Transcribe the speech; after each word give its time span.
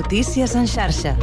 Notícies 0.00 0.54
en 0.54 0.66
xarxa. 0.66 1.14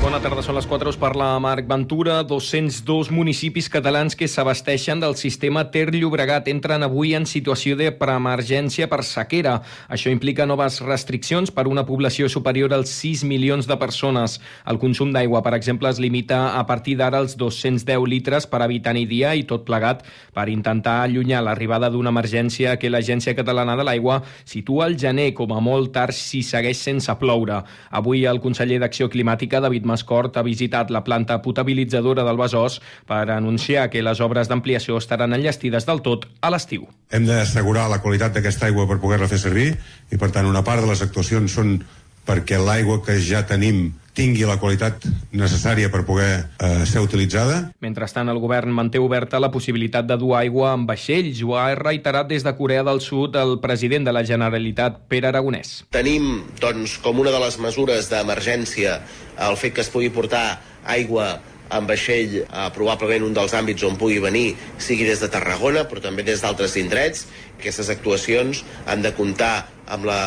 Bona 0.00 0.16
tarda, 0.16 0.40
són 0.40 0.56
les 0.56 0.64
4, 0.64 0.94
us 0.94 0.96
parla 0.96 1.26
Marc 1.44 1.66
Ventura. 1.68 2.22
202 2.24 3.10
municipis 3.12 3.66
catalans 3.68 4.14
que 4.16 4.24
s'abasteixen 4.32 5.02
del 5.02 5.12
sistema 5.20 5.66
Ter 5.68 5.90
Llobregat 5.92 6.46
entren 6.48 6.86
avui 6.86 7.10
en 7.12 7.26
situació 7.28 7.76
de 7.76 7.90
preemergència 7.92 8.88
per 8.88 9.02
sequera. 9.04 9.58
Això 9.92 10.08
implica 10.08 10.46
noves 10.48 10.78
restriccions 10.80 11.52
per 11.52 11.66
una 11.68 11.84
població 11.84 12.30
superior 12.32 12.72
als 12.72 12.94
6 12.96 13.26
milions 13.28 13.68
de 13.68 13.76
persones. 13.76 14.38
El 14.64 14.80
consum 14.80 15.12
d'aigua, 15.12 15.42
per 15.44 15.52
exemple, 15.58 15.92
es 15.92 16.00
limita 16.00 16.56
a 16.56 16.64
partir 16.64 16.96
d'ara 16.96 17.20
als 17.20 17.36
210 17.36 18.08
litres 18.08 18.48
per 18.48 18.62
habitant 18.64 18.96
i 18.96 19.04
dia 19.04 19.34
i 19.36 19.44
tot 19.44 19.68
plegat 19.68 20.00
per 20.32 20.48
intentar 20.48 21.02
allunyar 21.02 21.44
l'arribada 21.44 21.92
d'una 21.92 22.08
emergència 22.08 22.78
que 22.80 22.88
l'Agència 22.88 23.36
Catalana 23.36 23.76
de 23.76 23.84
l'Aigua 23.84 24.22
situa 24.48 24.88
al 24.88 24.96
gener 24.96 25.34
com 25.36 25.52
a 25.52 25.60
molt 25.60 25.92
tard 25.92 26.16
si 26.16 26.40
segueix 26.40 26.80
sense 26.88 27.20
ploure. 27.20 27.60
Avui 27.92 28.24
el 28.24 28.40
conseller 28.40 28.80
d'Acció 28.80 29.12
Climàtica, 29.12 29.60
David 29.60 29.89
Mascort 29.90 30.38
ha 30.38 30.46
visitat 30.46 30.90
la 30.94 31.02
planta 31.04 31.40
potabilitzadora 31.44 32.24
del 32.26 32.38
Besòs 32.40 32.80
per 33.10 33.26
anunciar 33.34 33.88
que 33.92 34.04
les 34.06 34.22
obres 34.24 34.48
d'ampliació 34.48 34.98
estaran 35.02 35.34
enllestides 35.36 35.86
del 35.88 36.02
tot 36.06 36.28
a 36.40 36.52
l'estiu. 36.54 36.86
Hem 37.10 37.26
d'assegurar 37.28 37.88
la 37.90 38.00
qualitat 38.00 38.36
d'aquesta 38.36 38.70
aigua 38.70 38.86
per 38.88 39.00
poder-la 39.02 39.28
fer 39.30 39.40
servir 39.42 39.72
i, 39.74 40.16
per 40.16 40.30
tant, 40.30 40.48
una 40.48 40.64
part 40.66 40.82
de 40.84 40.90
les 40.90 41.02
actuacions 41.02 41.58
són 41.58 41.80
perquè 42.28 42.60
l'aigua 42.60 43.00
que 43.04 43.18
ja 43.22 43.44
tenim 43.46 43.90
tingui 44.16 44.44
la 44.44 44.58
qualitat 44.60 45.04
necessària 45.32 45.90
per 45.92 46.02
poder 46.06 46.30
eh, 46.58 46.82
ser 46.88 47.02
utilitzada. 47.04 47.70
Mentrestant, 47.84 48.28
el 48.32 48.40
govern 48.42 48.72
manté 48.74 49.00
oberta 49.00 49.40
la 49.40 49.52
possibilitat 49.54 50.08
de 50.08 50.18
dur 50.20 50.34
aigua 50.38 50.74
amb 50.74 50.90
vaixells. 50.90 51.42
Ho 51.46 51.56
ha 51.58 51.70
reiterat 51.78 52.28
des 52.30 52.44
de 52.46 52.54
Corea 52.58 52.84
del 52.86 53.00
Sud 53.04 53.38
el 53.40 53.58
president 53.62 54.08
de 54.08 54.14
la 54.14 54.24
Generalitat, 54.26 55.00
Pere 55.08 55.30
Aragonès. 55.30 55.84
Tenim, 55.94 56.42
doncs, 56.60 56.98
com 57.04 57.22
una 57.22 57.32
de 57.34 57.40
les 57.42 57.60
mesures 57.62 58.10
d'emergència 58.10 58.98
el 59.40 59.56
fet 59.56 59.78
que 59.78 59.84
es 59.86 59.92
pugui 59.92 60.10
portar 60.12 60.60
aigua 60.90 61.38
amb 61.70 61.88
vaixell, 61.90 62.42
eh, 62.42 62.66
probablement 62.74 63.24
un 63.28 63.36
dels 63.36 63.54
àmbits 63.54 63.86
on 63.86 63.96
pugui 64.00 64.18
venir 64.22 64.56
sigui 64.78 65.06
des 65.08 65.22
de 65.22 65.30
Tarragona, 65.32 65.86
però 65.88 66.02
també 66.02 66.22
des 66.26 66.42
d'altres 66.42 66.76
indrets. 66.76 67.26
Aquestes 67.58 67.88
actuacions 67.88 68.64
han 68.86 69.02
de 69.02 69.14
comptar 69.14 69.68
amb 69.86 70.04
la 70.04 70.20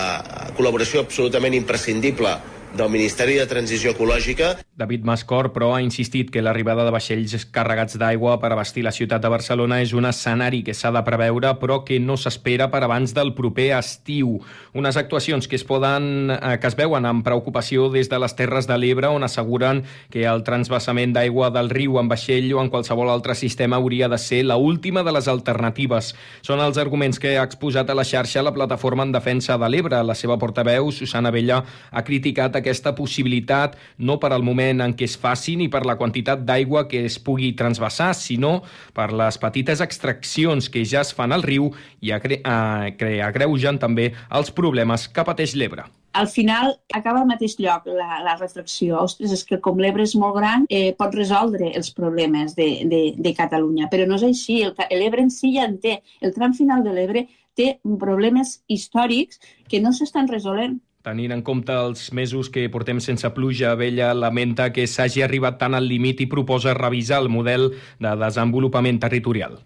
col·laboració 0.58 1.03
absolutament 1.03 1.53
imprescindible 1.53 2.38
del 2.73 2.89
Ministeri 2.89 3.38
de 3.38 3.45
Transició 3.45 3.94
Ecològica. 3.94 4.58
David 4.76 5.04
Mascor, 5.06 5.52
però, 5.54 5.76
ha 5.76 5.84
insistit 5.86 6.32
que 6.34 6.42
l'arribada 6.42 6.82
de 6.82 6.92
vaixells 6.96 7.44
carregats 7.54 7.94
d'aigua 8.02 8.40
per 8.42 8.50
abastir 8.56 8.82
la 8.82 8.92
ciutat 8.96 9.22
de 9.22 9.30
Barcelona 9.30 9.78
és 9.84 9.92
un 9.94 10.08
escenari 10.10 10.64
que 10.66 10.74
s'ha 10.74 10.90
de 10.90 11.04
preveure, 11.06 11.52
però 11.62 11.84
que 11.86 12.00
no 12.02 12.16
s'espera 12.18 12.72
per 12.74 12.82
abans 12.82 13.14
del 13.14 13.36
proper 13.38 13.68
estiu. 13.78 14.40
Unes 14.74 14.98
actuacions 14.98 15.46
que 15.48 15.60
es 15.60 15.66
poden 15.70 16.34
eh, 16.34 16.56
que 16.58 16.72
es 16.72 16.78
veuen 16.80 17.06
amb 17.06 17.22
preocupació 17.22 17.92
des 17.94 18.10
de 18.10 18.18
les 18.18 18.34
Terres 18.34 18.66
de 18.66 18.80
l'Ebre, 18.82 19.12
on 19.14 19.22
asseguren 19.28 19.84
que 20.10 20.26
el 20.26 20.42
transvasament 20.42 21.14
d'aigua 21.14 21.52
del 21.54 21.70
riu 21.70 22.00
en 22.02 22.10
vaixell 22.10 22.50
o 22.58 22.64
en 22.64 22.74
qualsevol 22.74 23.14
altre 23.14 23.38
sistema 23.38 23.78
hauria 23.78 24.10
de 24.10 24.18
ser 24.18 24.42
la 24.50 24.58
última 24.58 25.06
de 25.06 25.14
les 25.14 25.30
alternatives. 25.30 26.16
Són 26.42 26.66
els 26.66 26.82
arguments 26.82 27.22
que 27.22 27.36
ha 27.38 27.46
exposat 27.46 27.94
a 27.94 28.00
la 28.00 28.08
xarxa 28.10 28.42
la 28.42 28.56
plataforma 28.58 29.06
en 29.06 29.14
defensa 29.14 29.62
de 29.62 29.70
l'Ebre. 29.70 30.02
La 30.02 30.18
seva 30.18 30.40
portaveu, 30.42 30.90
Susana 30.90 31.30
Vella, 31.30 31.62
ha 31.92 32.04
criticat 32.04 32.58
aquesta 32.58 32.98
possibilitat 32.98 33.78
no 34.02 34.18
per 34.18 34.34
al 34.34 34.42
moment 34.42 34.62
en 34.72 34.95
què 34.97 35.08
es 35.09 35.17
faci 35.19 35.56
ni 35.59 35.69
per 35.72 35.83
la 35.86 35.97
quantitat 36.00 36.45
d'aigua 36.47 36.88
que 36.88 37.03
es 37.08 37.19
pugui 37.19 37.53
transvasar, 37.59 38.14
sinó 38.16 38.61
per 38.95 39.11
les 39.11 39.39
petites 39.42 39.81
extraccions 39.83 40.70
que 40.70 40.86
ja 40.86 41.02
es 41.02 41.14
fan 41.14 41.36
al 41.36 41.44
riu 41.44 41.72
i 42.02 42.14
agre 42.16 42.39
agreugen 42.45 43.81
també 43.81 44.14
els 44.31 44.53
problemes 44.55 45.09
que 45.09 45.28
pateix 45.28 45.58
l'Ebre 45.59 45.89
al 46.14 46.28
final 46.28 46.80
acaba 46.94 47.22
al 47.22 47.28
mateix 47.28 47.58
lloc 47.59 47.88
la, 47.89 48.20
la 48.23 48.36
reflexió. 48.38 49.02
Ostres, 49.02 49.33
és 49.33 49.44
que 49.50 49.59
com 49.66 49.80
l'Ebre 49.81 50.05
és 50.05 50.14
molt 50.16 50.38
gran, 50.38 50.67
eh, 50.70 50.94
pot 50.98 51.16
resoldre 51.17 51.72
els 51.73 51.89
problemes 51.98 52.53
de, 52.55 52.67
de, 52.89 53.02
de 53.17 53.33
Catalunya, 53.33 53.89
però 53.92 54.05
no 54.08 54.20
és 54.22 54.25
així. 54.30 54.61
L'Ebre 54.94 55.25
en 55.25 55.33
si 55.33 55.55
ja 55.58 55.65
en 55.65 55.80
té. 55.82 55.99
El 56.21 56.36
tram 56.38 56.54
final 56.54 56.86
de 56.86 56.93
l'Ebre 56.93 57.26
té 57.58 57.77
problemes 57.99 58.59
històrics 58.70 59.42
que 59.70 59.82
no 59.82 59.93
s'estan 59.93 60.30
resolent. 60.30 60.80
Tenint 61.03 61.33
en 61.36 61.41
compte 61.43 61.73
els 61.75 62.05
mesos 62.15 62.47
que 62.47 62.61
portem 62.71 63.02
sense 63.03 63.27
pluja, 63.36 63.73
Vella 63.75 64.14
lamenta 64.15 64.69
que 64.71 64.86
s'hagi 64.87 65.25
arribat 65.25 65.58
tant 65.59 65.75
al 65.75 65.89
límit 65.91 66.23
i 66.23 66.30
proposa 66.31 66.77
revisar 66.77 67.19
el 67.25 67.27
model 67.27 67.73
de 67.99 68.14
desenvolupament 68.21 69.02
territorial. 69.03 69.58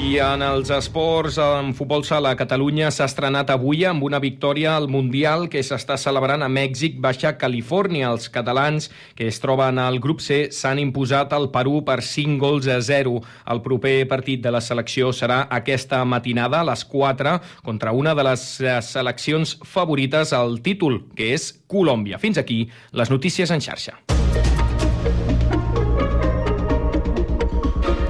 I 0.00 0.14
en 0.24 0.40
els 0.40 0.70
esports, 0.72 1.36
en 1.38 1.74
futbol 1.76 2.06
sala, 2.08 2.32
Catalunya 2.38 2.88
s'ha 2.90 3.04
estrenat 3.10 3.50
avui 3.52 3.82
amb 3.84 4.02
una 4.06 4.18
victòria 4.22 4.72
al 4.72 4.86
Mundial 4.88 5.44
que 5.52 5.60
s'està 5.60 5.98
celebrant 6.00 6.40
a 6.40 6.48
Mèxic, 6.48 6.96
Baixa 7.04 7.34
Califòrnia. 7.38 8.08
Els 8.08 8.30
catalans 8.32 8.88
que 9.18 9.28
es 9.28 9.38
troben 9.42 9.78
al 9.78 10.00
grup 10.00 10.22
C 10.24 10.48
s'han 10.56 10.80
imposat 10.80 11.34
al 11.36 11.50
Perú 11.52 11.82
per 11.84 11.98
5 12.00 12.40
gols 12.40 12.70
a 12.72 12.78
0. 12.80 13.20
El 13.52 13.60
proper 13.60 14.08
partit 14.08 14.40
de 14.40 14.54
la 14.54 14.62
selecció 14.64 15.12
serà 15.12 15.42
aquesta 15.60 16.00
matinada 16.08 16.62
a 16.64 16.68
les 16.70 16.86
4 16.88 17.36
contra 17.62 17.92
una 17.92 18.16
de 18.16 18.24
les 18.30 18.46
seleccions 18.88 19.58
favorites 19.68 20.32
al 20.32 20.62
títol, 20.64 21.02
que 21.14 21.34
és 21.36 21.52
Colòmbia. 21.68 22.18
Fins 22.18 22.40
aquí 22.40 22.64
les 22.96 23.12
notícies 23.12 23.52
en 23.52 23.60
xarxa. 23.60 24.00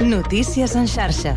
Notícies 0.01 0.77
en 0.77 0.87
xarxa. 0.89 1.37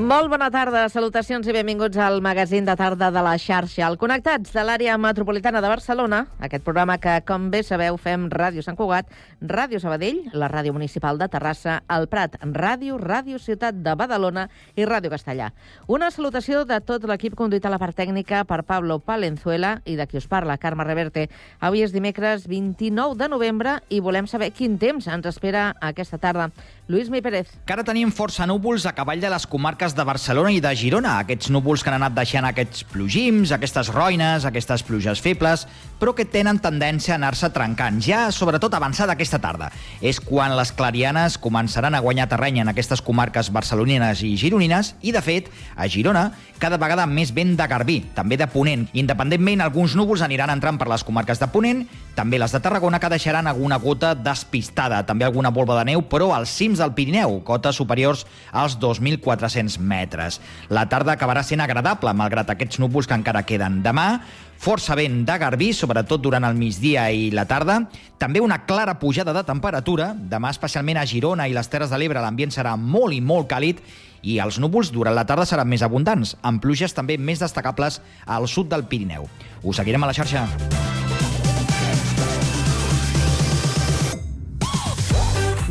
Molt 0.00 0.30
bona 0.32 0.46
tarda, 0.48 0.86
salutacions 0.88 1.44
i 1.44 1.52
benvinguts 1.52 1.98
al 2.00 2.22
magazín 2.24 2.64
de 2.64 2.72
tarda 2.72 3.10
de 3.12 3.20
la 3.20 3.34
xarxa. 3.36 3.82
Al 3.84 3.98
Connectats 4.00 4.54
de 4.54 4.62
l'àrea 4.64 4.94
metropolitana 4.96 5.60
de 5.60 5.68
Barcelona, 5.68 6.22
aquest 6.40 6.64
programa 6.64 6.94
que, 6.96 7.18
com 7.28 7.50
bé 7.52 7.60
sabeu, 7.66 7.98
fem 8.00 8.24
Ràdio 8.32 8.64
Sant 8.64 8.78
Cugat, 8.78 9.10
Ràdio 9.44 9.76
Sabadell, 9.82 10.22
la 10.32 10.48
Ràdio 10.48 10.72
Municipal 10.72 11.20
de 11.20 11.28
Terrassa, 11.28 11.82
el 11.92 12.08
Prat, 12.08 12.38
Ràdio, 12.40 12.96
Ràdio 12.96 13.36
Ciutat 13.36 13.82
de 13.84 13.92
Badalona 13.92 14.46
i 14.72 14.86
Ràdio 14.88 15.10
Castellà. 15.12 15.50
Una 15.86 16.08
salutació 16.08 16.64
de 16.64 16.80
tot 16.80 17.04
l'equip 17.04 17.36
conduït 17.36 17.68
a 17.68 17.74
la 17.74 17.82
part 17.82 17.98
tècnica 17.98 18.46
per 18.48 18.62
Pablo 18.64 19.02
Palenzuela 19.04 19.82
i 19.84 19.98
de 20.00 20.08
qui 20.08 20.16
us 20.16 20.30
parla, 20.32 20.56
Carme 20.56 20.88
Reverte. 20.88 21.26
Avui 21.60 21.84
és 21.84 21.92
dimecres 21.92 22.48
29 22.48 23.20
de 23.20 23.28
novembre 23.28 23.76
i 23.90 24.00
volem 24.00 24.24
saber 24.24 24.48
quin 24.56 24.80
temps 24.80 25.12
ens 25.12 25.28
espera 25.28 25.74
aquesta 25.92 26.16
tarda. 26.16 26.48
Lluís 26.88 27.12
Mi 27.12 27.20
Pérez. 27.20 27.52
Que 27.68 27.76
ara 27.76 27.84
tenim 27.84 28.08
força 28.10 28.48
núvols 28.48 28.88
a 28.88 28.96
cavall 28.96 29.20
de 29.20 29.28
les 29.28 29.44
comarques 29.46 29.89
de 29.96 30.04
Barcelona 30.06 30.50
i 30.54 30.60
de 30.62 30.70
Girona. 30.76 31.18
Aquests 31.22 31.50
núvols 31.52 31.82
que 31.84 31.90
han 31.92 31.98
anat 31.98 32.14
deixant 32.16 32.46
aquests 32.48 32.84
plogims, 32.90 33.52
aquestes 33.54 33.90
roines, 33.92 34.46
aquestes 34.48 34.82
pluges 34.86 35.22
febles, 35.22 35.66
però 36.00 36.14
que 36.16 36.24
tenen 36.24 36.58
tendència 36.64 37.14
a 37.14 37.18
anar-se 37.20 37.50
trencant, 37.54 38.00
ja 38.02 38.22
sobretot 38.32 38.74
avançada 38.74 39.14
aquesta 39.14 39.38
tarda. 39.38 39.68
És 40.00 40.20
quan 40.20 40.56
les 40.56 40.72
clarianes 40.72 41.36
començaran 41.38 41.94
a 41.94 42.00
guanyar 42.00 42.28
terreny 42.32 42.62
en 42.62 42.72
aquestes 42.72 43.02
comarques 43.04 43.52
barcelonines 43.52 44.24
i 44.24 44.32
gironines, 44.40 44.94
i 45.02 45.12
de 45.12 45.22
fet, 45.22 45.52
a 45.76 45.88
Girona, 45.88 46.30
cada 46.60 46.80
vegada 46.80 47.06
més 47.06 47.34
vent 47.36 47.54
de 47.56 47.68
Garbí, 47.68 48.00
també 48.16 48.36
de 48.40 48.48
Ponent. 48.50 48.88
Independentment, 48.92 49.60
alguns 49.64 49.94
núvols 49.96 50.24
aniran 50.24 50.52
entrant 50.52 50.80
per 50.80 50.88
les 50.90 51.04
comarques 51.04 51.40
de 51.40 51.48
Ponent, 51.52 51.84
també 52.16 52.40
les 52.40 52.52
de 52.52 52.60
Tarragona, 52.60 52.98
que 53.00 53.12
deixaran 53.12 53.46
alguna 53.46 53.78
gota 53.80 54.14
despistada, 54.16 55.04
també 55.06 55.28
alguna 55.28 55.52
volva 55.54 55.78
de 55.78 55.86
neu, 55.92 56.02
però 56.08 56.32
als 56.36 56.52
cims 56.56 56.80
del 56.80 56.92
Pirineu, 56.96 57.38
cotes 57.44 57.76
superiors 57.80 58.26
als 58.52 58.78
2.400 58.80 59.69
metres. 59.78 60.40
La 60.68 60.88
tarda 60.88 61.14
acabarà 61.14 61.44
sent 61.46 61.62
agradable, 61.62 62.12
malgrat 62.16 62.50
aquests 62.50 62.80
núvols 62.82 63.06
que 63.06 63.14
encara 63.14 63.44
queden. 63.46 63.80
Demà, 63.84 64.08
força 64.58 64.96
vent 64.98 65.22
de 65.28 65.38
Garbí, 65.38 65.70
sobretot 65.76 66.20
durant 66.20 66.44
el 66.48 66.58
migdia 66.58 67.06
i 67.12 67.30
la 67.30 67.46
tarda. 67.46 67.82
També 68.18 68.42
una 68.42 68.64
clara 68.66 68.98
pujada 68.98 69.34
de 69.36 69.44
temperatura. 69.46 70.14
Demà, 70.14 70.50
especialment 70.50 71.00
a 71.00 71.06
Girona 71.06 71.48
i 71.48 71.56
les 71.56 71.70
Terres 71.70 71.92
de 71.92 72.00
l'Ebre, 72.00 72.22
l'ambient 72.24 72.54
serà 72.54 72.76
molt 72.76 73.14
i 73.14 73.20
molt 73.20 73.50
càlid 73.52 73.84
i 74.22 74.38
els 74.42 74.58
núvols 74.60 74.92
durant 74.92 75.16
la 75.16 75.24
tarda 75.28 75.46
seran 75.48 75.68
més 75.68 75.84
abundants, 75.86 76.36
amb 76.42 76.60
pluges 76.60 76.92
també 76.96 77.16
més 77.18 77.40
destacables 77.40 78.00
al 78.26 78.48
sud 78.48 78.68
del 78.72 78.84
Pirineu. 78.84 79.28
Us 79.62 79.80
seguirem 79.80 80.04
a 80.04 80.10
la 80.12 80.16
xarxa. 80.16 80.99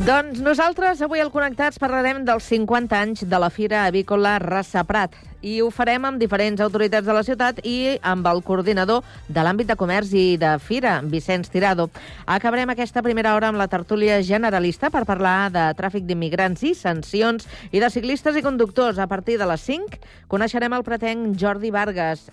Doncs 0.07 0.39
nosaltres 0.39 1.01
avui 1.03 1.19
al 1.19 1.27
Connectats 1.33 1.79
parlarem 1.81 2.21
dels 2.23 2.45
50 2.47 2.95
anys 2.95 3.23
de 3.27 3.39
la 3.43 3.49
Fira 3.51 3.81
Avícola 3.83 4.37
Rassa 4.39 4.85
Prat 4.87 5.17
i 5.41 5.59
ho 5.61 5.69
farem 5.71 6.03
amb 6.05 6.19
diferents 6.19 6.59
autoritats 6.61 7.07
de 7.07 7.13
la 7.15 7.23
ciutat 7.23 7.61
i 7.63 7.97
amb 8.03 8.27
el 8.27 8.41
coordinador 8.43 9.05
de 9.27 9.43
l'àmbit 9.45 9.69
de 9.69 9.77
comerç 9.79 10.11
i 10.17 10.25
de 10.39 10.55
Fira, 10.59 10.99
Vicenç 11.03 11.51
Tirado. 11.53 11.89
Acabarem 12.25 12.73
aquesta 12.73 13.03
primera 13.05 13.35
hora 13.35 13.47
amb 13.49 13.59
la 13.59 13.69
tertúlia 13.71 14.19
generalista 14.25 14.89
per 14.91 15.05
parlar 15.07 15.51
de 15.53 15.65
tràfic 15.79 16.03
d'immigrants 16.07 16.63
i 16.67 16.73
sancions 16.75 17.47
i 17.71 17.79
de 17.79 17.89
ciclistes 17.89 18.35
i 18.35 18.43
conductors. 18.43 18.99
A 18.99 19.07
partir 19.07 19.37
de 19.39 19.47
les 19.47 19.63
5 19.63 19.99
coneixerem 20.27 20.75
el 20.75 20.83
pretenc 20.83 21.39
Jordi 21.39 21.71
Vargas, 21.71 22.27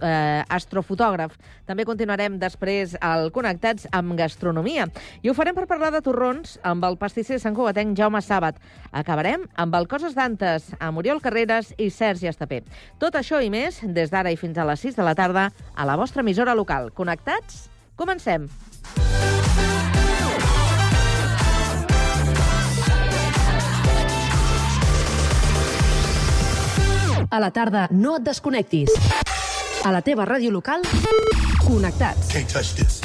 eh, 0.00 0.42
astrofotògraf. 0.48 1.36
També 1.66 1.84
continuarem 1.84 2.38
després 2.38 2.96
al 3.00 3.32
Connectats 3.34 3.88
amb 3.92 4.14
gastronomia. 4.16 4.86
I 5.22 5.28
ho 5.28 5.34
farem 5.34 5.54
per 5.54 5.66
parlar 5.66 5.90
de 5.92 6.00
torrons 6.00 6.58
amb 6.62 6.84
el 6.84 6.96
pastisser 6.96 7.40
Sant 7.42 7.56
Cugatenc 7.58 7.96
Jaume 7.98 8.22
Sàbat. 8.22 8.60
Acabarem 8.92 9.44
amb 9.56 9.74
el 9.74 9.88
Coses 9.90 10.14
d'Antes, 10.14 10.70
amb 10.78 11.02
Oriol 11.02 11.20
Carreras 11.20 11.74
i 11.76 11.90
Sergi 11.90 12.30
Estapé. 12.30 12.45
Tot 12.98 13.16
això 13.18 13.40
i 13.42 13.50
més, 13.50 13.80
des 13.82 14.10
d'ara 14.10 14.32
i 14.32 14.36
fins 14.40 14.58
a 14.58 14.66
les 14.68 14.80
6 14.80 14.96
de 14.96 15.06
la 15.06 15.14
tarda, 15.14 15.50
a 15.74 15.86
la 15.86 15.96
vostra 15.96 16.22
emissora 16.22 16.54
local. 16.54 16.92
Connectats? 16.94 17.68
Comencem! 17.96 18.48
A 27.30 27.40
la 27.40 27.50
tarda, 27.50 27.88
no 27.90 28.16
et 28.16 28.22
desconnectis. 28.24 28.92
A 29.84 29.90
la 29.92 30.00
teva 30.06 30.24
ràdio 30.24 30.52
local, 30.54 30.86
connectats. 31.66 32.30
Can't 32.32 32.48
touch 32.48 32.74
this. 32.78 33.00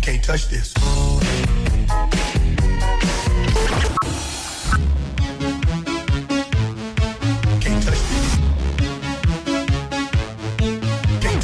Can't 0.00 0.22
touch 0.24 0.48
this. 0.48 0.74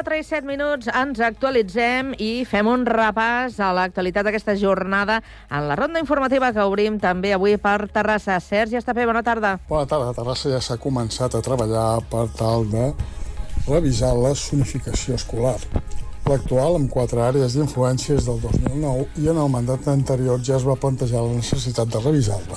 4 0.00 0.16
i 0.16 0.22
7 0.24 0.48
minuts 0.48 0.88
ens 0.96 1.18
actualitzem 1.20 2.14
i 2.24 2.46
fem 2.48 2.64
un 2.70 2.86
repàs 2.88 3.58
a 3.60 3.66
l'actualitat 3.76 4.24
d'aquesta 4.24 4.54
jornada 4.56 5.18
en 5.52 5.66
la 5.68 5.76
ronda 5.76 6.00
informativa 6.00 6.48
que 6.56 6.64
obrim 6.64 6.96
també 7.02 7.34
avui 7.36 7.58
per 7.60 7.90
Terrassa. 7.92 8.38
Sergi 8.40 8.78
Estapé, 8.80 9.04
bona 9.04 9.20
tarda. 9.20 9.58
Bona 9.68 9.84
tarda. 9.90 10.14
Terrassa 10.16 10.54
ja 10.54 10.60
s'ha 10.64 10.78
començat 10.80 11.36
a 11.36 11.42
treballar 11.44 12.00
per 12.08 12.30
tal 12.38 12.64
de 12.72 12.86
revisar 13.66 14.14
la 14.16 14.32
zonificació 14.32 15.18
escolar. 15.20 15.58
L'actual, 16.30 16.78
amb 16.80 16.88
quatre 16.88 17.20
àrees 17.20 17.58
d'influència, 17.58 18.16
és 18.16 18.24
del 18.24 18.40
2009 18.40 19.04
i 19.20 19.28
en 19.34 19.42
el 19.44 19.52
mandat 19.52 19.84
anterior 19.92 20.40
ja 20.40 20.56
es 20.56 20.64
va 20.64 20.80
plantejar 20.80 21.26
la 21.26 21.36
necessitat 21.42 21.92
de 21.92 22.00
revisar-la. 22.00 22.56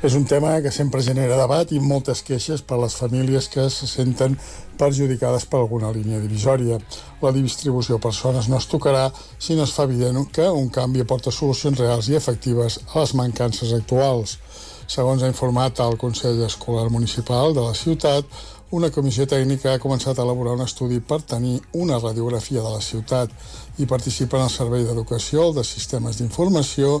És 0.00 0.14
un 0.16 0.24
tema 0.24 0.54
que 0.64 0.70
sempre 0.72 1.02
genera 1.04 1.36
debat 1.36 1.72
i 1.76 1.78
moltes 1.84 2.22
queixes 2.24 2.62
per 2.64 2.78
a 2.78 2.84
les 2.86 2.94
famílies 2.96 3.50
que 3.52 3.66
se 3.68 3.84
senten 3.84 4.36
perjudicades 4.80 5.44
per 5.44 5.58
alguna 5.60 5.90
línia 5.92 6.22
divisòria. 6.22 6.78
La 7.20 7.32
distribució 7.36 7.98
per 8.00 8.14
zones 8.16 8.48
no 8.48 8.56
es 8.56 8.68
tocarà 8.70 9.10
si 9.36 9.58
no 9.58 9.66
es 9.68 9.74
fa 9.76 9.84
evident 9.84 10.24
que 10.32 10.46
un 10.48 10.70
canvi 10.72 11.04
aporta 11.04 11.30
solucions 11.30 11.82
reals 11.84 12.08
i 12.08 12.16
efectives 12.16 12.78
a 12.94 13.02
les 13.02 13.12
mancances 13.20 13.74
actuals. 13.76 14.38
Segons 14.88 15.22
ha 15.22 15.28
informat 15.28 15.84
el 15.84 16.00
Consell 16.00 16.40
Escolar 16.48 16.88
Municipal 16.88 17.52
de 17.54 17.68
la 17.68 17.76
ciutat, 17.76 18.24
una 18.70 18.88
comissió 18.94 19.24
tècnica 19.26 19.72
ha 19.74 19.80
començat 19.82 20.14
a 20.18 20.22
elaborar 20.22 20.52
un 20.54 20.60
estudi 20.62 21.00
per 21.02 21.16
tenir 21.26 21.56
una 21.74 21.96
radiografia 21.98 22.62
de 22.62 22.70
la 22.70 22.80
ciutat 22.80 23.32
i 23.82 23.86
participen 23.90 24.44
el 24.44 24.52
Servei 24.54 24.84
d'Educació, 24.86 25.48
el 25.48 25.56
de 25.56 25.64
Sistemes 25.66 26.20
d'Informació, 26.20 27.00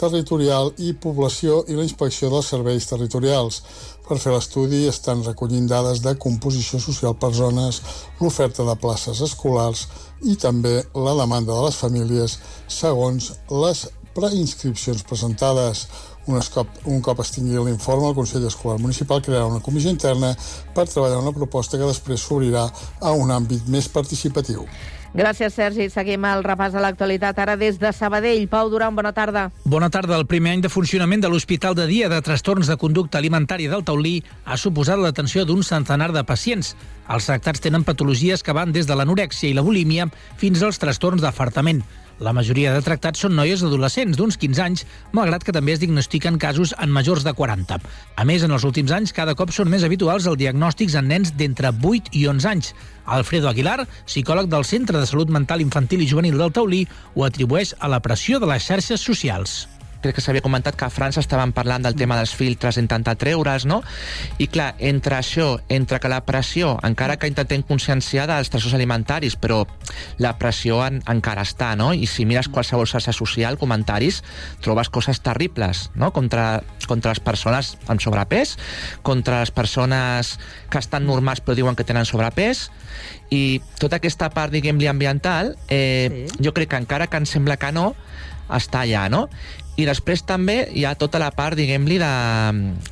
territorial 0.00 0.72
i 0.80 0.94
població 0.96 1.60
i 1.68 1.76
la 1.76 1.84
inspecció 1.84 2.30
dels 2.32 2.48
serveis 2.54 2.88
territorials. 2.88 3.60
Per 4.08 4.18
fer 4.18 4.32
l'estudi 4.34 4.86
estan 4.90 5.22
recollint 5.26 5.68
dades 5.70 6.00
de 6.02 6.16
composició 6.18 6.80
social 6.82 7.14
per 7.20 7.30
zones, 7.36 7.82
l'oferta 8.20 8.66
de 8.66 8.76
places 8.80 9.20
escolars 9.28 9.86
i 10.26 10.36
també 10.40 10.80
la 10.94 11.14
demanda 11.20 11.54
de 11.54 11.66
les 11.68 11.78
famílies 11.78 12.38
segons 12.66 13.32
les 13.50 13.86
preinscripcions 14.14 15.04
presentades. 15.06 15.86
Un 16.26 16.40
cop, 16.52 16.68
un 16.86 17.00
cop 17.02 17.20
es 17.22 17.32
tingui 17.34 17.58
l'informe, 17.58 18.10
el 18.10 18.16
Consell 18.18 18.46
Escolar 18.46 18.78
Municipal 18.78 19.22
crearà 19.24 19.48
una 19.48 19.62
comissió 19.64 19.90
interna 19.90 20.34
per 20.74 20.86
treballar 20.86 21.22
una 21.22 21.34
proposta 21.36 21.78
que 21.78 21.88
després 21.88 22.22
s'obrirà 22.22 22.66
a 23.00 23.12
un 23.16 23.32
àmbit 23.34 23.68
més 23.72 23.88
participatiu. 23.88 24.66
Gràcies, 25.10 25.56
Sergi. 25.56 25.88
Seguim 25.90 26.22
el 26.28 26.44
repàs 26.46 26.74
a 26.76 26.82
l'actualitat 26.84 27.38
ara 27.42 27.56
des 27.58 27.80
de 27.82 27.90
Sabadell. 27.92 28.46
Pau 28.48 28.68
Duran, 28.70 28.94
bona 28.94 29.10
tarda. 29.12 29.48
Bona 29.64 29.88
tarda. 29.90 30.14
El 30.16 30.28
primer 30.30 30.52
any 30.54 30.62
de 30.62 30.70
funcionament 30.70 31.24
de 31.24 31.28
l'Hospital 31.28 31.74
de 31.74 31.88
Dia 31.90 32.08
de 32.08 32.20
Trastorns 32.22 32.70
de 32.70 32.76
Conducta 32.78 33.18
Alimentària 33.18 33.72
del 33.72 33.82
Taulí 33.82 34.20
ha 34.44 34.56
suposat 34.56 35.02
l'atenció 35.02 35.44
d'un 35.44 35.64
centenar 35.66 36.12
de 36.14 36.22
pacients. 36.22 36.76
Els 37.10 37.26
tractats 37.26 37.60
tenen 37.64 37.82
patologies 37.82 38.44
que 38.46 38.54
van 38.54 38.70
des 38.70 38.86
de 38.86 38.94
l'anorèxia 38.94 39.50
i 39.50 39.56
la 39.58 39.66
bulímia 39.66 40.06
fins 40.38 40.62
als 40.62 40.78
trastorns 40.78 41.26
d'afartament. 41.26 41.82
La 42.20 42.34
majoria 42.36 42.74
de 42.74 42.82
tractats 42.84 43.22
són 43.24 43.32
noies 43.32 43.62
adolescents 43.64 44.18
d'uns 44.18 44.36
15 44.36 44.60
anys, 44.60 44.82
malgrat 45.16 45.46
que 45.46 45.54
també 45.56 45.72
es 45.72 45.80
diagnostiquen 45.80 46.36
casos 46.42 46.74
en 46.76 46.92
majors 46.92 47.24
de 47.24 47.32
40. 47.32 47.80
A 47.80 48.26
més, 48.28 48.44
en 48.44 48.52
els 48.52 48.66
últims 48.68 48.92
anys, 48.92 49.14
cada 49.16 49.32
cop 49.38 49.54
són 49.56 49.72
més 49.72 49.88
habituals 49.88 50.28
els 50.28 50.36
diagnòstics 50.42 50.98
en 51.00 51.08
nens 51.08 51.32
d'entre 51.40 51.72
8 51.72 52.12
i 52.20 52.26
11 52.28 52.52
anys. 52.52 52.70
Alfredo 53.08 53.48
Aguilar, 53.48 53.88
psicòleg 54.04 54.52
del 54.52 54.68
Centre 54.68 55.00
de 55.00 55.08
Salut 55.08 55.32
Mental 55.32 55.64
Infantil 55.64 56.04
i 56.04 56.12
Juvenil 56.12 56.36
del 56.36 56.52
Taulí, 56.52 56.84
ho 57.16 57.24
atribueix 57.24 57.72
a 57.80 57.88
la 57.88 58.04
pressió 58.04 58.36
de 58.38 58.52
les 58.52 58.68
xarxes 58.68 59.00
socials 59.00 59.62
crec 60.00 60.16
que 60.16 60.24
s'havia 60.24 60.44
comentat 60.44 60.76
que 60.76 60.86
a 60.86 60.92
França 60.92 61.20
estaven 61.20 61.52
parlant 61.56 61.84
del 61.84 61.96
tema 61.98 62.16
dels 62.18 62.32
filtres, 62.36 62.78
intentar 62.80 63.16
treure's, 63.20 63.66
no? 63.68 63.80
I 64.40 64.48
clar, 64.52 64.74
entre 64.78 65.18
això, 65.18 65.58
entre 65.68 66.00
que 66.00 66.10
la 66.12 66.22
pressió, 66.26 66.74
encara 66.86 67.18
que 67.20 67.28
intentem 67.30 67.62
conscienciar 67.66 68.26
dels 68.30 68.50
trastorns 68.52 68.76
alimentaris, 68.78 69.36
però 69.40 69.62
la 70.18 70.34
pressió 70.40 70.80
en, 70.86 71.00
encara 71.10 71.44
està, 71.46 71.74
no? 71.76 71.92
I 71.92 72.08
si 72.10 72.26
mires 72.28 72.48
qualsevol 72.48 72.88
xarxa 72.90 73.14
social, 73.16 73.58
comentaris, 73.60 74.22
trobes 74.64 74.90
coses 74.92 75.20
terribles, 75.24 75.88
no? 75.94 76.12
Contra, 76.16 76.62
contra 76.88 77.14
les 77.14 77.22
persones 77.24 77.76
amb 77.88 78.00
sobrepès, 78.02 78.56
contra 79.02 79.40
les 79.44 79.52
persones 79.54 80.38
que 80.70 80.80
estan 80.80 81.06
normals 81.06 81.44
però 81.44 81.56
diuen 81.58 81.76
que 81.76 81.86
tenen 81.86 82.08
sobrepès, 82.08 82.68
i 83.30 83.60
tota 83.80 84.00
aquesta 84.00 84.30
part, 84.34 84.52
diguem-li, 84.52 84.88
ambiental, 84.90 85.54
eh, 85.68 86.26
sí. 86.30 86.44
jo 86.44 86.54
crec 86.56 86.72
que 86.72 86.80
encara 86.82 87.08
que 87.10 87.20
ens 87.20 87.32
sembla 87.36 87.58
que 87.60 87.72
no, 87.72 87.92
està 88.50 88.84
allà, 88.84 89.08
no? 89.12 89.28
I 89.80 89.86
després 89.88 90.24
també 90.28 90.66
hi 90.76 90.84
ha 90.84 90.92
tota 90.98 91.20
la 91.22 91.30
part, 91.32 91.56
diguem-li, 91.56 91.96
de, 92.02 92.10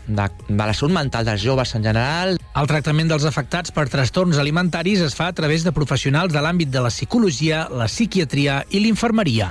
de, 0.06 0.26
de 0.48 0.58
la 0.62 0.72
salut 0.72 0.94
mental 0.94 1.26
dels 1.26 1.42
joves 1.42 1.74
en 1.76 1.84
general. 1.84 2.38
El 2.56 2.70
tractament 2.70 3.10
dels 3.10 3.26
afectats 3.28 3.74
per 3.74 3.88
trastorns 3.92 4.40
alimentaris 4.40 5.02
es 5.04 5.16
fa 5.18 5.28
a 5.28 5.36
través 5.36 5.66
de 5.66 5.74
professionals 5.76 6.32
de 6.32 6.44
l'àmbit 6.44 6.72
de 6.72 6.84
la 6.84 6.94
psicologia, 6.94 7.66
la 7.68 7.90
psiquiatria 7.90 8.62
i 8.70 8.80
l'infermeria. 8.86 9.50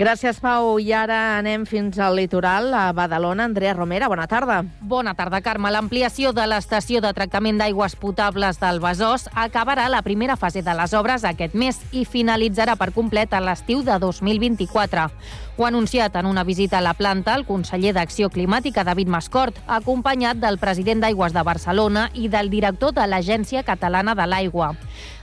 Gràcies, 0.00 0.38
Pau. 0.40 0.78
I 0.80 0.94
ara 0.96 1.36
anem 1.36 1.66
fins 1.68 1.98
al 2.00 2.14
litoral, 2.16 2.70
a 2.72 2.86
Badalona. 2.96 3.44
Andrea 3.44 3.74
Romera, 3.74 4.06
bona 4.08 4.24
tarda. 4.24 4.62
Bona 4.80 5.12
tarda, 5.12 5.42
Carme. 5.44 5.68
L'ampliació 5.68 6.30
de 6.32 6.46
l'estació 6.48 7.02
de 7.04 7.10
tractament 7.12 7.60
d'aigües 7.60 7.98
potables 8.00 8.56
del 8.62 8.80
Besòs 8.80 9.26
acabarà 9.36 9.90
la 9.92 10.00
primera 10.00 10.38
fase 10.40 10.62
de 10.64 10.72
les 10.78 10.94
obres 10.96 11.26
aquest 11.28 11.52
mes 11.52 11.76
i 11.92 12.06
finalitzarà 12.08 12.78
per 12.80 12.94
complet 12.96 13.36
a 13.36 13.42
l'estiu 13.44 13.84
de 13.84 13.98
2024. 14.00 15.04
Ho 15.58 15.66
ha 15.66 15.68
anunciat 15.68 16.16
en 16.16 16.24
una 16.24 16.46
visita 16.48 16.78
a 16.78 16.80
la 16.80 16.96
planta 16.96 17.34
el 17.36 17.44
conseller 17.44 17.92
d'Acció 17.92 18.30
Climàtica, 18.32 18.86
David 18.88 19.12
Mascort, 19.12 19.60
acompanyat 19.68 20.40
del 20.40 20.56
president 20.56 21.04
d'Aigües 21.04 21.36
de 21.36 21.44
Barcelona 21.44 22.08
i 22.14 22.32
del 22.32 22.48
director 22.48 22.96
de 22.96 23.04
l'Agència 23.04 23.66
Catalana 23.68 24.16
de 24.16 24.24
l'Aigua. 24.24 24.72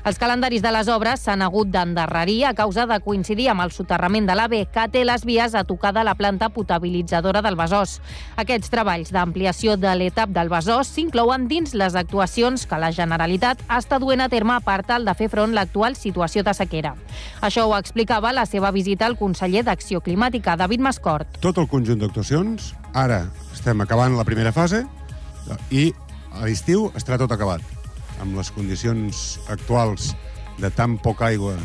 Els 0.07 0.15
calendaris 0.15 0.61
de 0.63 0.69
les 0.71 0.87
obres 0.87 1.19
s'han 1.19 1.41
hagut 1.43 1.67
d'endarrerir 1.67 2.45
a 2.47 2.53
causa 2.55 2.85
de 2.87 2.95
coincidir 3.03 3.49
amb 3.51 3.65
el 3.65 3.73
soterrament 3.75 4.29
de 4.29 4.37
l'AVE, 4.39 4.61
que 4.71 4.85
té 4.87 5.01
les 5.03 5.25
vies 5.27 5.51
a 5.51 5.65
tocar 5.67 5.91
de 5.91 6.05
la 6.07 6.13
planta 6.15 6.47
potabilitzadora 6.47 7.41
del 7.43 7.57
Besòs. 7.59 7.97
Aquests 8.39 8.71
treballs 8.71 9.11
d'ampliació 9.11 9.75
de 9.75 9.91
l'etap 9.99 10.31
del 10.31 10.47
Besòs 10.47 10.93
s'inclouen 10.95 11.49
dins 11.51 11.75
les 11.75 11.99
actuacions 11.99 12.63
que 12.63 12.79
la 12.79 12.93
Generalitat 12.95 13.65
està 13.67 13.99
duent 13.99 14.23
a 14.23 14.29
terme 14.31 14.55
per 14.63 14.79
tal 14.87 15.03
de 15.03 15.11
fer 15.11 15.27
front 15.33 15.51
l'actual 15.51 15.99
situació 15.99 16.45
de 16.47 16.55
sequera. 16.55 16.95
Això 17.43 17.67
ho 17.67 17.75
explicava 17.75 18.31
la 18.31 18.47
seva 18.47 18.71
visita 18.71 19.11
al 19.11 19.19
conseller 19.19 19.65
d'Acció 19.67 19.99
Climàtica, 19.99 20.55
David 20.55 20.87
Mascort. 20.87 21.41
Tot 21.43 21.59
el 21.59 21.67
conjunt 21.67 21.99
d'actuacions, 21.99 22.77
ara 22.95 23.25
estem 23.51 23.83
acabant 23.83 24.15
la 24.15 24.23
primera 24.23 24.55
fase 24.55 24.85
i 25.67 25.89
a 26.31 26.45
l'estiu 26.47 26.93
estarà 26.95 27.19
tot 27.19 27.35
acabat. 27.35 27.76
Amb 28.23 28.37
les 28.37 28.51
condicions 28.51 29.39
actuals 29.53 30.13
de 30.57 30.71
tan 30.73 30.97
poca 30.97 31.27
aigua 31.29 31.55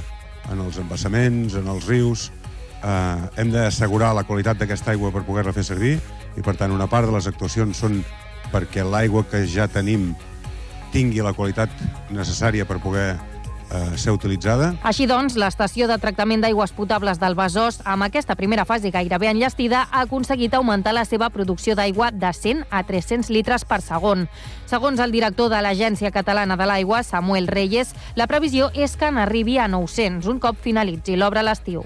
en 0.52 0.60
els 0.60 0.78
embassaments, 0.82 1.56
en 1.56 1.68
els 1.70 1.86
rius, 1.88 2.30
eh, 2.82 3.40
hem 3.40 3.52
d'assegurar 3.54 4.12
la 4.14 4.26
qualitat 4.28 4.58
d'aquesta 4.60 4.92
aigua 4.92 5.12
per 5.14 5.24
poder-la 5.26 5.54
fer 5.56 5.64
servir 5.64 5.96
i, 6.36 6.42
per 6.42 6.56
tant, 6.56 6.72
una 6.74 6.88
part 6.90 7.08
de 7.08 7.16
les 7.16 7.28
actuacions 7.30 7.78
són 7.78 8.02
perquè 8.52 8.84
l'aigua 8.84 9.24
que 9.24 9.44
ja 9.48 9.68
tenim 9.70 10.12
tingui 10.92 11.24
la 11.24 11.32
qualitat 11.32 11.72
necessària 12.12 12.66
per 12.68 12.82
poder 12.84 13.14
eh, 13.72 13.98
ser 13.98 14.12
utilitzada. 14.12 14.72
Així 14.86 15.06
doncs, 15.10 15.36
l'estació 15.40 15.88
de 15.90 15.98
tractament 16.02 16.44
d'aigües 16.44 16.74
potables 16.76 17.20
del 17.20 17.36
Besòs, 17.38 17.80
amb 17.88 18.06
aquesta 18.06 18.36
primera 18.38 18.66
fase 18.68 18.92
gairebé 18.94 19.30
enllestida, 19.32 19.86
ha 19.90 20.04
aconseguit 20.06 20.54
augmentar 20.54 20.94
la 20.94 21.04
seva 21.08 21.30
producció 21.30 21.76
d'aigua 21.78 22.10
de 22.12 22.32
100 22.32 22.66
a 22.70 22.82
300 22.88 23.30
litres 23.30 23.64
per 23.64 23.80
segon. 23.82 24.28
Segons 24.66 25.00
el 25.00 25.12
director 25.12 25.50
de 25.52 25.60
l'Agència 25.64 26.12
Catalana 26.14 26.56
de 26.56 26.66
l'Aigua, 26.68 27.02
Samuel 27.02 27.48
Reyes, 27.48 27.94
la 28.16 28.28
previsió 28.28 28.70
és 28.74 28.96
que 28.96 29.10
n'arribi 29.10 29.58
a 29.58 29.68
900 29.68 30.28
un 30.28 30.40
cop 30.42 30.60
finalitzi 30.62 31.16
l'obra 31.16 31.42
a 31.42 31.50
l'estiu. 31.50 31.84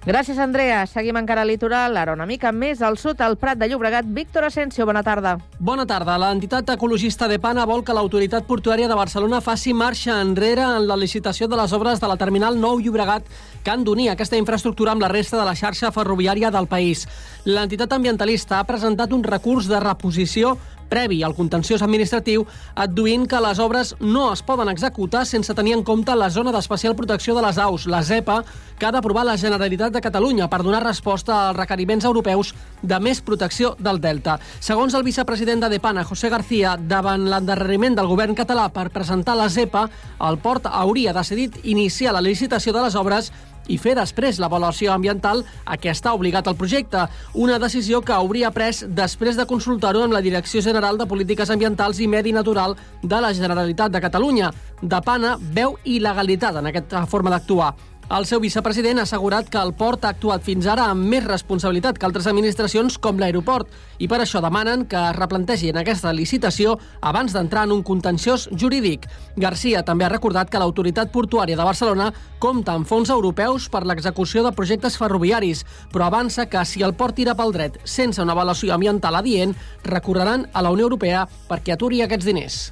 Gràcies, 0.00 0.38
Andrea. 0.40 0.86
Seguim 0.88 1.18
encara 1.20 1.42
al 1.44 1.50
litoral, 1.52 1.98
ara 2.00 2.14
una 2.16 2.24
mica 2.24 2.54
més 2.56 2.80
al 2.80 2.96
sud, 2.96 3.20
al 3.20 3.34
Prat 3.36 3.58
de 3.60 3.66
Llobregat. 3.68 4.06
Víctor 4.08 4.46
Asensio, 4.46 4.86
bona 4.88 5.02
tarda. 5.04 5.34
Bona 5.58 5.84
tarda. 5.84 6.16
L'entitat 6.16 6.72
ecologista 6.72 7.28
de 7.28 7.36
Pana 7.38 7.66
vol 7.68 7.84
que 7.84 7.92
l'autoritat 7.92 8.48
portuària 8.48 8.88
de 8.88 8.96
Barcelona 8.96 9.42
faci 9.44 9.74
marxa 9.76 10.16
enrere 10.22 10.64
en 10.64 10.88
la 10.88 10.96
licitació 10.96 11.50
de 11.52 11.60
les 11.60 11.76
obres 11.76 12.00
de 12.00 12.08
la 12.08 12.16
terminal 12.16 12.56
Nou 12.56 12.80
Llobregat 12.80 13.28
que 13.62 13.74
han 13.74 13.84
d'unir 13.84 14.08
aquesta 14.08 14.40
infraestructura 14.40 14.96
amb 14.96 15.04
la 15.04 15.12
resta 15.12 15.36
de 15.36 15.44
la 15.44 15.54
xarxa 15.54 15.92
ferroviària 15.92 16.48
del 16.50 16.66
país. 16.66 17.04
L'entitat 17.44 17.92
ambientalista 17.92 18.58
ha 18.58 18.64
presentat 18.64 19.12
un 19.12 19.22
recurs 19.22 19.68
de 19.68 19.84
reposició 19.84 20.56
previ 20.90 21.22
al 21.22 21.36
contenciós 21.38 21.80
administratiu, 21.86 22.44
adduint 22.74 23.28
que 23.30 23.40
les 23.40 23.62
obres 23.62 23.94
no 24.00 24.26
es 24.34 24.42
poden 24.42 24.68
executar 24.68 25.24
sense 25.24 25.54
tenir 25.54 25.76
en 25.78 25.84
compte 25.86 26.12
la 26.18 26.28
zona 26.28 26.52
d'especial 26.52 26.96
protecció 26.98 27.36
de 27.38 27.46
les 27.46 27.58
aus, 27.62 27.86
la 27.86 28.02
ZEPA, 28.02 28.42
que 28.78 28.86
ha 28.86 28.92
d'aprovar 28.92 29.24
la 29.24 29.38
Generalitat 29.38 29.94
de 29.94 30.02
Catalunya 30.02 30.48
per 30.50 30.62
donar 30.64 30.82
resposta 30.84 31.36
als 31.48 31.56
requeriments 31.56 32.04
europeus 32.08 32.54
de 32.82 32.98
més 33.00 33.20
protecció 33.22 33.76
del 33.78 34.00
Delta. 34.00 34.38
Segons 34.58 34.94
el 34.98 35.06
vicepresident 35.06 35.62
de 35.62 35.70
Depana, 35.72 36.04
José 36.04 36.28
García, 36.32 36.76
davant 36.76 37.28
l'endarreriment 37.30 37.94
del 37.96 38.08
govern 38.10 38.34
català 38.34 38.66
per 38.72 38.90
presentar 38.90 39.36
la 39.38 39.48
ZEPA, 39.48 39.86
el 40.28 40.40
port 40.42 40.66
hauria 40.66 41.14
decidit 41.14 41.60
iniciar 41.62 42.16
la 42.16 42.24
licitació 42.24 42.72
de 42.74 42.82
les 42.82 42.96
obres 42.98 43.30
i 43.70 43.78
fer 43.78 43.94
després 43.98 44.40
l'avaluació 44.42 44.92
ambiental 44.94 45.44
a 45.64 45.78
què 45.80 45.92
està 45.94 46.14
obligat 46.16 46.48
el 46.50 46.58
projecte, 46.58 47.06
una 47.34 47.58
decisió 47.62 48.02
que 48.02 48.16
hauria 48.16 48.50
pres 48.54 48.82
després 48.88 49.38
de 49.38 49.46
consultar-ho 49.46 50.02
amb 50.04 50.16
la 50.16 50.24
Direcció 50.24 50.62
General 50.64 50.98
de 50.98 51.08
Polítiques 51.10 51.50
Ambientals 51.50 52.00
i 52.00 52.10
Medi 52.10 52.34
Natural 52.36 52.76
de 53.02 53.20
la 53.22 53.32
Generalitat 53.36 53.94
de 53.94 54.02
Catalunya. 54.02 54.50
De 54.82 55.00
Pana 55.04 55.36
veu 55.40 55.78
il·legalitat 55.84 56.58
en 56.60 56.72
aquesta 56.72 57.06
forma 57.06 57.32
d'actuar. 57.32 57.74
El 58.10 58.24
seu 58.26 58.40
vicepresident 58.42 58.98
ha 58.98 59.04
assegurat 59.06 59.46
que 59.46 59.58
el 59.62 59.70
port 59.78 60.02
ha 60.02 60.10
actuat 60.10 60.42
fins 60.42 60.66
ara 60.66 60.88
amb 60.90 61.04
més 61.12 61.22
responsabilitat 61.22 61.94
que 61.94 62.08
altres 62.08 62.26
administracions 62.26 62.96
com 62.98 63.20
l'aeroport 63.22 63.70
i 64.02 64.08
per 64.10 64.18
això 64.24 64.40
demanen 64.42 64.82
que 64.90 64.98
es 64.98 65.14
replantegin 65.14 65.78
aquesta 65.78 66.10
licitació 66.10 66.72
abans 67.06 67.30
d'entrar 67.36 67.68
en 67.68 67.76
un 67.76 67.84
contenciós 67.86 68.48
jurídic. 68.50 69.06
Garcia 69.36 69.84
també 69.86 70.08
ha 70.08 70.10
recordat 70.10 70.50
que 70.50 70.58
l'autoritat 70.58 71.14
portuària 71.14 71.54
de 71.54 71.68
Barcelona 71.70 72.10
compta 72.42 72.74
amb 72.74 72.90
fons 72.90 73.14
europeus 73.14 73.70
per 73.70 73.84
l'execució 73.86 74.42
de 74.42 74.56
projectes 74.58 74.98
ferroviaris, 74.98 75.62
però 75.94 76.10
avança 76.10 76.50
que 76.50 76.66
si 76.66 76.82
el 76.82 76.98
port 76.98 77.14
tira 77.14 77.38
pel 77.38 77.54
dret 77.54 77.78
sense 77.84 78.18
una 78.18 78.34
avaluació 78.34 78.74
ambiental 78.74 79.22
adient, 79.22 79.54
recorreran 79.86 80.48
a 80.52 80.66
la 80.66 80.74
Unió 80.74 80.90
Europea 80.90 81.28
perquè 81.46 81.78
aturi 81.78 82.02
aquests 82.02 82.26
diners. 82.26 82.62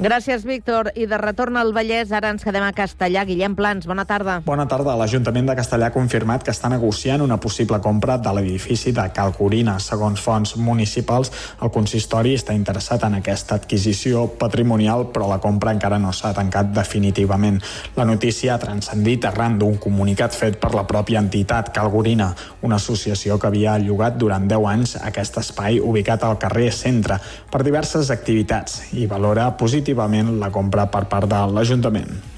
Gràcies, 0.00 0.46
Víctor. 0.48 0.94
I 0.96 1.04
de 1.04 1.18
retorn 1.20 1.58
al 1.60 1.74
Vallès, 1.76 2.08
ara 2.16 2.30
ens 2.32 2.40
quedem 2.40 2.64
a 2.64 2.72
Castellà. 2.72 3.20
Guillem 3.28 3.52
Plans, 3.52 3.84
bona 3.84 4.06
tarda. 4.08 4.38
Bona 4.46 4.64
tarda. 4.64 4.94
L'Ajuntament 4.96 5.50
de 5.50 5.56
Castellà 5.58 5.90
ha 5.90 5.92
confirmat 5.92 6.40
que 6.40 6.54
està 6.54 6.70
negociant 6.72 7.20
una 7.20 7.36
possible 7.36 7.76
compra 7.84 8.16
de 8.16 8.32
l'edifici 8.32 8.94
de 8.96 9.04
Calcorina. 9.12 9.74
Segons 9.76 10.22
fonts 10.24 10.54
municipals, 10.56 11.28
el 11.60 11.68
consistori 11.74 12.32
està 12.38 12.56
interessat 12.56 13.04
en 13.04 13.18
aquesta 13.18 13.58
adquisició 13.60 14.22
patrimonial, 14.40 15.10
però 15.12 15.28
la 15.28 15.36
compra 15.36 15.76
encara 15.76 15.98
no 16.00 16.14
s'ha 16.16 16.32
tancat 16.32 16.72
definitivament. 16.72 17.60
La 18.00 18.08
notícia 18.08 18.54
ha 18.54 18.62
transcendit 18.64 19.28
arran 19.28 19.60
d'un 19.60 19.76
comunicat 19.76 20.32
fet 20.32 20.56
per 20.64 20.72
la 20.72 20.86
pròpia 20.88 21.20
entitat 21.20 21.74
Calgorina, 21.76 22.30
una 22.62 22.80
associació 22.80 23.36
que 23.36 23.52
havia 23.52 23.76
llogat 23.76 24.16
durant 24.16 24.48
10 24.48 24.72
anys 24.72 24.96
aquest 25.12 25.36
espai 25.44 25.76
ubicat 25.76 26.24
al 26.24 26.40
carrer 26.40 26.72
Centre 26.72 27.20
per 27.52 27.60
diverses 27.68 28.08
activitats 28.08 28.94
i 28.96 29.04
valora 29.04 29.50
positivament 29.60 29.89
la 29.94 30.50
compra 30.50 30.86
per 30.90 31.04
part 31.08 31.28
de 31.28 31.46
l'Ajuntament. 31.54 32.30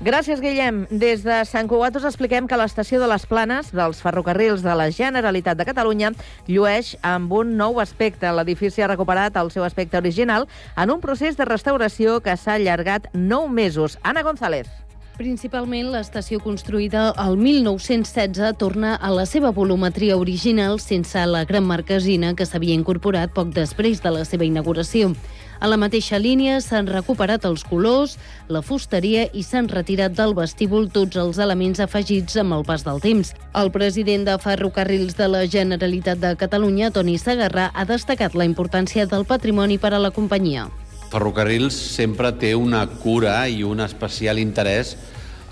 Gràcies, 0.00 0.40
Guillem. 0.40 0.86
Des 0.88 1.20
de 1.20 1.44
Sant 1.44 1.68
Cugat 1.68 1.94
us 1.98 2.06
expliquem 2.08 2.46
que 2.48 2.56
l'estació 2.56 2.96
de 3.02 3.06
les 3.06 3.26
Planes 3.28 3.68
dels 3.68 4.00
ferrocarrils 4.00 4.62
de 4.64 4.72
la 4.72 4.88
Generalitat 4.88 5.58
de 5.58 5.66
Catalunya 5.68 6.14
llueix 6.48 6.96
amb 7.04 7.30
un 7.36 7.52
nou 7.58 7.82
aspecte. 7.84 8.32
L'edifici 8.32 8.80
ha 8.80 8.88
recuperat 8.88 9.36
el 9.36 9.50
seu 9.52 9.62
aspecte 9.62 10.00
original 10.00 10.48
en 10.74 10.90
un 10.90 11.04
procés 11.04 11.36
de 11.36 11.44
restauració 11.44 12.22
que 12.24 12.32
s'ha 12.32 12.56
allargat 12.56 13.12
9 13.12 13.52
mesos. 13.52 13.98
Anna 14.02 14.22
González. 14.22 14.72
Principalment, 15.20 15.90
l'estació 15.92 16.40
construïda 16.40 17.10
el 17.20 17.36
1916 17.36 18.54
torna 18.56 18.94
a 18.96 19.10
la 19.12 19.26
seva 19.28 19.50
volumetria 19.52 20.16
original 20.16 20.80
sense 20.80 21.26
la 21.28 21.44
gran 21.44 21.68
marquesina 21.68 22.32
que 22.32 22.46
s'havia 22.48 22.72
incorporat 22.72 23.34
poc 23.36 23.52
després 23.52 24.00
de 24.00 24.14
la 24.16 24.24
seva 24.24 24.48
inauguració. 24.48 25.12
A 25.60 25.68
la 25.68 25.76
mateixa 25.76 26.16
línia 26.16 26.54
s'han 26.64 26.86
recuperat 26.88 27.44
els 27.44 27.66
colors, 27.68 28.14
la 28.48 28.62
fusteria 28.64 29.26
i 29.36 29.42
s'han 29.44 29.66
retirat 29.68 30.14
del 30.16 30.32
vestíbul 30.32 30.86
tots 30.88 31.20
els 31.20 31.36
elements 31.36 31.82
afegits 31.84 32.38
amb 32.40 32.56
el 32.56 32.64
pas 32.64 32.80
del 32.86 33.02
temps. 33.04 33.34
El 33.60 33.68
president 33.74 34.24
de 34.24 34.38
Ferrocarrils 34.40 35.18
de 35.18 35.28
la 35.28 35.42
Generalitat 35.44 36.22
de 36.22 36.32
Catalunya, 36.40 36.88
Toni 36.96 37.18
Sagarrà, 37.20 37.68
ha 37.74 37.84
destacat 37.84 38.38
la 38.40 38.48
importància 38.48 39.04
del 39.04 39.28
patrimoni 39.28 39.76
per 39.76 39.92
a 39.92 40.00
la 40.00 40.10
companyia. 40.16 40.64
Ferrocarrils 41.12 41.76
sempre 41.76 42.32
té 42.32 42.54
una 42.56 42.86
cura 43.04 43.36
i 43.44 43.60
un 43.60 43.84
especial 43.84 44.40
interès 44.40 44.96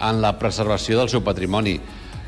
en 0.00 0.24
la 0.24 0.38
preservació 0.40 1.02
del 1.02 1.12
seu 1.12 1.20
patrimoni. 1.20 1.76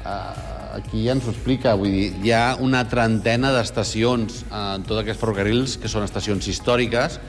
Uh, 0.04 0.76
aquí 0.76 1.06
ja 1.06 1.16
ens 1.16 1.24
ho 1.24 1.32
explica, 1.32 1.78
vull 1.80 1.96
dir, 1.96 2.08
hi 2.20 2.36
ha 2.36 2.56
una 2.60 2.84
trentena 2.92 3.56
d'estacions 3.56 4.44
en 4.50 4.84
tots 4.84 5.00
aquests 5.00 5.24
ferrocarrils 5.24 5.80
que 5.80 5.88
són 5.88 6.04
estacions 6.04 6.44
històriques 6.44 7.22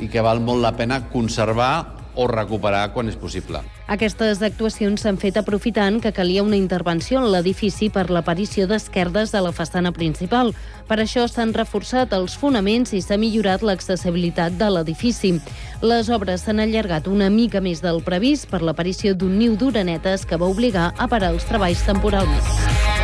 i 0.00 0.08
que 0.08 0.24
val 0.24 0.40
molt 0.40 0.62
la 0.62 0.74
pena 0.76 1.04
conservar 1.12 2.04
o 2.14 2.26
recuperar 2.30 2.92
quan 2.94 3.08
és 3.10 3.16
possible. 3.18 3.60
Aquestes 3.90 4.40
actuacions 4.46 5.02
s'han 5.02 5.18
fet 5.20 5.36
aprofitant 5.36 5.98
que 6.00 6.12
calia 6.14 6.44
una 6.46 6.56
intervenció 6.56 7.20
en 7.20 7.30
l'edifici 7.32 7.90
per 7.92 8.06
l'aparició 8.10 8.68
d'esquerdes 8.70 9.34
a 9.34 9.42
la 9.44 9.52
façana 9.52 9.92
principal. 9.92 10.54
Per 10.88 11.00
això 11.02 11.26
s'han 11.28 11.54
reforçat 11.56 12.14
els 12.16 12.36
fonaments 12.38 12.94
i 12.94 13.02
s'ha 13.02 13.18
millorat 13.20 13.62
l'accessibilitat 13.66 14.58
de 14.60 14.70
l'edifici. 14.70 15.34
Les 15.82 16.08
obres 16.08 16.46
s'han 16.46 16.62
allargat 16.62 17.08
una 17.08 17.30
mica 17.30 17.60
més 17.60 17.82
del 17.82 18.02
previst 18.02 18.48
per 18.50 18.62
l'aparició 18.62 19.14
d'un 19.14 19.38
niu 19.38 19.58
d'uranetes 19.58 20.24
que 20.24 20.38
va 20.40 20.48
obligar 20.48 20.92
a 20.96 21.08
parar 21.08 21.34
els 21.34 21.44
treballs 21.50 21.84
temporalment. 21.84 23.03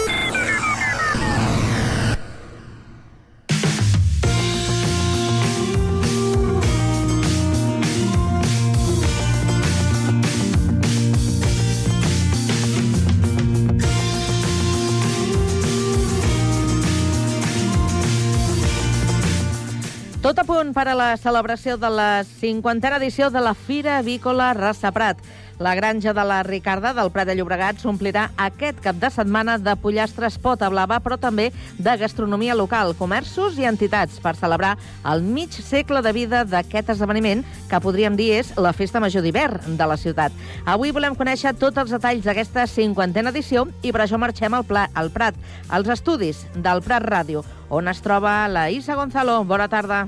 La 21.01 21.17
celebració 21.17 21.77
de 21.81 21.89
la 21.89 22.21
50a 22.23 22.97
edició 22.99 23.31
de 23.33 23.41
la 23.41 23.55
Fira 23.57 23.97
Avícola 23.97 24.51
Rassa 24.53 24.91
Prat. 24.93 25.17
La 25.57 25.73
granja 25.73 26.13
de 26.13 26.23
la 26.25 26.41
Ricarda 26.43 26.91
del 26.93 27.09
Prat 27.13 27.29
de 27.29 27.35
Llobregat 27.37 27.81
s'omplirà 27.81 28.27
aquest 28.37 28.81
cap 28.85 28.99
de 29.01 29.09
setmana 29.13 29.55
de 29.57 29.73
pollastres 29.81 30.37
pota 30.41 30.69
blava, 30.69 30.99
però 31.01 31.17
també 31.17 31.47
de 31.77 31.95
gastronomia 31.97 32.57
local, 32.57 32.93
comerços 32.99 33.57
i 33.57 33.65
entitats 33.65 34.21
per 34.21 34.35
celebrar 34.37 34.75
el 35.13 35.25
mig 35.25 35.57
segle 35.57 36.03
de 36.05 36.13
vida 36.13 36.43
d'aquest 36.45 36.93
esdeveniment, 36.93 37.41
que 37.69 37.81
podríem 37.81 38.17
dir 38.17 38.31
és 38.37 38.53
la 38.61 38.73
festa 38.73 39.01
major 39.01 39.25
d'hivern 39.25 39.77
de 39.81 39.89
la 39.89 39.97
ciutat. 39.97 40.37
Avui 40.65 40.93
volem 40.93 41.17
conèixer 41.17 41.55
tots 41.57 41.81
els 41.81 41.97
detalls 41.97 42.25
d'aquesta 42.29 42.69
50a 42.69 43.29
edició 43.33 43.65
i 43.81 43.89
per 43.89 44.05
això 44.05 44.21
marxem 44.21 44.53
al, 44.53 44.69
Pla, 44.69 44.89
al 44.93 45.09
Prat, 45.09 45.37
als 45.69 45.89
estudis 45.97 46.45
del 46.53 46.85
Prat 46.85 47.05
Ràdio, 47.09 47.45
on 47.69 47.89
es 47.89 48.05
troba 48.05 48.43
la 48.51 48.69
Isa 48.69 48.99
Gonzalo. 48.99 49.41
Bona 49.45 49.69
tarda. 49.71 50.05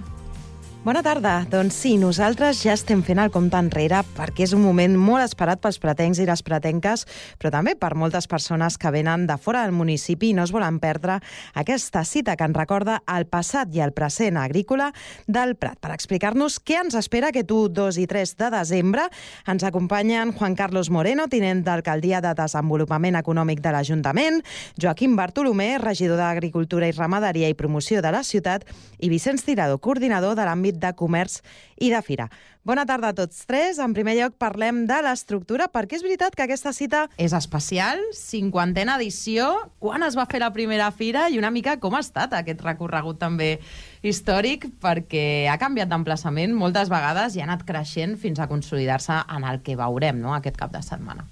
Bona 0.83 0.99
tarda. 0.99 1.45
Doncs 1.47 1.77
sí, 1.79 1.93
nosaltres 1.95 2.57
ja 2.59 2.73
estem 2.75 2.99
fent 3.07 3.21
el 3.23 3.29
compte 3.31 3.55
enrere 3.55 4.01
perquè 4.17 4.43
és 4.43 4.51
un 4.51 4.59
moment 4.65 4.97
molt 4.99 5.23
esperat 5.23 5.61
pels 5.63 5.77
pretencs 5.79 6.19
i 6.19 6.25
les 6.27 6.41
pretenques, 6.43 7.05
però 7.39 7.53
també 7.55 7.71
per 7.79 7.93
moltes 7.95 8.25
persones 8.27 8.75
que 8.75 8.91
venen 8.91 9.23
de 9.23 9.37
fora 9.39 9.61
del 9.63 9.71
municipi 9.71 10.33
i 10.33 10.35
no 10.35 10.43
es 10.43 10.51
volen 10.51 10.81
perdre 10.83 11.21
aquesta 11.55 12.01
cita 12.03 12.35
que 12.35 12.43
ens 12.43 12.59
recorda 12.59 12.97
el 13.15 13.23
passat 13.31 13.71
i 13.71 13.79
el 13.79 13.93
present 13.95 14.35
agrícola 14.41 14.89
del 15.23 15.55
Prat. 15.55 15.79
Per 15.79 15.93
explicar-nos 15.95 16.59
què 16.59 16.81
ens 16.81 16.99
espera 16.99 17.31
aquest 17.31 17.55
1, 17.55 17.71
2 17.79 18.01
i 18.03 18.05
3 18.11 18.35
de 18.43 18.51
desembre, 18.57 19.07
ens 19.47 19.63
acompanyen 19.63 20.35
Juan 20.35 20.59
Carlos 20.59 20.91
Moreno, 20.91 21.29
tinent 21.31 21.63
d'Alcaldia 21.63 22.19
de 22.19 22.35
Desenvolupament 22.35 23.21
Econòmic 23.21 23.63
de 23.63 23.71
l'Ajuntament, 23.71 24.43
Joaquim 24.75 25.15
Bartolomé, 25.15 25.77
regidor 25.79 26.19
d'Agricultura 26.19 26.91
i 26.91 26.97
Ramaderia 26.99 27.47
i 27.47 27.55
Promoció 27.55 28.03
de 28.03 28.11
la 28.11 28.25
ciutat, 28.27 28.67
i 28.99 29.07
Vicenç 29.07 29.47
Tirado, 29.47 29.79
coordinador 29.79 30.35
de 30.35 30.43
l'àmbit 30.43 30.72
de 30.79 30.93
comerç 30.97 31.41
i 31.81 31.91
de 31.93 32.01
fira. 32.05 32.29
Bona 32.63 32.85
tarda 32.87 33.09
a 33.11 33.15
tots 33.17 33.41
tres. 33.43 33.79
En 33.83 33.91
primer 33.91 34.15
lloc 34.15 34.37
parlem 34.39 34.85
de 34.87 35.01
l'estructura, 35.03 35.67
perquè 35.67 35.97
és 35.97 36.05
veritat 36.05 36.35
que 36.35 36.45
aquesta 36.45 36.71
cita 36.71 37.01
és 37.19 37.35
especial, 37.35 37.99
cinquantena 38.15 38.95
edició, 39.01 39.49
quan 39.83 40.05
es 40.07 40.15
va 40.15 40.27
fer 40.31 40.39
la 40.39 40.53
primera 40.55 40.87
fira 40.95 41.25
i 41.27 41.39
una 41.41 41.51
mica 41.51 41.75
com 41.83 41.97
ha 41.97 42.03
estat 42.05 42.35
aquest 42.37 42.63
recorregut 42.63 43.19
també 43.19 43.57
històric, 44.01 44.69
perquè 44.79 45.49
ha 45.51 45.59
canviat 45.59 45.91
d'emplaçament 45.91 46.55
moltes 46.55 46.91
vegades 46.93 47.35
i 47.35 47.43
ha 47.43 47.49
anat 47.49 47.67
creixent 47.67 48.15
fins 48.21 48.39
a 48.39 48.47
consolidar-se 48.47 49.19
en 49.27 49.43
el 49.43 49.59
que 49.63 49.75
veurem 49.79 50.23
no, 50.23 50.31
aquest 50.37 50.59
cap 50.59 50.71
de 50.71 50.83
setmana. 50.85 51.27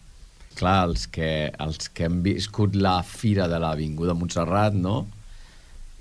Clar, 0.60 0.82
els 0.90 1.08
que, 1.08 1.50
els 1.64 1.88
que 1.96 2.10
hem 2.10 2.20
viscut 2.26 2.76
la 2.76 3.00
fira 3.08 3.48
de 3.48 3.60
l'Avinguda 3.62 4.18
Montserrat, 4.20 4.76
no?, 4.76 5.06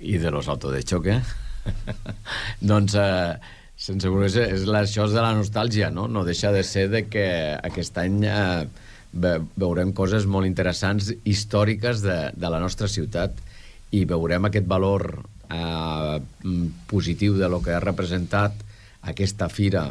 i 0.00 0.16
de 0.18 0.30
los 0.32 0.49
autos 0.49 0.73
de 0.73 0.82
choque, 0.82 1.20
doncs 2.73 2.97
eh, 2.99 3.35
sense 3.81 4.12
voler 4.12 4.31
és 4.45 4.67
la, 4.69 4.85
això 4.85 5.07
és 5.09 5.17
de 5.17 5.25
la 5.25 5.33
nostàlgia, 5.37 5.90
no? 5.95 6.07
No 6.09 6.25
deixa 6.26 6.52
de 6.52 6.62
ser 6.67 6.88
de 6.93 7.07
que 7.09 7.26
aquest 7.57 7.97
any 8.02 8.23
eh, 8.29 8.67
ve, 9.12 9.37
veurem 9.57 9.95
coses 9.97 10.26
molt 10.26 10.49
interessants 10.49 11.12
històriques 11.25 12.04
de, 12.04 12.19
de 12.37 12.52
la 12.52 12.61
nostra 12.63 12.89
ciutat 12.89 13.41
i 13.97 14.04
veurem 14.08 14.47
aquest 14.47 14.69
valor 14.71 15.08
eh, 15.50 16.19
positiu 16.91 17.39
de 17.41 17.49
lo 17.50 17.63
que 17.65 17.75
ha 17.75 17.82
representat 17.82 18.54
aquesta 19.11 19.49
fira 19.49 19.89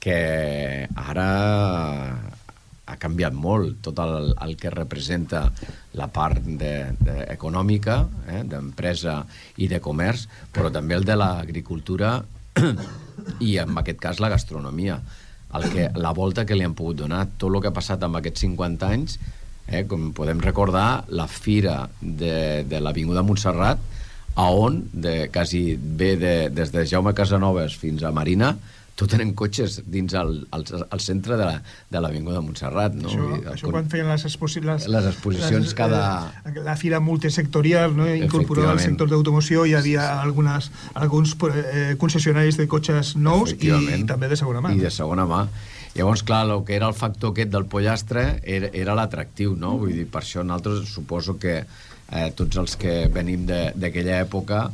que 0.00 0.20
ara 0.96 1.30
ha 2.90 2.98
canviat 3.00 3.36
molt 3.36 3.80
tot 3.86 4.00
el, 4.02 4.32
el 4.42 4.56
que 4.58 4.72
representa 4.74 5.46
la 5.98 6.08
part 6.12 6.42
de, 6.44 6.74
de 6.98 7.16
econòmica, 7.32 8.02
eh, 8.28 8.42
d'empresa 8.48 9.20
i 9.62 9.70
de 9.70 9.80
comerç, 9.82 10.26
però 10.52 10.72
també 10.74 10.98
el 10.98 11.06
de 11.06 11.16
l'agricultura 11.18 12.18
i, 13.46 13.56
en 13.62 13.76
aquest 13.78 14.00
cas, 14.02 14.22
la 14.22 14.32
gastronomia. 14.32 15.00
El 15.54 15.66
que, 15.72 15.88
la 15.98 16.12
volta 16.14 16.44
que 16.46 16.58
li 16.58 16.66
han 16.66 16.76
pogut 16.78 17.00
donar, 17.02 17.24
tot 17.38 17.50
el 17.50 17.62
que 17.62 17.70
ha 17.70 17.76
passat 17.76 18.02
amb 18.06 18.20
aquests 18.20 18.46
50 18.46 18.90
anys, 18.90 19.18
eh, 19.66 19.84
com 19.86 20.10
podem 20.16 20.42
recordar, 20.42 21.04
la 21.08 21.26
fira 21.30 21.84
de, 22.00 22.66
de 22.66 22.82
l'Avinguda 22.82 23.24
Montserrat, 23.26 23.82
a 24.38 24.46
on, 24.54 24.84
de, 24.92 25.28
quasi 25.34 25.74
ve 25.74 26.14
de, 26.16 26.34
des 26.54 26.70
de 26.72 26.84
Jaume 26.86 27.14
Casanovas 27.18 27.74
fins 27.78 28.04
a 28.06 28.12
Marina, 28.14 28.54
tot 29.00 29.08
tenen 29.14 29.32
cotxes 29.32 29.78
dins 29.88 30.12
el, 30.18 30.34
el, 30.52 30.64
el 30.82 31.00
centre 31.00 31.38
de 31.40 32.02
l'Avinguda 32.02 32.36
la, 32.36 32.40
de 32.42 32.44
Montserrat. 32.44 32.96
No? 33.00 33.08
Això, 33.08 33.28
I, 33.32 33.40
això 33.54 33.72
quan 33.72 33.88
feien 33.88 34.10
les, 34.12 34.24
exposi 34.28 34.60
les, 34.64 34.84
les 34.92 35.06
exposicions 35.08 35.70
les, 35.70 35.74
cada... 35.78 36.02
Eh, 36.44 36.52
la 36.66 36.76
fira 36.76 37.00
multisectorial, 37.00 37.94
no? 37.96 38.08
incorporada 38.12 38.74
al 38.74 38.82
sector 38.82 39.08
d'automoció, 39.08 39.64
hi 39.64 39.72
havia 39.78 40.10
algunes, 40.20 40.68
alguns 41.00 41.32
eh, 41.48 41.94
concessionaris 42.00 42.60
de 42.60 42.66
cotxes 42.68 43.14
nous 43.16 43.54
i 43.56 43.72
també 44.08 44.28
de 44.28 44.36
segona 44.36 44.60
mà. 44.64 44.74
I 44.76 44.82
de 44.84 44.90
segona 44.92 45.24
mà. 45.30 45.46
Llavors, 45.94 46.22
clar, 46.22 46.42
el 46.46 46.60
que 46.68 46.76
era 46.76 46.90
el 46.90 46.94
factor 46.94 47.32
aquest 47.32 47.50
del 47.54 47.64
pollastre 47.72 48.24
era, 48.44 48.68
era 48.76 48.94
l'atractiu, 48.98 49.56
no? 49.58 49.72
Vull 49.80 49.96
dir, 49.96 50.04
per 50.12 50.20
això 50.20 50.44
nosaltres 50.44 50.92
suposo 50.92 51.38
que 51.40 51.56
eh, 51.64 52.28
tots 52.36 52.60
els 52.60 52.76
que 52.78 53.08
venim 53.12 53.48
d'aquella 53.48 54.20
època, 54.20 54.66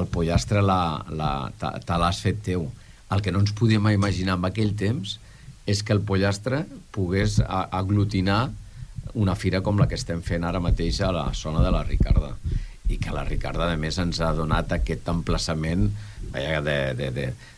el 0.00 0.08
pollastre 0.10 0.64
la, 0.64 1.04
la, 1.12 1.34
te 1.60 2.00
l'has 2.00 2.22
fet 2.24 2.40
teu 2.48 2.66
el 3.12 3.22
que 3.22 3.32
no 3.32 3.40
ens 3.44 3.52
podíem 3.56 3.90
imaginar 3.92 4.38
en 4.38 4.48
aquell 4.48 4.74
temps 4.76 5.18
és 5.66 5.82
que 5.82 5.92
el 5.96 6.02
pollastre 6.04 6.64
pogués 6.92 7.40
aglutinar 7.44 8.50
una 9.14 9.34
fira 9.38 9.60
com 9.62 9.78
la 9.78 9.88
que 9.88 9.98
estem 9.98 10.22
fent 10.24 10.44
ara 10.44 10.60
mateix 10.60 11.00
a 11.00 11.12
la 11.14 11.26
zona 11.34 11.62
de 11.64 11.72
la 11.72 11.84
Ricarda 11.84 12.34
i 12.88 12.98
que 13.00 13.12
la 13.14 13.24
Ricarda, 13.24 13.70
a 13.72 13.76
més, 13.80 13.96
ens 13.98 14.20
ha 14.20 14.34
donat 14.36 14.72
aquest 14.76 15.08
emplaçament 15.08 15.88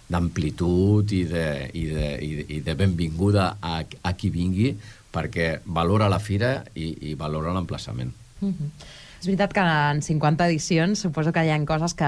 d'amplitud 0.07 1.11
i, 1.17 1.25
de, 1.27 1.47
i, 1.75 1.87
de, 1.91 2.11
i, 2.23 2.31
de, 2.37 2.45
i 2.57 2.61
de 2.63 2.75
benvinguda 2.79 3.57
a, 3.59 3.81
a 3.83 4.13
qui 4.15 4.31
vingui 4.31 4.77
perquè 5.17 5.49
valora 5.65 6.11
la 6.13 6.21
fira 6.23 6.61
i, 6.75 7.11
i 7.11 7.15
valora 7.19 7.55
l'emplaçament. 7.57 8.13
Mm 8.41 8.53
-hmm. 8.53 8.71
És 9.27 9.33
veritat 9.33 9.51
que 9.57 9.63
en 9.91 10.01
50 10.07 10.47
edicions 10.47 11.01
suposo 11.03 11.33
que 11.35 11.43
hi 11.43 11.49
ha 11.51 11.57
coses 11.67 11.97
que 11.99 12.07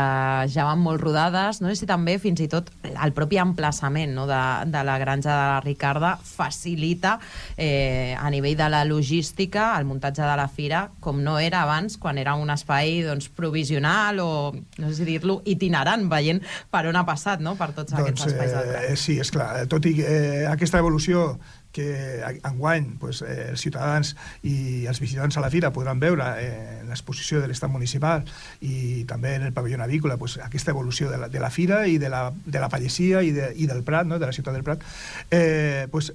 ja 0.54 0.66
van 0.68 0.78
molt 0.78 1.00
rodades, 1.02 1.58
no? 1.58 1.66
i 1.66 1.74
si 1.74 1.88
també 1.90 2.14
fins 2.22 2.38
i 2.38 2.46
tot 2.46 2.68
el 2.86 3.10
propi 3.16 3.40
emplaçament 3.42 4.12
no? 4.14 4.28
de, 4.30 4.38
de 4.70 4.82
la 4.86 4.94
granja 5.02 5.32
de 5.32 5.48
la 5.50 5.56
Ricarda 5.64 6.12
facilita 6.22 7.16
eh, 7.56 8.14
a 8.14 8.30
nivell 8.30 8.54
de 8.60 8.68
la 8.70 8.84
logística 8.86 9.72
el 9.80 9.88
muntatge 9.90 10.22
de 10.22 10.36
la 10.38 10.46
fira 10.46 10.84
com 11.02 11.18
no 11.24 11.40
era 11.42 11.64
abans, 11.64 11.98
quan 11.98 12.22
era 12.22 12.36
un 12.38 12.54
espai 12.54 13.00
doncs, 13.02 13.26
provisional 13.34 14.22
o, 14.22 14.30
no 14.54 14.92
sé 14.92 15.00
si 15.00 15.10
dir-lo, 15.10 15.40
itinerant, 15.42 16.06
veient 16.06 16.38
per 16.70 16.86
on 16.86 17.02
ha 17.02 17.02
passat 17.08 17.42
no? 17.42 17.56
per 17.58 17.72
tots 17.72 17.96
doncs, 17.96 18.04
aquests 18.04 18.30
espais 18.30 18.54
del 18.54 18.74
eh, 18.78 18.94
Sí, 18.94 19.18
és 19.18 19.34
clar. 19.34 19.64
Tot 19.66 19.90
i 19.90 19.96
eh, 20.06 20.46
aquesta 20.46 20.78
evolució 20.78 21.32
que 21.78 22.40
enguany 22.42 22.96
pues, 22.98 23.22
eh, 23.22 23.52
els 23.52 23.62
ciutadans 23.62 24.14
i 24.42 24.86
els 24.90 24.98
visitants 24.98 25.38
a 25.38 25.44
la 25.44 25.50
fira 25.52 25.70
podran 25.74 26.02
veure 26.02 26.26
eh, 26.42 26.80
en 26.80 26.90
l'exposició 26.90 27.38
de 27.38 27.46
l'estat 27.50 27.70
municipal 27.70 28.26
i 28.66 29.04
també 29.06 29.36
en 29.38 29.46
el 29.46 29.54
pavelló 29.54 29.78
avícola 29.84 30.16
pues, 30.18 30.38
aquesta 30.42 30.74
evolució 30.74 31.10
de 31.12 31.22
la, 31.22 31.28
de 31.30 31.38
la 31.38 31.52
fira 31.54 31.84
i 31.86 31.98
de 32.02 32.10
la, 32.10 32.32
de 32.34 32.58
la 32.58 32.68
pallesia 32.72 33.22
i, 33.22 33.30
de, 33.36 33.52
i 33.54 33.70
del 33.70 33.84
Prat, 33.86 34.08
no? 34.10 34.18
de 34.18 34.26
la 34.26 34.34
ciutat 34.34 34.58
del 34.58 34.66
Prat, 34.66 34.82
eh, 35.30 35.86
pues, 35.92 36.10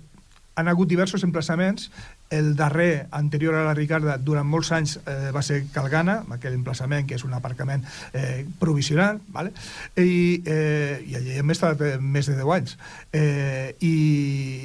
han 0.55 0.67
hagut 0.67 0.89
diversos 0.91 1.23
emplaçaments 1.23 1.89
el 2.33 2.55
darrer, 2.55 3.07
anterior 3.11 3.55
a 3.55 3.65
la 3.67 3.75
Ricarda, 3.77 4.17
durant 4.17 4.47
molts 4.49 4.71
anys 4.75 4.97
eh, 5.05 5.31
va 5.35 5.43
ser 5.45 5.63
Calgana, 5.73 6.19
amb 6.23 6.35
aquell 6.37 6.55
emplaçament 6.57 7.07
que 7.07 7.17
és 7.19 7.25
un 7.27 7.35
aparcament 7.37 7.85
eh, 8.13 8.45
provisional, 8.59 9.21
vale? 9.35 9.53
I, 9.95 10.41
eh, 10.45 11.03
i 11.05 11.17
allà 11.19 11.37
hem 11.43 11.53
estat 11.53 11.83
eh, 11.85 11.93
més 12.01 12.29
de 12.31 12.37
10 12.39 12.55
anys. 12.57 12.77
Eh, 13.13 13.75
i, 13.85 13.93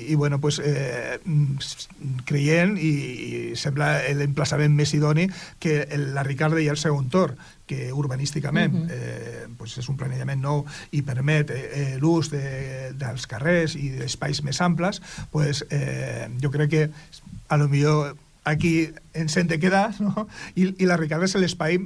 I, 0.09 0.17
bueno, 0.17 0.41
pues, 0.41 0.63
eh, 0.65 1.19
creient, 2.29 2.79
i, 2.81 2.93
i 3.29 3.45
sembla 3.59 3.93
l'emplaçament 4.17 4.75
més 4.75 4.95
idoni 4.97 5.29
que 5.61 5.83
el, 5.85 6.13
la 6.17 6.27
Ricarda 6.27 6.63
i 6.65 6.71
el 6.73 6.81
segon 6.81 7.13
torn, 7.13 7.37
que 7.69 7.93
urbanísticament 7.93 8.75
uh 8.75 8.81
-huh. 8.81 8.91
eh, 8.91 9.47
pues 9.59 9.77
és 9.79 9.89
un 9.89 9.97
planejament 9.97 10.41
nou 10.41 10.65
i 10.91 11.03
permet 11.03 11.51
eh, 11.51 11.71
eh, 11.81 11.97
l'ús 12.01 12.31
de, 12.31 12.95
dels 12.97 13.27
carrers 13.27 13.77
i 13.77 13.91
d'espais 13.91 14.43
més 14.43 14.61
amples, 14.61 15.03
pues, 15.31 15.65
eh, 15.71 16.29
jo 16.41 16.51
crec 16.51 16.71
que 16.71 16.91
a 17.49 17.57
lo 17.57 17.69
millor 17.69 18.17
aquí 18.49 18.89
ens 19.13 19.37
hem 19.37 19.49
de 19.49 19.59
quedar 19.61 19.93
no? 20.01 20.27
I, 20.55 20.73
i 20.79 20.89
la 20.89 20.97
Ricarda 20.97 21.29
és 21.29 21.37
l'espai 21.37 21.79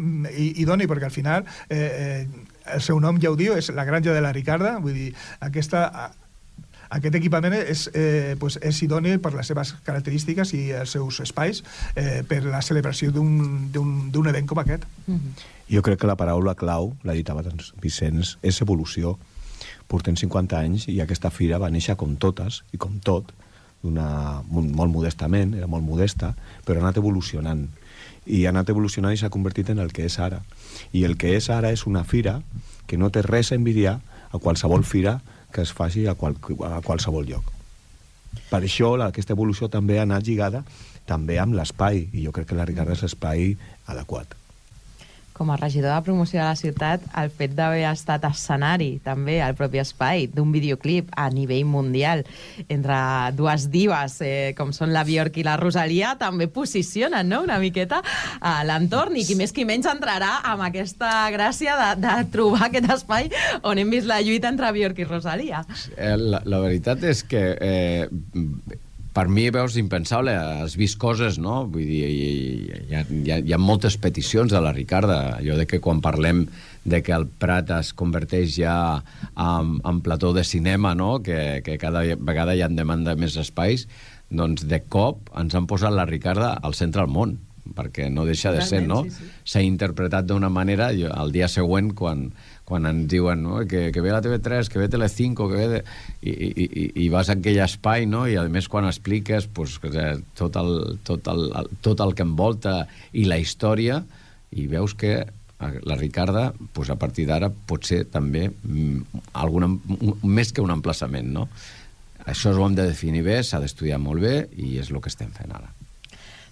idoni 0.62 0.88
perquè 0.90 1.08
al 1.08 1.14
final 1.14 1.46
eh, 1.68 1.78
eh, 1.78 2.74
el 2.74 2.82
seu 2.82 3.00
nom 3.02 3.18
ja 3.18 3.32
ho 3.32 3.36
diu, 3.38 3.56
és 3.58 3.72
la 3.74 3.84
granja 3.84 4.14
de 4.14 4.22
la 4.22 4.32
Ricarda 4.32 4.76
vull 4.82 4.94
dir, 4.94 5.12
aquesta 5.40 6.12
aquest 6.92 7.16
equipament 7.16 7.54
és, 7.56 7.86
eh, 7.96 8.36
pues 8.38 8.58
és 8.60 8.82
idoni 8.84 9.16
per 9.18 9.32
les 9.32 9.48
seves 9.48 9.72
característiques 9.86 10.52
i 10.52 10.62
els 10.76 10.92
seus 10.92 11.20
espais 11.24 11.62
eh, 11.96 12.20
per 12.28 12.42
la 12.44 12.60
celebració 12.60 13.10
d'un 13.12 14.28
event 14.28 14.46
com 14.46 14.58
aquest. 14.58 14.84
Mm 15.06 15.14
-hmm. 15.14 15.46
Jo 15.72 15.82
crec 15.82 16.00
que 16.00 16.06
la 16.06 16.16
paraula 16.16 16.54
clau, 16.54 16.94
l'ha 17.02 17.14
dit 17.14 17.28
abans 17.30 17.72
Vicenç, 17.80 18.36
és 18.42 18.60
evolució. 18.60 19.18
Portem 19.86 20.16
50 20.16 20.58
anys 20.58 20.88
i 20.88 21.00
aquesta 21.00 21.30
fira 21.30 21.58
va 21.58 21.70
néixer 21.70 21.96
com 21.96 22.16
totes 22.16 22.62
i 22.72 22.76
com 22.76 23.00
tot, 23.00 23.32
una, 23.86 24.42
molt 24.50 24.92
modestament, 24.92 25.54
era 25.58 25.68
molt 25.70 25.84
modesta, 25.84 26.32
però 26.66 26.78
ha 26.80 26.84
anat 26.86 27.00
evolucionant. 27.02 27.66
I 28.26 28.44
ha 28.46 28.52
anat 28.52 28.70
evolucionant 28.70 29.14
i 29.14 29.20
s'ha 29.20 29.32
convertit 29.34 29.72
en 29.72 29.82
el 29.82 29.92
que 29.92 30.06
és 30.06 30.18
ara. 30.22 30.42
I 30.92 31.04
el 31.08 31.16
que 31.18 31.34
és 31.36 31.50
ara 31.50 31.72
és 31.74 31.86
una 31.90 32.04
fira 32.04 32.40
que 32.86 32.98
no 32.98 33.10
té 33.10 33.24
res 33.26 33.52
a 33.52 33.58
envidiar 33.58 33.98
a 34.30 34.38
qualsevol 34.38 34.84
fira 34.84 35.20
que 35.52 35.62
es 35.62 35.72
faci 35.72 36.06
a, 36.06 36.14
qual, 36.14 36.38
a 36.64 36.80
qualsevol 36.86 37.26
lloc. 37.28 37.50
Per 38.48 38.62
això 38.62 38.94
la, 38.96 39.10
aquesta 39.10 39.36
evolució 39.36 39.68
també 39.68 39.98
ha 39.98 40.06
anat 40.06 40.24
lligada 40.24 40.62
també 41.06 41.40
amb 41.42 41.58
l'espai, 41.58 42.06
i 42.12 42.24
jo 42.24 42.32
crec 42.32 42.52
que 42.52 42.56
la 42.56 42.68
Ricarda 42.68 42.94
és 42.94 43.02
l'espai 43.04 43.52
adequat 43.90 44.38
com 45.42 45.50
a 45.50 45.56
regidor 45.56 45.90
de 45.90 46.02
promoció 46.06 46.38
de 46.38 46.46
la 46.46 46.54
ciutat, 46.54 47.02
el 47.18 47.30
fet 47.34 47.56
d'haver 47.58 47.82
estat 47.88 48.22
escenari 48.28 49.00
també 49.02 49.40
al 49.42 49.56
propi 49.58 49.80
espai 49.82 50.28
d'un 50.30 50.52
videoclip 50.54 51.08
a 51.18 51.24
nivell 51.34 51.66
mundial 51.66 52.22
entre 52.70 52.98
dues 53.34 53.66
divas 53.72 54.20
eh, 54.22 54.52
com 54.54 54.70
són 54.70 54.92
la 54.94 55.02
Bjork 55.08 55.40
i 55.42 55.46
la 55.46 55.56
Rosalia 55.58 56.12
també 56.20 56.46
posicionen 56.46 57.26
no? 57.32 57.40
una 57.42 57.58
miqueta 57.58 57.98
a 58.38 58.54
l'entorn 58.68 59.18
i 59.18 59.26
qui 59.26 59.34
més 59.40 59.50
qui 59.50 59.66
menys 59.66 59.90
entrarà 59.90 60.36
amb 60.52 60.62
aquesta 60.68 61.10
gràcia 61.34 61.74
de, 61.80 61.90
de 62.06 62.14
trobar 62.30 62.68
aquest 62.68 62.94
espai 63.00 63.26
on 63.66 63.82
hem 63.82 63.90
vist 63.90 64.06
la 64.06 64.22
lluita 64.22 64.52
entre 64.52 64.70
Bjork 64.78 65.02
i 65.02 65.10
Rosalia. 65.10 65.66
Eh, 65.96 66.14
la, 66.22 66.44
la 66.46 66.62
veritat 66.62 67.02
és 67.10 67.26
que 67.26 67.42
eh, 67.58 68.06
per 69.12 69.26
mi, 69.28 69.48
veus, 69.52 69.76
impensable. 69.80 70.34
Has 70.34 70.76
vist 70.80 70.98
coses, 71.00 71.38
no? 71.42 71.62
Vull 71.70 71.84
dir, 71.88 72.02
hi, 72.08 72.30
hi, 72.88 72.94
ha, 72.96 73.04
hi, 73.04 73.22
ha, 73.30 73.38
hi 73.44 73.54
ha 73.54 73.60
moltes 73.60 73.98
peticions 74.00 74.52
de 74.52 74.62
la 74.64 74.72
Ricarda. 74.72 75.18
Allò 75.38 75.58
de 75.60 75.66
que 75.68 75.82
quan 75.84 76.00
parlem 76.04 76.46
de 76.84 77.02
que 77.04 77.14
el 77.14 77.28
Prat 77.28 77.70
es 77.76 77.92
converteix 77.94 78.56
ja 78.56 78.74
en, 79.36 79.76
en 79.84 80.02
plató 80.02 80.32
de 80.32 80.44
cinema, 80.48 80.96
no? 80.98 81.20
Que, 81.22 81.60
que 81.64 81.78
cada 81.78 82.02
vegada 82.16 82.56
hi 82.56 82.64
ha 82.64 82.72
demanda 82.72 83.16
més 83.18 83.36
espais, 83.40 83.86
doncs 84.32 84.64
de 84.68 84.80
cop 84.88 85.28
ens 85.38 85.54
han 85.54 85.68
posat 85.68 85.92
la 85.92 86.08
Ricarda 86.08 86.54
al 86.64 86.74
centre 86.78 87.04
del 87.04 87.12
món 87.12 87.38
perquè 87.72 88.08
no 88.10 88.24
deixa 88.26 88.50
de 88.52 88.62
ser, 88.66 88.82
no? 88.86 89.04
S'ha 89.06 89.60
sí, 89.60 89.62
sí. 89.62 89.66
interpretat 89.68 90.26
d'una 90.26 90.50
manera, 90.50 90.90
jo, 90.96 91.12
el 91.14 91.30
dia 91.34 91.48
següent, 91.48 91.92
quan, 91.96 92.26
quan 92.68 92.86
ens 92.88 93.08
diuen 93.10 93.42
no? 93.42 93.60
que, 93.68 93.90
que 93.92 94.04
ve 94.04 94.12
la 94.14 94.22
TV3, 94.22 94.70
que 94.70 94.80
ve 94.80 94.88
Telecinco, 94.88 95.48
que 95.50 95.58
ve... 95.58 95.68
De... 95.68 95.82
I, 96.22 96.32
i, 96.32 96.64
i, 96.64 96.86
i 97.04 97.08
vas 97.12 97.28
a 97.28 97.36
aquell 97.36 97.60
espai, 97.64 98.06
no? 98.06 98.24
I 98.30 98.38
a 98.38 98.46
més 98.52 98.68
quan 98.70 98.86
expliques 98.86 99.48
pues, 99.50 99.78
tot, 100.38 100.58
el, 100.60 100.72
tot, 101.04 101.30
el, 101.32 101.70
tot 101.82 102.02
el 102.04 102.14
que 102.14 102.26
envolta 102.26 102.82
i 103.12 103.26
la 103.26 103.40
història, 103.42 104.02
i 104.52 104.68
veus 104.70 104.94
que 104.98 105.24
la 105.82 105.96
Ricarda, 105.96 106.52
pues, 106.72 106.90
a 106.90 106.96
partir 106.98 107.26
d'ara, 107.28 107.50
pot 107.50 107.86
ser 107.86 108.04
també 108.10 108.48
mm, 108.50 109.22
alguna, 109.38 109.70
més 110.22 110.50
que 110.54 110.64
un 110.64 110.74
emplaçament, 110.74 111.28
no? 111.34 111.46
Això 112.26 112.54
ho 112.54 112.66
hem 112.66 112.74
de 112.78 112.86
definir 112.86 113.22
bé, 113.26 113.40
s'ha 113.42 113.60
d'estudiar 113.62 113.98
molt 114.02 114.22
bé, 114.22 114.36
i 114.58 114.76
és 114.82 114.90
el 114.90 115.00
que 115.02 115.10
estem 115.10 115.30
fent 115.34 115.54
ara. 115.54 115.70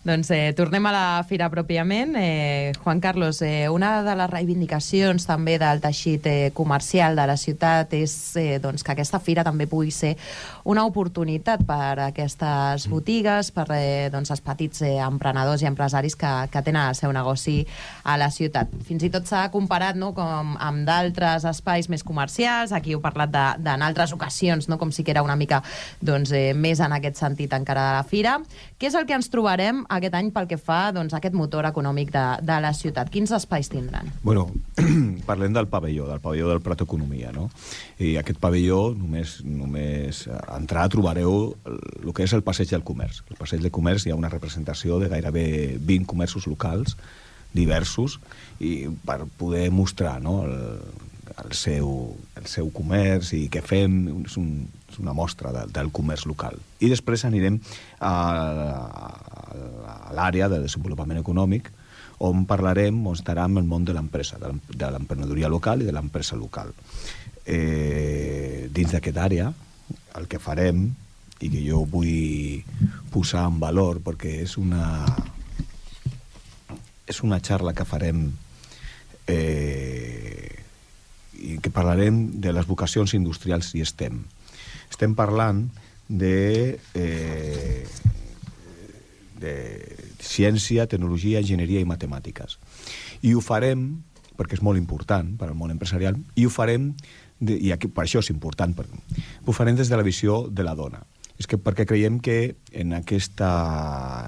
Doncs 0.01 0.31
eh, 0.33 0.55
tornem 0.57 0.87
a 0.89 0.93
la 0.95 1.25
fira 1.29 1.51
pròpiament. 1.53 2.15
Eh, 2.17 2.73
Juan 2.81 3.03
Carlos, 3.05 3.43
eh, 3.45 3.69
una 3.69 3.99
de 4.01 4.15
les 4.17 4.31
reivindicacions 4.31 5.27
també 5.29 5.59
del 5.61 5.83
teixit 5.85 6.25
eh, 6.25 6.53
comercial 6.57 7.19
de 7.21 7.27
la 7.29 7.35
ciutat 7.37 7.93
és 7.93 8.15
eh, 8.41 8.57
doncs, 8.65 8.81
que 8.81 8.95
aquesta 8.95 9.21
fira 9.21 9.45
també 9.45 9.67
pugui 9.69 9.93
ser 9.93 10.15
una 10.65 10.87
oportunitat 10.89 11.67
per 11.69 11.99
a 11.99 12.07
aquestes 12.07 12.87
mm. 12.87 12.95
botigues, 12.95 13.51
per 13.53 13.67
eh, 13.77 14.09
doncs, 14.09 14.31
els 14.33 14.41
petits 14.41 14.81
eh, 14.89 14.95
emprenedors 15.05 15.61
i 15.61 15.69
empresaris 15.69 16.17
que, 16.17 16.33
que 16.49 16.65
tenen 16.65 16.95
el 16.95 16.97
seu 16.97 17.13
negoci 17.13 17.59
a 18.09 18.17
la 18.17 18.31
ciutat. 18.33 18.73
Fins 18.89 19.05
i 19.05 19.13
tot 19.13 19.29
s'ha 19.29 19.51
comparat 19.53 20.01
no, 20.01 20.15
com 20.17 20.57
amb 20.57 20.89
d'altres 20.89 21.45
espais 21.53 21.91
més 21.93 22.07
comercials, 22.09 22.73
aquí 22.73 22.97
heu 22.97 23.05
parlat 23.05 23.37
d'en 23.61 23.85
altres 23.85 24.17
ocasions, 24.17 24.65
no, 24.73 24.81
com 24.81 24.97
si 24.97 25.05
que 25.05 25.13
era 25.13 25.29
una 25.29 25.37
mica 25.37 25.61
doncs, 26.01 26.33
eh, 26.33 26.57
més 26.57 26.81
en 26.81 26.97
aquest 26.97 27.21
sentit 27.21 27.53
encara 27.53 27.91
de 27.91 28.01
la 28.01 28.09
fira. 28.17 28.41
Què 28.81 28.89
és 28.89 28.97
el 28.97 29.05
que 29.05 29.21
ens 29.21 29.29
trobarem 29.29 29.85
aquest 29.97 30.15
any 30.19 30.31
pel 30.35 30.47
que 30.51 30.59
fa 30.61 30.91
doncs, 30.95 31.15
a 31.15 31.19
aquest 31.21 31.35
motor 31.37 31.67
econòmic 31.69 32.13
de, 32.15 32.25
de 32.47 32.59
la 32.63 32.73
ciutat? 32.77 33.11
Quins 33.13 33.33
espais 33.37 33.71
tindran? 33.73 34.11
Bueno, 34.23 34.49
parlem 35.29 35.57
del 35.57 35.69
pavelló, 35.73 36.07
del 36.11 36.23
pavelló 36.23 36.51
del 36.53 36.63
Prat 36.65 36.85
Economia, 36.87 37.33
no? 37.35 37.49
I 37.99 38.15
aquest 38.21 38.41
pavelló, 38.43 38.95
només, 38.97 39.41
només 39.45 40.27
a 40.31 40.59
entrar 40.59 40.89
trobareu 40.93 41.57
el 41.67 42.15
que 42.15 42.27
és 42.27 42.37
el 42.37 42.45
passeig 42.47 42.71
del 42.73 42.87
comerç. 42.87 43.25
El 43.31 43.41
passeig 43.41 43.65
del 43.65 43.75
comerç 43.75 44.07
hi 44.07 44.15
ha 44.15 44.21
una 44.21 44.33
representació 44.33 45.01
de 45.03 45.11
gairebé 45.13 45.47
20 45.79 46.09
comerços 46.11 46.47
locals 46.51 46.97
diversos 47.53 48.21
i 48.63 48.87
per 49.07 49.25
poder 49.39 49.71
mostrar 49.75 50.21
no, 50.23 50.45
el, 50.47 50.55
el, 51.45 51.53
seu, 51.57 52.17
el 52.39 52.47
seu 52.51 52.71
comerç 52.75 53.33
i 53.39 53.47
què 53.53 53.63
fem, 53.65 53.97
és, 54.25 54.37
un, 54.41 54.69
és 54.91 55.01
una 55.03 55.15
mostra 55.17 55.53
de, 55.55 55.67
del 55.75 55.91
comerç 55.95 56.27
local. 56.31 56.59
I 56.81 56.91
després 56.93 57.25
anirem 57.29 57.59
a 58.01 58.15
l'àrea 60.17 60.49
de 60.49 60.61
desenvolupament 60.63 61.21
econòmic, 61.21 61.71
on 62.21 62.45
parlarem, 62.45 62.99
on 63.07 63.17
estarà 63.17 63.47
el 63.49 63.65
món 63.65 63.85
de 63.85 63.95
l'empresa, 63.97 64.39
de 64.39 64.91
l'emprenedoria 64.93 65.49
local 65.49 65.81
i 65.83 65.89
de 65.89 65.95
l'empresa 65.97 66.37
local. 66.37 66.75
Eh, 67.47 68.69
dins 68.71 68.93
d'aquest 68.93 69.17
àrea, 69.17 69.49
el 70.19 70.29
que 70.29 70.39
farem, 70.39 70.91
i 71.41 71.49
que 71.49 71.63
jo 71.65 71.87
vull 71.89 72.61
posar 73.13 73.47
en 73.49 73.57
valor, 73.63 74.03
perquè 74.05 74.43
és 74.45 74.59
una, 74.61 75.07
és 77.09 77.23
una 77.25 77.41
xarra 77.41 77.73
que 77.73 77.89
farem 77.89 78.27
eh, 79.27 80.61
i 81.41 81.57
que 81.65 81.73
parlarem 81.73 82.27
de 82.45 82.53
les 82.53 82.69
vocacions 82.69 83.17
industrials 83.17 83.73
i 83.75 83.81
estem. 83.87 84.21
Estem 84.93 85.17
parlant 85.17 85.65
de 86.11 86.77
eh, 86.95 87.87
de 89.41 89.55
ciència, 90.21 90.87
tecnologia, 90.91 91.41
enginyeria 91.41 91.81
i 91.81 91.89
matemàtiques. 91.89 92.59
I 93.27 93.35
ho 93.35 93.43
farem, 93.45 93.89
perquè 94.39 94.59
és 94.59 94.65
molt 94.65 94.81
important 94.81 95.35
per 95.41 95.51
al 95.51 95.57
món 95.59 95.73
empresarial, 95.73 96.19
i 96.37 96.47
ho 96.47 96.53
farem, 96.53 96.91
de, 97.41 97.57
i 97.57 97.73
aquí, 97.73 97.89
per 97.89 98.05
això 98.05 98.21
és 98.21 98.31
important, 98.33 98.75
per, 98.77 98.87
ho 99.47 99.57
farem 99.57 99.79
des 99.79 99.89
de 99.89 99.99
la 99.99 100.07
visió 100.07 100.45
de 100.49 100.67
la 100.67 100.77
dona. 100.79 101.03
És 101.41 101.49
que 101.49 101.57
perquè 101.57 101.87
creiem 101.89 102.19
que 102.21 102.55
en 102.77 102.93
aquesta 102.99 103.51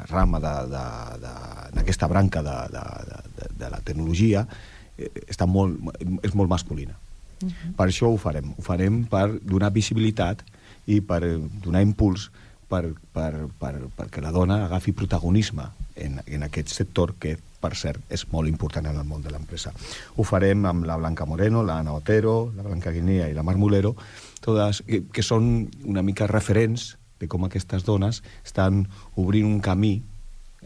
rama, 0.09 0.41
de, 0.41 0.53
de, 0.73 0.85
de, 1.21 1.33
en 1.75 1.81
aquesta 1.83 2.09
branca 2.09 2.41
de, 2.45 2.57
de, 2.73 2.85
de, 3.37 3.49
de 3.61 3.73
la 3.73 3.83
tecnologia, 3.85 4.47
eh, 4.97 5.11
està 5.27 5.45
molt, 5.45 5.77
és 6.25 6.33
molt 6.33 6.49
masculina. 6.49 6.97
Uh 7.43 7.51
-huh. 7.51 7.75
Per 7.77 7.87
això 7.89 8.09
ho 8.09 8.17
farem. 8.17 8.55
Ho 8.57 8.63
farem 8.63 9.05
per 9.05 9.41
donar 9.43 9.73
visibilitat 9.73 10.43
i 10.87 11.01
per 11.01 11.21
donar 11.63 11.83
impuls 11.83 12.31
per, 12.73 12.87
per, 13.13 13.33
per, 13.61 13.75
perquè 13.97 14.23
la 14.25 14.33
dona 14.33 14.63
agafi 14.65 14.95
protagonisme 14.97 15.67
en, 16.01 16.21
en 16.25 16.47
aquest 16.47 16.73
sector 16.73 17.15
que, 17.21 17.37
per 17.63 17.75
cert, 17.77 18.01
és 18.11 18.25
molt 18.33 18.49
important 18.49 18.89
en 18.89 18.97
el 18.97 19.07
món 19.09 19.23
de 19.23 19.31
l'empresa. 19.33 19.75
Ho 20.17 20.25
farem 20.27 20.65
amb 20.71 20.89
la 20.89 20.97
Blanca 20.97 21.29
Moreno, 21.29 21.63
la 21.67 21.79
Ana 21.83 21.93
Otero, 21.99 22.51
la 22.57 22.65
Blanca 22.65 22.95
Guinea 22.95 23.29
i 23.29 23.37
la 23.37 23.45
Mar 23.45 23.59
Mulero, 23.61 23.95
totes, 24.41 24.83
que, 24.89 25.05
que 25.13 25.27
són 25.27 25.69
una 25.85 26.03
mica 26.03 26.31
referents 26.31 26.95
de 27.21 27.29
com 27.31 27.45
aquestes 27.47 27.85
dones 27.87 28.23
estan 28.43 28.87
obrint 29.21 29.47
un 29.47 29.61
camí 29.63 29.95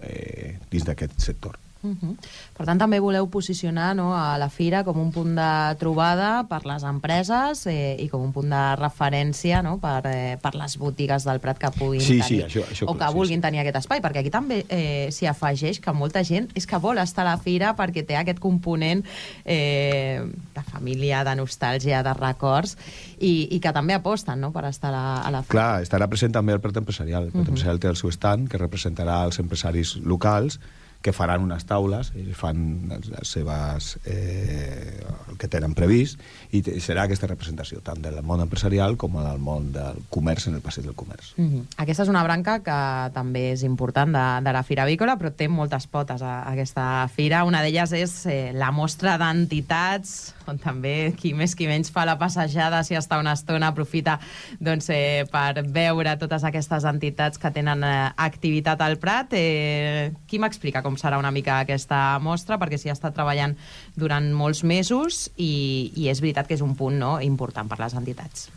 eh, 0.01 0.57
dins 0.71 0.87
d'aquest 0.87 1.19
sector. 1.21 1.59
Uh 1.87 1.97
-huh. 2.11 2.17
Per 2.57 2.67
tant, 2.67 2.79
també 2.79 2.99
voleu 3.01 3.29
posicionar 3.29 3.95
no, 3.97 4.15
a 4.17 4.37
la 4.39 4.49
Fira 4.49 4.83
com 4.85 4.99
un 4.99 5.13
punt 5.13 5.35
de 5.37 5.77
trobada 5.79 6.45
per 6.49 6.65
les 6.67 6.83
empreses 6.83 7.67
eh, 7.67 7.97
i 8.01 8.09
com 8.09 8.23
un 8.23 8.33
punt 8.33 8.49
de 8.51 8.77
referència 8.77 9.63
no, 9.63 9.79
per, 9.79 10.03
eh, 10.07 10.39
per 10.43 10.55
les 10.55 10.77
botigues 10.79 11.25
del 11.25 11.41
Prat 11.41 11.59
que 11.59 11.71
puguin 11.71 12.01
Sí, 12.01 12.19
tenir 12.21 12.25
sí, 12.25 12.41
això- 12.43 12.65
això 12.71 12.85
o 12.89 12.93
que 12.93 12.99
clar, 12.99 13.11
sí, 13.11 13.15
vulguin 13.17 13.41
tenir 13.41 13.61
aquest 13.61 13.77
espai, 13.77 14.01
perquè 14.01 14.19
aquí 14.19 14.31
també 14.31 14.65
eh, 14.69 15.09
s'hi 15.11 15.27
afegeix 15.27 15.81
que 15.81 15.93
molta 15.93 16.23
gent 16.25 16.49
és 16.55 16.67
que 16.67 16.77
vol 16.79 16.99
estar 16.99 17.27
a 17.27 17.31
la 17.31 17.39
Fira 17.39 17.75
perquè 17.77 18.05
té 18.07 18.17
aquest 18.17 18.39
component 18.39 19.05
eh, 19.45 20.23
de 20.55 20.63
família, 20.63 21.25
de 21.25 21.35
nostàlgia, 21.37 22.03
de 22.03 22.13
records 22.15 22.77
i, 23.21 23.49
i 23.51 23.61
que 23.61 23.73
també 23.73 23.95
aposten 23.95 24.41
no, 24.41 24.51
per 24.53 24.65
estar 24.67 24.89
a 24.89 24.93
la, 24.93 25.17
a 25.23 25.31
la 25.31 25.43
Fira. 25.43 25.53
Clar, 25.53 25.83
estarà 25.83 26.09
present 26.09 26.33
també 26.33 26.53
el 26.53 26.61
Prat 26.61 26.77
Empresarial. 26.77 27.25
El 27.25 27.31
Prat 27.31 27.43
Mhm. 27.43 27.49
Empresarial 27.49 27.79
té 27.81 27.89
el 27.89 27.97
seu 27.97 28.11
stand, 28.11 28.49
que 28.49 28.59
representarà 28.59 29.25
els 29.25 29.39
empresaris 29.39 29.97
locals, 29.97 30.59
que 31.07 31.15
faran 31.15 31.45
unes 31.47 31.63
taules, 31.71 32.11
fan 32.35 32.67
les, 32.91 33.31
seves... 33.31 33.95
Eh, 34.05 35.07
el 35.31 35.39
que 35.39 35.49
tenen 35.53 35.75
previst, 35.77 36.21
i 36.55 36.63
serà 36.83 37.05
aquesta 37.05 37.29
representació, 37.29 37.83
tant 37.85 38.01
del 38.03 38.19
món 38.27 38.41
empresarial 38.43 38.97
com 39.01 39.19
del 39.21 39.43
món 39.43 39.69
del 39.75 40.01
comerç 40.13 40.49
en 40.51 40.57
el 40.59 40.63
passeig 40.65 40.87
del 40.87 40.97
comerç. 40.97 41.35
Mm 41.37 41.49
-hmm. 41.49 41.65
Aquesta 41.77 42.03
és 42.03 42.09
una 42.09 42.23
branca 42.23 42.61
que 42.63 43.13
també 43.13 43.53
és 43.53 43.63
important 43.63 44.13
de, 44.13 44.45
de 44.45 44.53
la 44.53 44.63
Fira 44.63 44.83
Avícola, 44.83 45.17
però 45.19 45.31
té 45.31 45.49
moltes 45.49 45.87
potes 45.87 46.23
a, 46.23 46.43
a 46.43 46.53
aquesta 46.53 47.09
fira. 47.09 47.45
Una 47.45 47.63
d'elles 47.63 47.93
és 47.93 48.27
eh, 48.27 48.53
la 48.55 48.71
mostra 48.71 49.19
d'entitats, 49.19 50.35
on 50.47 50.59
també 50.59 51.13
qui 51.17 51.35
més 51.35 51.55
qui 51.55 51.67
menys 51.67 51.91
fa 51.91 52.05
la 52.05 52.19
passejada, 52.19 52.83
si 52.83 52.95
està 52.95 53.19
una 53.19 53.33
estona, 53.33 53.69
aprofita 53.69 54.19
doncs, 54.61 54.89
eh, 54.91 55.25
per 55.31 55.67
veure 55.67 56.17
totes 56.17 56.45
aquestes 56.45 56.85
entitats 56.85 57.39
que 57.39 57.51
tenen 57.51 57.85
eh, 57.85 58.13
activitat 58.17 58.81
al 58.81 58.97
Prat. 58.99 59.29
Eh, 59.33 60.13
qui 60.27 60.39
m'explica 60.39 60.83
com 60.83 60.96
serà 61.01 61.19
una 61.21 61.33
mica 61.35 61.61
aquesta 61.63 62.19
mostra? 62.23 62.59
Perquè 62.61 62.79
s'hi 62.81 62.93
està 62.93 63.13
treballant 63.15 63.57
durant 63.97 64.29
molts 64.35 64.63
mesos 64.65 65.27
i, 65.37 65.93
i 65.97 66.09
és 66.13 66.23
veritat 66.25 66.49
que 66.49 66.57
és 66.59 66.65
un 66.65 66.77
punt 66.79 66.99
no, 67.01 67.17
important 67.21 67.69
per 67.69 67.81
les 67.83 67.97
entitats. 67.99 68.49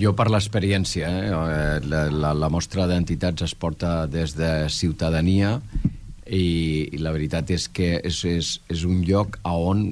Jo 0.00 0.16
per 0.18 0.26
l'experiència, 0.32 1.06
eh? 1.06 1.80
la, 1.86 2.08
la, 2.10 2.32
la 2.34 2.48
mostra 2.50 2.88
d'entitats 2.90 3.46
es 3.46 3.54
porta 3.54 4.08
des 4.10 4.34
de 4.34 4.66
ciutadania 4.72 5.60
i, 6.26 6.88
i 6.90 6.98
la 6.98 7.12
veritat 7.14 7.50
és 7.54 7.68
que 7.70 7.92
és, 8.02 8.18
és, 8.26 8.50
és 8.70 8.82
un 8.86 9.04
lloc 9.06 9.38
a 9.46 9.54
on, 9.54 9.84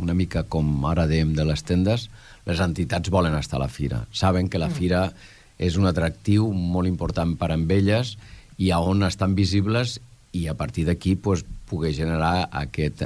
una 0.00 0.16
mica 0.16 0.46
com 0.48 0.68
ara 0.88 1.04
dèiem 1.08 1.34
de 1.36 1.44
les 1.48 1.64
tendes, 1.68 2.08
les 2.48 2.62
entitats 2.64 3.12
volen 3.12 3.36
estar 3.36 3.58
a 3.58 3.64
la 3.64 3.72
fira. 3.72 4.04
Saben 4.12 4.48
que 4.48 4.60
la 4.62 4.70
fira 4.72 5.10
és 5.58 5.76
un 5.80 5.88
atractiu 5.88 6.48
molt 6.52 6.88
important 6.88 7.34
per 7.36 7.50
a 7.52 7.58
elles 7.58 8.16
i 8.56 8.70
a 8.72 8.80
on 8.80 9.04
estan 9.04 9.34
visibles 9.36 9.98
i 10.36 10.46
a 10.52 10.54
partir 10.58 10.86
d'aquí 10.88 11.16
pues, 11.16 11.44
poder 11.70 11.92
generar 11.96 12.48
aquest, 12.52 13.02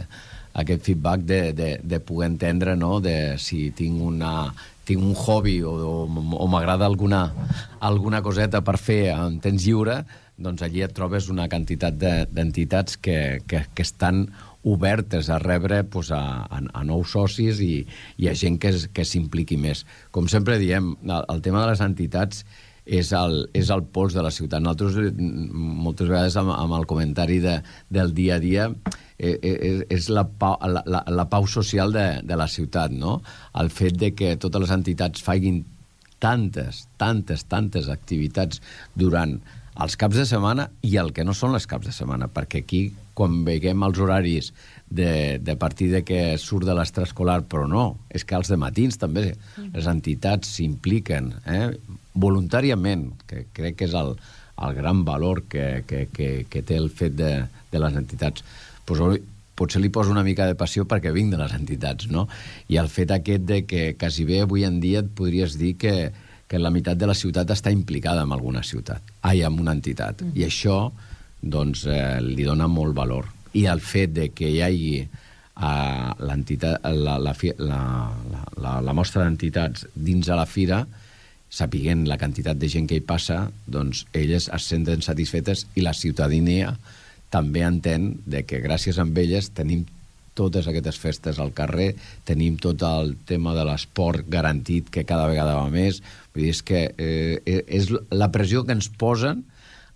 aquest 0.52 0.82
feedback 0.84 1.22
de, 1.28 1.40
de, 1.56 1.70
de 1.82 2.00
poder 2.00 2.30
entendre 2.32 2.76
no? 2.76 2.98
de 3.00 3.38
si 3.38 3.70
tinc 3.76 4.02
una 4.02 4.50
tinc 4.90 5.04
un 5.06 5.14
hobby 5.14 5.60
o, 5.62 5.70
o, 5.70 5.92
o 6.08 6.46
m'agrada 6.50 6.86
alguna, 6.88 7.28
alguna 7.78 8.22
coseta 8.26 8.58
per 8.66 8.74
fer 8.80 9.12
en 9.14 9.36
temps 9.38 9.62
lliure, 9.62 10.00
doncs 10.40 10.64
allí 10.66 10.82
et 10.82 10.94
trobes 10.96 11.28
una 11.30 11.46
quantitat 11.52 11.94
de- 12.00 12.24
d'entitats 12.32 12.96
que, 12.98 13.38
que, 13.46 13.60
que 13.70 13.84
estan 13.86 14.24
obertes 14.66 15.30
a 15.30 15.38
rebre 15.38 15.84
pues, 15.84 16.10
a, 16.10 16.42
a, 16.42 16.58
a 16.74 16.82
nous 16.84 17.12
socis 17.14 17.60
i, 17.62 17.84
i 18.18 18.26
a 18.28 18.34
gent 18.34 18.58
que, 18.60 18.72
que 18.92 19.06
s'impliqui 19.06 19.60
més. 19.60 19.84
Com 20.10 20.26
sempre 20.32 20.58
diem, 20.58 20.96
el, 21.06 21.22
el 21.36 21.44
tema 21.44 21.62
de 21.62 21.70
les 21.70 21.84
entitats 21.86 22.42
és 22.86 23.12
el, 23.16 23.44
és 23.56 23.70
el 23.70 23.84
pols 23.92 24.16
de 24.16 24.24
la 24.24 24.32
ciutat. 24.34 24.62
Nosaltres, 24.62 25.10
eh, 25.10 25.28
moltes 25.84 26.08
vegades, 26.08 26.36
amb, 26.40 26.54
amb 26.56 26.78
el 26.78 26.86
comentari 26.90 27.38
de, 27.42 27.60
del 27.88 28.14
dia 28.14 28.36
a 28.36 28.42
dia, 28.42 28.68
eh, 29.18 29.36
eh, 29.36 29.74
és 29.90 30.08
la 30.08 30.24
pau, 30.24 30.56
la, 30.64 30.82
la, 30.86 31.04
la 31.06 31.28
pau 31.30 31.46
social 31.46 31.92
de, 31.92 32.08
de 32.24 32.40
la 32.40 32.48
ciutat, 32.48 32.92
no? 32.92 33.20
El 33.60 33.70
fet 33.70 33.98
de 34.00 34.14
que 34.16 34.34
totes 34.40 34.66
les 34.66 34.74
entitats 34.74 35.22
facin 35.22 35.62
tantes, 36.20 36.84
tantes, 37.00 37.46
tantes 37.48 37.88
activitats 37.88 38.60
durant 38.94 39.38
els 39.80 39.96
caps 39.96 40.18
de 40.18 40.26
setmana 40.28 40.66
i 40.84 40.96
el 41.00 41.14
que 41.16 41.24
no 41.24 41.32
són 41.36 41.54
les 41.54 41.66
caps 41.68 41.88
de 41.88 41.94
setmana, 41.94 42.28
perquè 42.28 42.60
aquí, 42.64 42.82
quan 43.16 43.40
veiem 43.46 43.82
els 43.86 44.00
horaris 44.00 44.50
de, 44.88 45.38
de 45.40 45.54
partir 45.60 45.90
de 45.92 46.02
que 46.04 46.36
surt 46.40 46.66
de 46.68 46.74
l'extraescolar, 46.76 47.40
però 47.48 47.66
no, 47.68 47.84
és 48.08 48.24
que 48.24 48.36
els 48.36 48.50
de 48.50 48.58
matins 48.60 49.00
també 49.00 49.30
les 49.60 49.88
entitats 49.90 50.56
s'impliquen 50.56 51.32
eh? 51.46 51.70
Voluntàriament, 52.14 53.10
que 53.26 53.44
crec 53.54 53.76
que 53.80 53.88
és 53.90 53.94
el, 53.94 54.14
el 54.60 54.74
gran 54.74 55.04
valor 55.04 55.44
que, 55.48 55.84
que, 55.86 56.06
que, 56.12 56.30
que 56.50 56.62
té 56.62 56.78
el 56.80 56.90
fet 56.90 57.14
de, 57.18 57.32
de 57.72 57.82
les 57.82 57.96
entitats. 57.96 58.44
Pues, 58.86 59.20
potser 59.60 59.82
li 59.82 59.90
poso 59.92 60.12
una 60.12 60.24
mica 60.24 60.46
de 60.48 60.56
passió 60.56 60.86
perquè 60.88 61.12
vinc 61.12 61.34
de 61.34 61.40
les 61.40 61.52
entitats, 61.52 62.08
no? 62.08 62.26
I 62.72 62.80
el 62.80 62.88
fet 62.88 63.12
aquest 63.12 63.44
de 63.48 63.62
que 63.68 63.94
quasi 64.00 64.24
bé 64.24 64.40
avui 64.44 64.64
en 64.64 64.80
dia 64.80 65.02
et 65.04 65.10
podries 65.16 65.58
dir 65.60 65.74
que, 65.80 65.94
que 66.48 66.60
la 66.60 66.72
meitat 66.72 66.98
de 66.98 67.08
la 67.10 67.16
ciutat 67.16 67.52
està 67.52 67.72
implicada 67.74 68.24
en 68.24 68.32
alguna 68.32 68.64
ciutat, 68.66 69.04
ai, 69.22 69.42
en 69.46 69.58
una 69.60 69.76
entitat. 69.76 70.24
Mhm. 70.24 70.32
I 70.40 70.46
això, 70.48 70.78
doncs, 71.40 71.84
eh, 71.86 72.20
li 72.24 72.46
dona 72.48 72.68
molt 72.68 72.96
valor. 72.96 73.28
I 73.52 73.66
el 73.66 73.80
fet 73.84 74.14
de 74.16 74.28
que 74.32 74.48
hi 74.48 74.60
hagi 74.62 74.94
uh, 75.04 76.10
l'entitat, 76.22 76.80
la, 76.84 77.18
la, 77.18 77.34
la, 77.58 77.80
la, 78.32 78.42
la, 78.56 78.74
la 78.80 78.94
mostra 78.94 79.24
d'entitats 79.24 79.86
dins 79.94 80.26
de 80.26 80.36
la 80.36 80.46
fira, 80.46 80.84
sapiguent 81.50 82.06
la 82.08 82.18
quantitat 82.18 82.58
de 82.58 82.68
gent 82.70 82.86
que 82.88 83.00
hi 83.00 83.04
passa, 83.04 83.48
doncs 83.66 84.04
elles 84.16 84.48
es 84.48 84.66
senten 84.70 85.02
satisfetes 85.02 85.66
i 85.74 85.84
la 85.84 85.94
ciutadania 85.96 86.76
també 87.30 87.62
entén 87.66 88.12
de 88.26 88.44
que 88.46 88.62
gràcies 88.62 88.98
a 88.98 89.06
elles 89.06 89.50
tenim 89.54 89.84
totes 90.34 90.66
aquestes 90.70 90.98
festes 90.98 91.38
al 91.42 91.52
carrer, 91.52 91.94
tenim 92.24 92.56
tot 92.56 92.82
el 92.86 93.14
tema 93.28 93.54
de 93.56 93.64
l'esport 93.66 94.26
garantit 94.30 94.88
que 94.90 95.04
cada 95.04 95.26
vegada 95.28 95.58
va 95.58 95.68
més. 95.72 96.00
Vull 96.34 96.46
dir, 96.46 96.54
és 96.54 96.62
que 96.62 96.82
eh, 96.96 97.62
és 97.66 97.90
la 98.10 98.30
pressió 98.32 98.64
que 98.64 98.76
ens 98.78 98.88
posen 98.88 99.44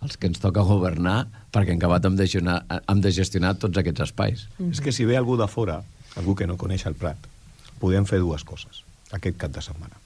els 0.04 0.18
que 0.20 0.28
ens 0.28 0.42
toca 0.42 0.66
governar 0.68 1.24
perquè 1.54 1.72
hem 1.72 1.80
acabat 1.80 2.04
hem 2.04 2.18
de, 2.18 2.26
gestionar, 2.26 2.60
hem 2.82 3.00
de 3.00 3.14
gestionar 3.14 3.54
tots 3.62 3.80
aquests 3.80 4.08
espais. 4.10 4.46
És 4.68 4.82
que 4.84 4.92
si 4.92 5.08
ve 5.08 5.16
algú 5.16 5.38
de 5.40 5.48
fora, 5.48 5.80
algú 6.18 6.36
que 6.36 6.50
no 6.50 6.58
coneix 6.60 6.84
el 6.90 6.98
Prat, 6.98 7.30
podem 7.80 8.04
fer 8.08 8.20
dues 8.20 8.44
coses 8.44 8.84
aquest 9.14 9.38
cap 9.40 9.54
de 9.54 9.62
setmana. 9.64 10.03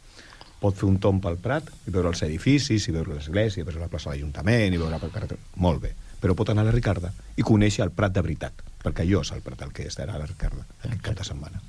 Pot 0.59 0.79
fer 0.79 0.89
un 0.89 0.99
tomb 1.03 1.23
pel 1.23 1.39
Prat 1.43 1.69
i 1.87 1.95
veure 1.95 2.11
els 2.11 2.23
edificis, 2.27 2.89
i 2.89 2.95
veure 2.95 3.15
l'església, 3.15 3.63
i 3.63 3.67
veure 3.67 3.83
la 3.85 3.91
plaça 3.91 4.11
de 4.11 4.17
l'Ajuntament, 4.17 4.75
i 4.75 4.81
veure 4.81 4.99
pel 4.99 5.15
carrer... 5.15 5.39
Molt 5.63 5.85
bé. 5.85 5.93
Però 6.19 6.35
pot 6.35 6.51
anar 6.51 6.65
a 6.67 6.71
la 6.71 6.75
Ricarda 6.75 7.13
i 7.39 7.47
conèixer 7.47 7.85
el 7.87 7.95
Prat 7.95 8.17
de 8.17 8.25
veritat, 8.27 8.65
perquè 8.83 9.05
allò 9.05 9.23
és 9.25 9.33
el 9.35 9.73
que 9.75 9.87
estarà 9.89 10.15
a 10.15 10.21
la 10.21 10.27
Ricarda 10.27 10.63
aquest 10.85 11.03
cap 11.03 11.17
de 11.19 11.25
setmana. 11.27 11.61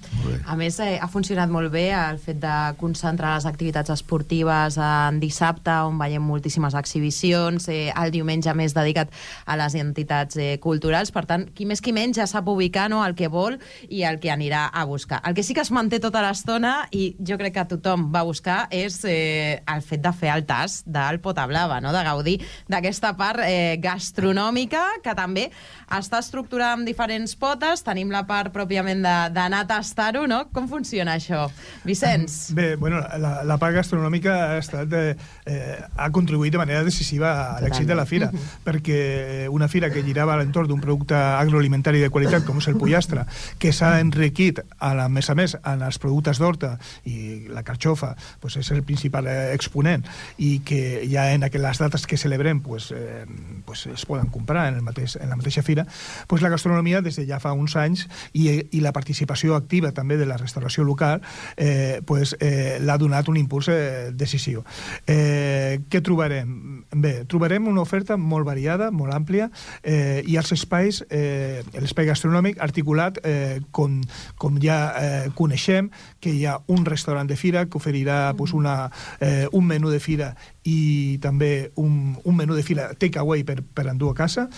A 0.46 0.56
més, 0.56 0.80
eh, 0.80 1.00
ha 1.02 1.08
funcionat 1.10 1.50
molt 1.50 1.72
bé 1.74 1.90
el 1.96 2.20
fet 2.22 2.38
de 2.40 2.56
concentrar 2.78 3.36
les 3.36 3.48
activitats 3.50 3.90
esportives 3.90 4.78
en 4.78 5.20
dissabte, 5.20 5.72
on 5.90 5.98
veiem 5.98 6.22
moltíssimes 6.22 6.76
exhibicions, 6.78 7.68
eh, 7.70 7.92
el 7.96 8.12
diumenge 8.12 8.54
més 8.54 8.76
dedicat 8.78 9.10
a 9.46 9.58
les 9.58 9.76
entitats 9.76 10.38
eh, 10.38 10.60
culturals. 10.62 11.12
Per 11.12 11.26
tant, 11.26 11.48
qui 11.56 11.66
més 11.66 11.82
qui 11.82 11.94
menys 11.94 12.18
ja 12.18 12.28
sap 12.28 12.48
ubicar 12.48 12.90
no, 12.90 13.02
el 13.06 13.16
que 13.16 13.28
vol 13.28 13.58
i 13.90 14.04
el 14.04 14.20
que 14.20 14.32
anirà 14.32 14.68
a 14.72 14.86
buscar. 14.86 15.22
El 15.26 15.34
que 15.34 15.44
sí 15.44 15.54
que 15.54 15.62
es 15.66 15.72
manté 15.72 16.00
tota 16.00 16.22
l'estona, 16.22 16.88
i 16.92 17.16
jo 17.20 17.38
crec 17.38 17.58
que 17.58 17.66
tothom 17.74 18.10
va 18.14 18.24
buscar, 18.24 18.68
és 18.70 19.02
eh, 19.06 19.62
el 19.66 19.82
fet 19.82 20.06
de 20.06 20.14
fer 20.14 20.34
el 20.36 20.46
tas 20.46 20.84
del 20.86 21.20
Pota 21.20 21.48
Blava, 21.50 21.82
no? 21.82 21.92
de 21.92 22.04
gaudir 22.06 22.38
d'aquesta 22.70 23.16
part 23.18 23.42
eh, 23.46 23.78
gastronòmica, 23.82 24.86
que 25.04 25.18
també 25.18 25.50
està 25.90 26.22
estructurada 26.22 26.78
en 26.78 26.86
diferents 26.86 26.99
potes. 27.04 27.84
Tenim 27.84 28.10
la 28.12 28.26
part 28.28 28.52
pròpiament 28.54 29.02
de- 29.04 29.34
d'anar 29.34 29.62
a 29.62 29.68
tastar-ho, 29.68 30.28
no? 30.28 30.50
Com 30.52 30.68
funciona 30.68 31.16
això? 31.16 31.50
Vicenç? 31.86 32.52
Bé, 32.54 32.76
bueno, 32.76 33.00
la, 33.18 33.44
la 33.44 33.58
part 33.58 33.74
gastronòmica 33.76 34.34
ha, 34.52 34.58
estat, 34.58 34.92
eh, 34.94 35.16
eh, 35.46 35.78
ha 35.96 36.10
contribuït 36.12 36.52
de 36.52 36.58
manera 36.58 36.84
decisiva 36.84 37.56
a 37.56 37.62
l'èxit 37.62 37.86
de 37.88 37.96
la 37.96 38.06
fira, 38.06 38.32
Mhm. 38.32 38.40
perquè 38.66 39.48
una 39.50 39.68
fira 39.68 39.90
que 39.90 40.04
girava 40.04 40.34
a 40.34 40.38
l'entorn 40.38 40.68
d'un 40.68 40.82
producte 40.82 41.16
agroalimentari 41.16 42.00
de 42.00 42.10
qualitat 42.10 42.46
com 42.46 42.58
és 42.58 42.68
el 42.68 42.76
pollastre, 42.78 43.26
que 43.58 43.72
s'ha 43.72 44.00
enriquit 44.00 44.60
a, 44.80 44.94
la, 44.94 45.06
a 45.06 45.10
més 45.10 45.30
a 45.30 45.36
més 45.36 45.58
en 45.64 45.82
els 45.82 45.98
productes 46.00 46.38
d'horta 46.40 46.78
i 47.06 47.48
la 47.50 47.64
carxofa 47.64 48.16
pues 48.40 48.58
és 48.58 48.72
el 48.72 48.84
principal 48.84 49.28
eh, 49.28 49.54
exponent 49.54 50.06
i 50.38 50.60
que 50.60 51.08
ja 51.10 51.32
en 51.34 51.44
aquelles 51.44 51.78
dates 51.80 52.06
que 52.08 52.18
celebrem 52.18 52.62
pues, 52.62 52.92
eh, 52.92 53.26
pues 53.66 53.86
es 53.88 54.06
poden 54.06 54.28
comprar 54.28 54.68
en, 54.70 54.76
el 54.76 54.82
mateix, 54.82 55.16
en 55.16 55.30
la 55.30 55.36
mateixa 55.36 55.62
fira, 55.64 55.86
pues 56.28 56.42
la 56.42 56.50
gastronomia 56.50 56.89
des 57.06 57.16
de 57.20 57.28
ja 57.30 57.40
fa 57.40 57.54
uns 57.54 57.76
anys 57.78 58.08
i, 58.34 58.50
i 58.74 58.82
la 58.82 58.94
participació 58.96 59.56
activa 59.56 59.94
també 59.94 60.18
de 60.18 60.26
la 60.26 60.38
restauració 60.42 60.84
local 60.84 61.22
eh, 61.56 62.02
pues, 62.06 62.36
eh, 62.40 62.80
l'ha 62.82 62.98
donat 62.98 63.30
un 63.30 63.38
impuls 63.38 63.70
eh, 63.70 64.10
decisiu. 64.14 64.64
Eh, 65.06 65.80
què 65.90 66.02
trobarem? 66.06 66.84
Bé, 66.90 67.14
trobarem 67.30 67.68
una 67.70 67.84
oferta 67.86 68.18
molt 68.18 68.48
variada, 68.48 68.90
molt 68.92 69.14
àmplia, 69.14 69.50
eh, 69.84 70.24
i 70.26 70.38
els 70.42 70.52
espais, 70.56 71.04
eh, 71.10 71.62
l'espai 71.78 72.10
gastronòmic 72.10 72.60
articulat, 72.60 73.22
eh, 73.24 73.62
com, 73.72 74.00
com 74.42 74.60
ja 74.62 74.80
eh, 74.98 75.30
coneixem, 75.36 75.92
que 76.20 76.34
hi 76.34 76.46
ha 76.46 76.60
un 76.68 76.86
restaurant 76.86 77.30
de 77.30 77.38
fira 77.38 77.68
que 77.68 77.78
oferirà 77.78 78.34
pues, 78.38 78.54
una, 78.54 78.90
eh, 79.20 79.48
un 79.52 79.68
menú 79.70 79.90
de 79.94 80.00
fira 80.00 80.34
i 80.64 81.18
també 81.22 81.72
un, 81.76 82.18
un 82.24 82.36
menú 82.36 82.58
de 82.58 82.64
fila 82.66 82.92
takeaway 83.00 83.46
per, 83.48 83.62
per 83.64 83.88
endur 83.90 84.14
a 84.14 84.18
casa. 84.18 84.50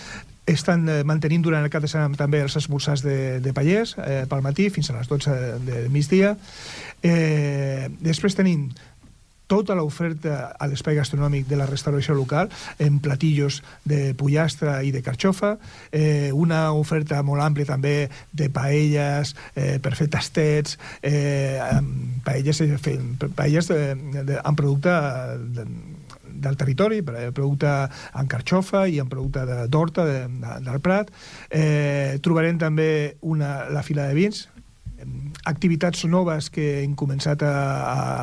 Estan 0.49 0.87
eh, 0.89 1.01
mantenint 1.07 1.43
durant 1.45 1.63
el 1.63 1.71
cap 1.73 1.83
de 1.83 1.89
setmana 1.91 2.17
també 2.19 2.41
els 2.41 2.57
esmorzars 2.57 3.03
de, 3.05 3.39
de 3.43 3.53
pallers 3.53 3.95
eh, 4.01 4.23
pel 4.29 4.45
matí 4.45 4.69
fins 4.73 4.89
a 4.91 4.97
les 4.97 5.09
12 5.09 5.35
de, 5.35 5.51
de 5.67 5.83
migdia. 5.93 6.35
Eh, 7.01 7.89
després 8.01 8.37
tenim 8.37 8.69
tota 9.51 9.75
l'oferta 9.75 10.53
a 10.55 10.67
l'espai 10.71 10.95
gastronòmic 10.95 11.49
de 11.49 11.57
la 11.59 11.67
restauració 11.67 12.15
local 12.15 12.47
en 12.79 13.01
platillos 13.03 13.59
de 13.83 14.13
pollastre 14.15 14.77
i 14.87 14.93
de 14.95 15.01
carxofa, 15.03 15.57
eh, 15.91 16.31
una 16.31 16.71
oferta 16.71 17.19
molt 17.27 17.43
àmplia 17.43 17.67
també 17.67 18.07
de 18.31 18.47
paelles 18.47 19.35
eh, 19.55 19.75
per 19.83 19.97
fer 19.99 20.07
tastets, 20.13 20.79
eh, 21.03 21.59
paelles, 22.23 22.63
eh, 22.63 22.95
paelles 23.35 23.67
de, 23.67 23.81
de, 24.23 24.39
amb 24.39 24.57
producte 24.57 24.95
de, 25.57 25.67
del 26.41 26.57
territori, 26.59 27.01
producte 27.05 27.71
en 28.17 28.29
carxofa 28.31 28.85
i 28.89 28.99
en 29.01 29.09
producte 29.11 29.45
d'horta 29.71 30.05
de, 30.07 30.19
de, 30.27 30.55
del 30.67 30.81
Prat. 30.83 31.11
Eh, 31.49 32.19
trobarem 32.23 32.59
també 32.61 33.17
una, 33.21 33.69
la 33.71 33.83
fila 33.85 34.07
de 34.09 34.17
vins, 34.17 34.47
activitats 35.45 36.05
noves 36.05 36.49
que 36.53 36.81
hem 36.83 36.93
començat 36.97 37.43
a, 37.45 37.53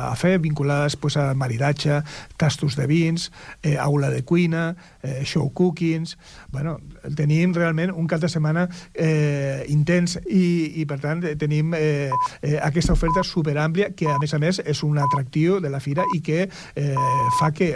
a 0.09 0.15
fer, 0.19 0.37
vinculades 0.43 0.95
pues, 0.99 1.17
a 1.17 1.33
maridatge, 1.35 2.01
tastos 2.37 2.77
de 2.79 2.87
vins, 2.89 3.29
eh, 3.63 3.77
aula 3.77 4.09
de 4.09 4.23
cuina, 4.23 4.75
eh, 5.03 5.23
show 5.25 5.49
cookings... 5.53 6.17
Bueno, 6.49 6.79
tenim 7.15 7.53
realment 7.53 7.91
un 7.93 8.07
cap 8.09 8.21
de 8.23 8.29
setmana 8.31 8.65
eh, 8.93 9.63
intens 9.69 10.17
i, 10.25 10.81
i, 10.81 10.85
per 10.89 10.99
tant, 11.03 11.21
tenim 11.39 11.75
eh, 11.77 12.09
eh, 12.41 12.57
aquesta 12.65 12.95
oferta 12.97 13.23
superàmplia 13.23 13.91
que, 13.95 14.09
a 14.09 14.17
més 14.21 14.33
a 14.33 14.41
més, 14.41 14.61
és 14.65 14.83
un 14.83 14.97
atractiu 14.97 15.59
de 15.61 15.69
la 15.69 15.81
fira 15.83 16.05
i 16.15 16.23
que 16.25 16.47
eh, 16.49 16.95
fa 17.39 17.51
que 17.55 17.75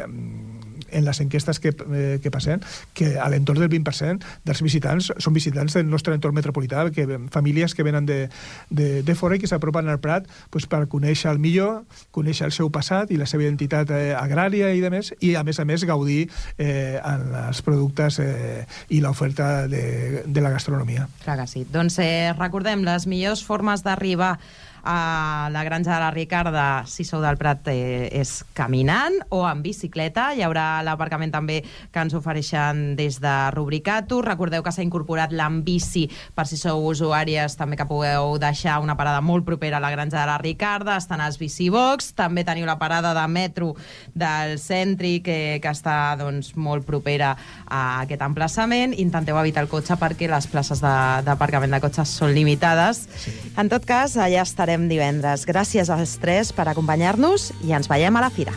en 0.93 1.05
les 1.05 1.19
enquestes 1.21 1.59
que, 1.59 1.73
eh, 1.73 2.19
que 2.23 2.31
passem, 2.31 2.61
que 2.93 3.17
a 3.19 3.29
l'entorn 3.31 3.63
del 3.63 3.71
20% 3.71 4.23
dels 4.45 4.63
visitants 4.63 5.11
són 5.17 5.35
visitants 5.35 5.75
del 5.77 5.89
nostre 5.89 6.15
entorn 6.15 6.35
metropolità, 6.37 6.85
que 6.93 7.07
famílies 7.33 7.75
que 7.75 7.83
venen 7.83 8.05
de, 8.05 8.29
de, 8.69 9.01
de 9.03 9.15
fora 9.15 9.37
i 9.37 9.41
que 9.41 9.49
s'apropen 9.49 9.89
al 9.89 10.01
Prat 10.03 10.27
pues, 10.53 10.67
per 10.69 10.85
conèixer 10.91 11.31
el 11.31 11.41
millor, 11.43 11.83
conèixer 12.15 12.47
el 12.49 12.55
seu 12.55 12.69
passat 12.73 13.11
i 13.11 13.19
la 13.19 13.27
seva 13.29 13.45
identitat 13.45 13.93
eh, 13.93 14.13
agrària 14.17 14.73
i 14.73 14.83
de 14.83 14.91
més, 14.93 15.13
i 15.21 15.33
a 15.39 15.43
més 15.43 15.59
a 15.59 15.67
més 15.67 15.85
gaudir 15.89 16.27
eh, 16.57 16.99
en 16.99 17.29
els 17.45 17.63
productes 17.65 18.19
eh, 18.23 18.65
i 18.89 19.01
l'oferta 19.03 19.67
de, 19.67 20.23
de 20.25 20.43
la 20.43 20.53
gastronomia. 20.53 21.07
Clar 21.23 21.39
que 21.41 21.47
sí. 21.49 21.65
Doncs 21.69 21.99
eh, 22.03 22.33
recordem 22.37 22.85
les 22.85 23.07
millors 23.09 23.43
formes 23.45 23.83
d'arribar 23.85 24.37
a 24.83 25.49
la 25.51 25.63
granja 25.63 25.93
de 25.93 25.99
la 25.99 26.11
Ricarda, 26.11 26.83
si 26.85 27.05
sou 27.07 27.21
del 27.23 27.37
Prat, 27.39 27.67
eh, 27.71 28.09
és 28.11 28.43
caminant 28.53 29.15
o 29.31 29.45
en 29.47 29.61
bicicleta. 29.63 30.33
Hi 30.35 30.43
haurà 30.43 30.83
l'aparcament 30.83 31.31
també 31.31 31.61
que 31.63 32.01
ens 32.03 32.13
ofereixen 32.13 32.97
des 32.99 33.21
de 33.23 33.33
Rubricato. 33.55 34.21
Recordeu 34.21 34.63
que 34.63 34.73
s'ha 34.75 34.83
incorporat 34.83 35.31
l'Ambici 35.31 36.09
per 36.35 36.45
si 36.47 36.59
sou 36.59 36.83
usuàries 36.89 37.55
també 37.55 37.79
que 37.79 37.87
pugueu 37.87 38.37
deixar 38.39 38.81
una 38.83 38.97
parada 38.99 39.21
molt 39.21 39.45
propera 39.47 39.77
a 39.77 39.83
la 39.83 39.91
granja 39.91 40.19
de 40.19 40.27
la 40.27 40.37
Ricarda. 40.37 40.97
Estan 40.97 41.23
els 41.23 41.39
Bicibox. 41.39 42.11
També 42.19 42.43
teniu 42.43 42.67
la 42.67 42.77
parada 42.77 43.13
de 43.15 43.27
metro 43.27 43.73
del 44.13 44.59
Centri 44.59 45.21
que, 45.23 45.59
que 45.63 45.71
està 45.71 46.17
doncs, 46.19 46.53
molt 46.55 46.85
propera 46.85 47.37
a 47.67 48.01
aquest 48.03 48.21
emplaçament. 48.21 48.93
Intenteu 48.99 49.39
evitar 49.39 49.63
el 49.63 49.71
cotxe 49.71 49.95
perquè 49.95 50.27
les 50.27 50.47
places 50.51 50.83
d'aparcament 50.83 51.71
de, 51.71 51.79
de 51.79 51.83
cotxes 51.87 52.17
són 52.19 52.35
limitades. 52.35 53.05
Sí. 53.23 53.31
En 53.57 53.71
tot 53.71 53.87
cas, 53.87 54.17
allà 54.19 54.43
estarem 54.43 54.72
tornarem 54.73 54.89
divendres. 54.89 55.45
Gràcies 55.45 55.89
als 55.89 56.17
tres 56.17 56.51
per 56.51 56.67
acompanyar-nos 56.67 57.51
i 57.63 57.73
ens 57.73 57.89
veiem 57.89 58.15
a 58.15 58.21
la 58.21 58.29
fira. 58.29 58.53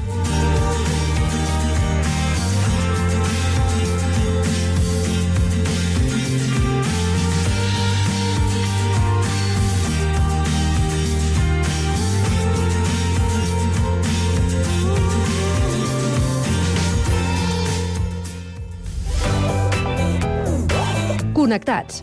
Connectats 21.36 22.02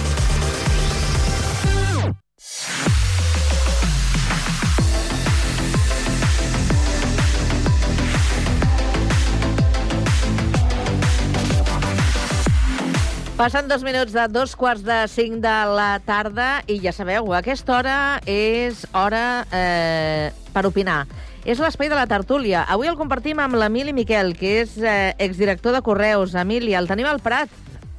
Passen 13.41 13.67
dos 13.67 13.81
minuts 13.81 14.13
de 14.13 14.27
dos 14.29 14.51
quarts 14.53 14.83
de 14.85 15.07
cinc 15.09 15.39
de 15.41 15.53
la 15.73 15.95
tarda 16.05 16.59
i 16.69 16.75
ja 16.83 16.91
sabeu, 16.93 17.31
aquesta 17.33 17.73
hora 17.73 17.93
és 18.29 18.83
hora 18.93 19.47
eh, 19.49 20.27
per 20.53 20.61
opinar. 20.69 21.07
És 21.41 21.57
l'espai 21.57 21.89
de 21.89 21.97
la 21.97 22.05
tertúlia. 22.05 22.61
Avui 22.69 22.85
el 22.85 22.99
compartim 22.99 23.41
amb 23.41 23.57
l'Emili 23.57 23.95
Miquel, 23.97 24.35
que 24.37 24.59
és 24.59 24.75
eh, 24.77 25.15
exdirector 25.17 25.73
de 25.73 25.81
Correus. 25.81 26.35
Emili, 26.37 26.75
el 26.77 26.85
tenim 26.85 27.09
al 27.09 27.17
Prat. 27.25 27.49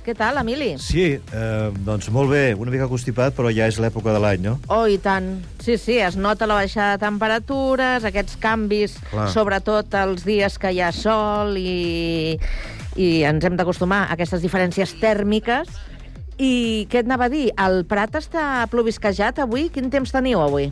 Què 0.07 0.15
tal, 0.15 0.39
Emili? 0.39 0.77
Sí, 0.79 1.09
eh, 1.19 1.73
doncs 1.89 2.07
molt 2.15 2.31
bé, 2.31 2.45
una 2.55 2.71
mica 2.71 2.87
constipat, 2.87 3.35
però 3.35 3.51
ja 3.51 3.67
és 3.67 3.81
l'època 3.83 4.15
de 4.15 4.23
l'any, 4.23 4.47
no? 4.47 4.61
Oh, 4.71 4.85
i 4.87 5.01
tant. 5.03 5.33
Sí, 5.59 5.75
sí, 5.75 5.99
es 5.99 6.15
nota 6.15 6.47
la 6.47 6.61
baixada 6.61 6.95
de 6.95 7.03
temperatures, 7.03 8.07
aquests 8.07 8.39
canvis, 8.39 8.95
Clar. 9.11 9.27
sobretot 9.35 9.99
els 10.05 10.23
dies 10.23 10.55
que 10.63 10.71
hi 10.71 10.83
ha 10.83 10.95
sol 10.95 11.59
i, 11.59 12.47
i 12.97 13.23
ens 13.29 13.45
hem 13.45 13.57
d'acostumar 13.59 14.05
a 14.05 14.17
aquestes 14.17 14.43
diferències 14.45 14.95
tèrmiques. 15.01 15.69
I 16.43 16.87
què 16.91 17.03
et 17.03 17.09
anava 17.09 17.29
a 17.29 17.33
dir? 17.33 17.51
El 17.61 17.83
Prat 17.89 18.17
està 18.19 18.67
plovisquejat 18.73 19.43
avui? 19.45 19.69
Quin 19.73 19.91
temps 19.93 20.13
teniu 20.15 20.43
avui? 20.43 20.71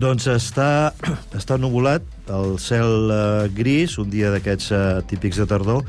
Doncs 0.00 0.26
està, 0.30 0.92
està 1.38 1.58
nuvolat, 1.60 2.04
el 2.34 2.58
cel 2.62 3.10
eh, 3.14 3.48
gris, 3.54 3.98
un 4.02 4.10
dia 4.12 4.32
d'aquests 4.34 4.70
eh, 4.74 4.84
típics 5.10 5.40
de 5.40 5.48
tardor, 5.50 5.84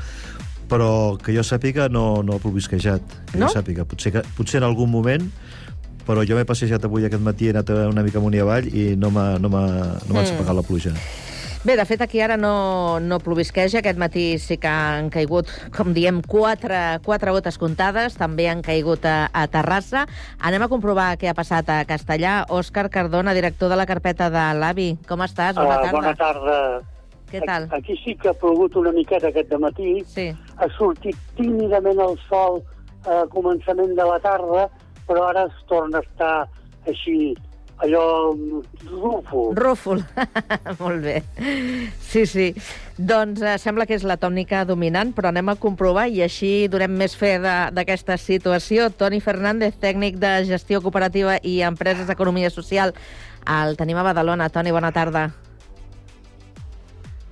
però 0.70 0.90
que 1.22 1.34
jo 1.34 1.44
sàpiga 1.46 1.90
no, 1.92 2.22
no 2.26 2.36
ha 2.36 2.42
plovisquejat. 2.42 3.20
Que 3.30 3.38
no? 3.38 3.46
jo 3.46 3.54
sàpiga. 3.54 3.86
Potser, 3.86 4.14
que, 4.16 4.24
potser 4.38 4.62
en 4.62 4.70
algun 4.70 4.90
moment 4.90 5.30
però 6.06 6.22
jo 6.22 6.36
m'he 6.38 6.46
passejat 6.46 6.84
avui 6.86 7.02
aquest 7.06 7.22
matí, 7.22 7.48
he 7.48 7.52
anat 7.52 7.72
una 7.90 8.04
mica 8.06 8.20
amunt 8.20 8.36
i 8.36 8.42
avall 8.42 8.68
i 8.70 8.92
no 8.94 9.10
m'ha 9.10 9.40
no 9.42 9.50
no 9.50 9.58
mm. 9.58 10.20
ensapagat 10.22 10.54
la 10.54 10.62
pluja. 10.62 10.92
Bé, 11.66 11.74
de 11.74 11.82
fet, 11.82 11.98
aquí 12.04 12.20
ara 12.22 12.36
no, 12.38 13.00
no 13.02 13.16
plovisqueja. 13.18 13.80
Aquest 13.80 13.98
matí 13.98 14.38
sí 14.38 14.54
que 14.62 14.70
han 14.70 15.08
caigut, 15.10 15.48
com 15.74 15.88
diem, 15.96 16.20
quatre, 16.22 17.00
quatre 17.02 17.32
gotes 17.34 17.56
comptades. 17.58 18.14
També 18.20 18.44
han 18.46 18.60
caigut 18.62 19.02
a, 19.02 19.16
a 19.34 19.48
Terrassa. 19.50 20.04
Anem 20.38 20.62
a 20.62 20.68
comprovar 20.70 21.08
què 21.18 21.26
ha 21.26 21.34
passat 21.34 21.72
a 21.74 21.80
Castellà. 21.88 22.36
Òscar 22.54 22.84
Cardona, 22.94 23.34
director 23.34 23.72
de 23.72 23.80
la 23.80 23.86
carpeta 23.90 24.28
de 24.30 24.44
l'AVI. 24.60 24.92
Com 25.08 25.24
estàs? 25.26 25.58
Bona 25.58 25.80
tarda. 25.80 25.90
Uh, 25.90 25.96
bona 25.96 26.14
tarda. 26.20 26.60
Què 27.32 27.42
tal? 27.42 27.66
Aquí 27.74 27.98
sí 28.04 28.14
que 28.14 28.30
ha 28.30 28.36
plogut 28.38 28.78
una 28.78 28.94
miqueta 28.94 29.32
aquest 29.34 29.50
matí. 29.58 29.96
Sí. 30.06 30.28
Ha 30.62 30.70
sortit 30.76 31.18
tímidament 31.34 31.98
el 31.98 32.14
sol 32.28 32.62
a 33.10 33.24
començament 33.34 33.98
de 33.98 34.06
la 34.06 34.20
tarda, 34.22 34.68
però 35.10 35.26
ara 35.32 35.48
es 35.50 35.58
torna 35.66 35.98
a 35.98 36.06
estar 36.06 36.34
així 36.86 37.34
allò 37.82 38.34
rúfol. 38.88 39.54
Rúfol, 39.56 40.02
molt 40.80 41.02
bé. 41.04 41.22
Sí, 42.00 42.24
sí. 42.26 42.48
Doncs 42.96 43.42
eh, 43.44 43.56
sembla 43.60 43.86
que 43.86 43.96
és 43.98 44.04
la 44.08 44.16
tònica 44.20 44.64
dominant, 44.68 45.12
però 45.16 45.30
anem 45.30 45.52
a 45.52 45.56
comprovar 45.60 46.06
i 46.08 46.22
així 46.24 46.68
donem 46.72 46.94
més 46.96 47.16
fe 47.18 47.36
d'aquesta 47.40 48.16
situació. 48.20 48.88
Toni 48.90 49.20
Fernández, 49.20 49.76
tècnic 49.82 50.20
de 50.22 50.38
gestió 50.48 50.80
cooperativa 50.84 51.36
i 51.42 51.60
empreses 51.66 52.08
d'economia 52.08 52.50
social. 52.50 52.94
El 53.46 53.76
tenim 53.76 53.98
a 54.00 54.06
Badalona. 54.06 54.48
Toni, 54.50 54.72
bona 54.74 54.92
tarda. 54.92 55.28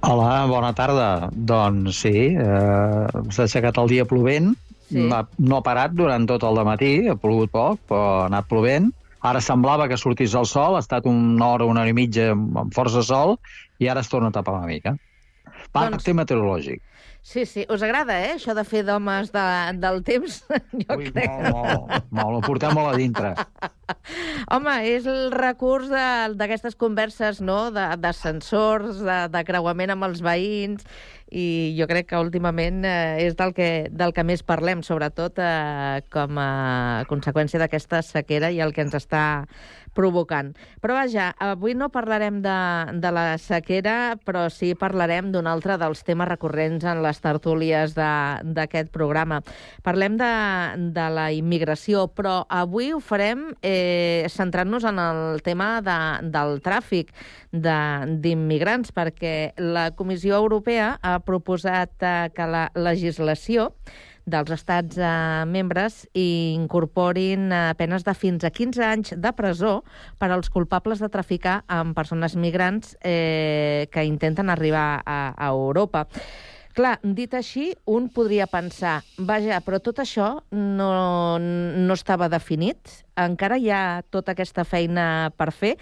Hola, 0.05 0.45
bona 0.51 0.75
tarda. 0.77 1.31
Doncs 1.33 2.03
sí, 2.05 2.35
eh, 2.37 3.23
s'ha 3.33 3.47
aixecat 3.47 3.79
el 3.81 3.89
dia 3.89 4.05
plovent, 4.05 4.53
sí. 4.91 5.07
no 5.09 5.57
ha 5.57 5.65
parat 5.65 5.95
durant 5.97 6.27
tot 6.29 6.45
el 6.45 6.61
matí, 6.69 7.09
ha 7.09 7.17
plogut 7.17 7.53
poc, 7.55 7.81
però 7.89 8.03
ha 8.19 8.27
anat 8.27 8.51
plovent, 8.51 8.91
Ara 9.25 9.41
semblava 9.41 9.87
que 9.89 9.97
sortís 9.97 10.35
el 10.37 10.45
sol, 10.49 10.77
ha 10.77 10.83
estat 10.85 11.07
una 11.09 11.47
hora, 11.49 11.65
una 11.71 11.81
hora 11.81 11.93
i 11.93 11.97
mitja 11.97 12.31
amb 12.35 12.75
força 12.77 13.03
sol, 13.09 13.39
i 13.81 13.89
ara 13.89 14.03
es 14.05 14.11
torna 14.13 14.29
a 14.29 14.37
tapar 14.37 14.59
una 14.59 14.69
mica. 14.69 14.93
Pacte 15.75 15.99
doncs... 15.99 16.13
meteorològic. 16.23 16.83
Sí, 17.25 17.47
sí. 17.49 17.63
Us 17.73 17.81
agrada, 17.83 18.19
eh, 18.21 18.35
això 18.37 18.53
de 18.55 18.63
fer 18.69 18.83
d'homes 18.85 19.31
de, 19.33 19.45
del 19.81 20.03
temps? 20.05 20.43
Jo 20.85 20.99
Ui, 21.01 21.07
crec. 21.09 21.31
molt, 21.49 21.89
molt, 21.89 22.11
molt, 22.13 22.37
ho 22.37 22.41
portem 22.45 22.75
molt 22.77 22.91
a 22.93 22.99
dintre. 23.01 23.31
Home, 24.55 24.75
és 24.93 25.07
el 25.09 25.31
recurs 25.33 25.89
de- 25.89 26.35
d'aquestes 26.37 26.77
converses, 26.77 27.41
no?, 27.41 27.71
de- 27.73 27.89
d'ascensors, 28.03 29.01
de, 29.01 29.19
de 29.33 29.45
creuament 29.49 29.95
amb 29.95 30.05
els 30.11 30.21
veïns, 30.25 30.85
i 31.35 31.73
jo 31.79 31.89
crec 31.91 32.11
que 32.13 32.21
últimament 32.21 32.85
eh, 32.87 33.25
és 33.25 33.35
del 33.41 33.55
que, 33.57 33.71
del 33.91 34.13
que 34.15 34.23
més 34.29 34.45
parlem, 34.47 34.85
sobretot 34.87 35.41
eh, 35.43 36.03
com 36.13 36.37
a 36.39 36.51
conseqüència 37.11 37.59
d'aquesta 37.63 38.05
sequera 38.05 38.53
i 38.53 38.61
el 38.61 38.77
que 38.77 38.85
ens 38.85 38.95
està 39.01 39.25
provocant. 39.95 40.53
Però 40.83 40.97
vaja, 40.99 41.31
avui 41.43 41.75
no 41.79 41.89
parlarem 41.95 42.41
de, 42.45 42.57
de 43.01 43.13
la 43.15 43.25
sequera, 43.41 44.17
però 44.27 44.47
sí 44.53 44.75
parlarem 44.79 45.31
d'un 45.33 45.49
altre 45.51 45.79
dels 45.81 46.05
temes 46.07 46.29
recurrents 46.29 46.85
en 46.85 47.03
les 47.05 47.21
tertúlies 47.25 47.95
d'aquest 47.97 48.91
programa. 48.95 49.41
Parlem 49.87 50.19
de, 50.21 50.33
de 50.95 51.07
la 51.15 51.29
immigració, 51.33 52.09
però 52.13 52.43
avui 52.49 52.93
ho 52.93 53.01
farem 53.01 53.47
eh, 53.63 54.27
centrant-nos 54.33 54.85
en 54.91 55.01
el 55.01 55.43
tema 55.47 55.79
de, 55.85 55.99
del 56.35 56.59
tràfic 56.65 57.15
d'immigrants, 57.55 58.91
perquè 58.95 59.55
la 59.63 59.91
Comissió 59.95 60.37
Europea 60.41 60.97
ha 61.01 61.21
proposat 61.25 62.03
eh, 62.03 62.17
que 62.35 62.51
la 62.51 62.67
legislació 62.75 63.71
dels 64.25 64.51
estats 64.55 64.99
eh, 64.99 65.45
membres 65.49 66.05
i 66.17 66.55
incorporin 66.55 67.53
eh, 67.53 67.63
penes 67.79 68.07
de 68.07 68.15
fins 68.17 68.45
a 68.45 68.51
15 68.55 68.85
anys 68.87 69.15
de 69.21 69.33
presó 69.37 69.75
per 70.19 70.31
als 70.33 70.51
culpables 70.53 71.03
de 71.03 71.11
traficar 71.13 71.61
amb 71.69 71.97
persones 71.97 72.37
migrants 72.37 72.97
eh, 73.03 73.87
que 73.93 74.05
intenten 74.09 74.51
arribar 74.51 75.03
a, 75.05 75.35
a 75.37 75.53
Europa. 75.53 76.07
Clar, 76.75 76.97
dit 77.07 77.31
així, 77.39 77.69
un 77.87 78.09
podria 78.11 78.49
pensar, 78.51 78.97
vaja, 79.23 79.61
però 79.63 79.79
tot 79.79 80.01
això 80.03 80.41
no, 80.51 80.89
no 81.39 81.95
estava 81.95 82.27
definit, 82.27 82.91
encara 83.15 83.61
hi 83.63 83.69
ha 83.71 84.03
tota 84.11 84.35
aquesta 84.35 84.65
feina 84.67 85.31
per 85.39 85.53
fer. 85.55 85.77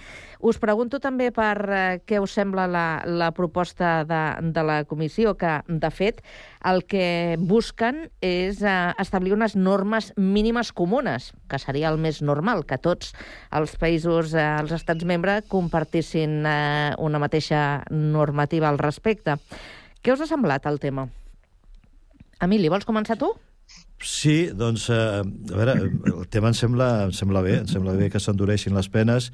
Us 0.44 0.60
pregunto 0.60 1.00
també 1.00 1.30
per 1.32 1.56
eh, 1.64 1.80
què 2.04 2.20
us 2.20 2.36
sembla 2.36 2.66
la, 2.68 2.84
la 3.08 3.30
proposta 3.32 4.02
de, 4.04 4.20
de 4.52 4.66
la 4.68 4.78
comissió, 4.84 5.32
que, 5.40 5.62
de 5.64 5.92
fet, 5.96 6.20
el 6.68 6.84
que 6.84 7.38
busquen 7.40 8.04
és 8.20 8.60
eh, 8.60 8.76
establir 9.00 9.32
unes 9.32 9.56
normes 9.56 10.12
mínimes 10.20 10.76
comunes, 10.76 11.32
que 11.48 11.56
seria 11.62 11.88
el 11.88 11.96
més 11.96 12.20
normal, 12.20 12.66
que 12.68 12.76
tots 12.76 13.14
els 13.48 13.78
països, 13.80 14.36
eh, 14.36 14.50
els 14.60 14.76
estats 14.76 15.08
membres, 15.08 15.48
compartissin 15.48 16.42
eh, 16.44 16.90
una 17.00 17.22
mateixa 17.22 17.80
normativa 17.88 18.68
al 18.68 18.82
respecte. 18.82 19.40
Què 20.02 20.10
us 20.10 20.22
ha 20.24 20.26
semblat 20.26 20.66
el 20.66 20.80
tema? 20.82 21.06
Emili, 22.42 22.66
vols 22.72 22.86
començar 22.88 23.14
tu? 23.20 23.28
Sí, 24.02 24.50
doncs, 24.58 24.88
eh, 24.90 25.22
a 25.22 25.58
veure, 25.60 25.76
el 26.10 26.24
tema 26.26 26.50
em 26.50 26.56
sembla, 26.58 26.88
em 27.06 27.12
sembla 27.14 27.42
bé, 27.44 27.60
em 27.60 27.68
sembla 27.70 27.94
bé 27.94 28.08
que 28.10 28.18
s'endureixin 28.18 28.74
les 28.74 28.88
penes 28.90 29.30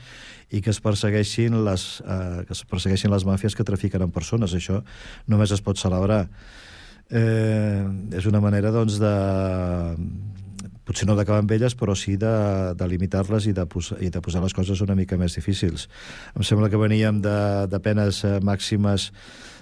i 0.52 0.60
que 0.60 0.68
es 0.74 0.80
persegueixin 0.84 1.56
les, 1.64 1.86
eh, 2.04 2.44
que 2.44 2.52
es 2.52 2.62
persegueixin 2.68 3.10
les 3.10 3.24
màfies 3.24 3.56
que 3.56 3.64
trafiquen 3.64 4.04
amb 4.04 4.12
persones. 4.12 4.52
Això 4.52 4.82
només 5.26 5.56
es 5.56 5.64
pot 5.64 5.80
celebrar. 5.80 6.26
Eh, 7.08 7.88
és 8.20 8.28
una 8.28 8.44
manera, 8.44 8.68
doncs, 8.70 9.00
de 9.00 9.14
potser 10.84 11.08
no 11.08 11.16
d'acabar 11.16 11.40
amb 11.40 11.52
elles, 11.52 11.74
però 11.76 11.96
sí 11.96 12.18
de, 12.20 12.34
de 12.76 12.86
limitar-les 12.88 13.48
i, 13.48 13.56
de 13.56 13.64
posar, 13.68 14.02
i 14.04 14.12
de 14.12 14.20
posar 14.24 14.44
les 14.44 14.56
coses 14.56 14.84
una 14.84 14.96
mica 14.96 15.16
més 15.16 15.36
difícils. 15.36 15.88
Em 16.36 16.44
sembla 16.44 16.68
que 16.68 16.80
veníem 16.80 17.22
de, 17.24 17.38
de 17.72 17.80
penes 17.80 18.20
eh, 18.24 18.36
màximes 18.44 19.12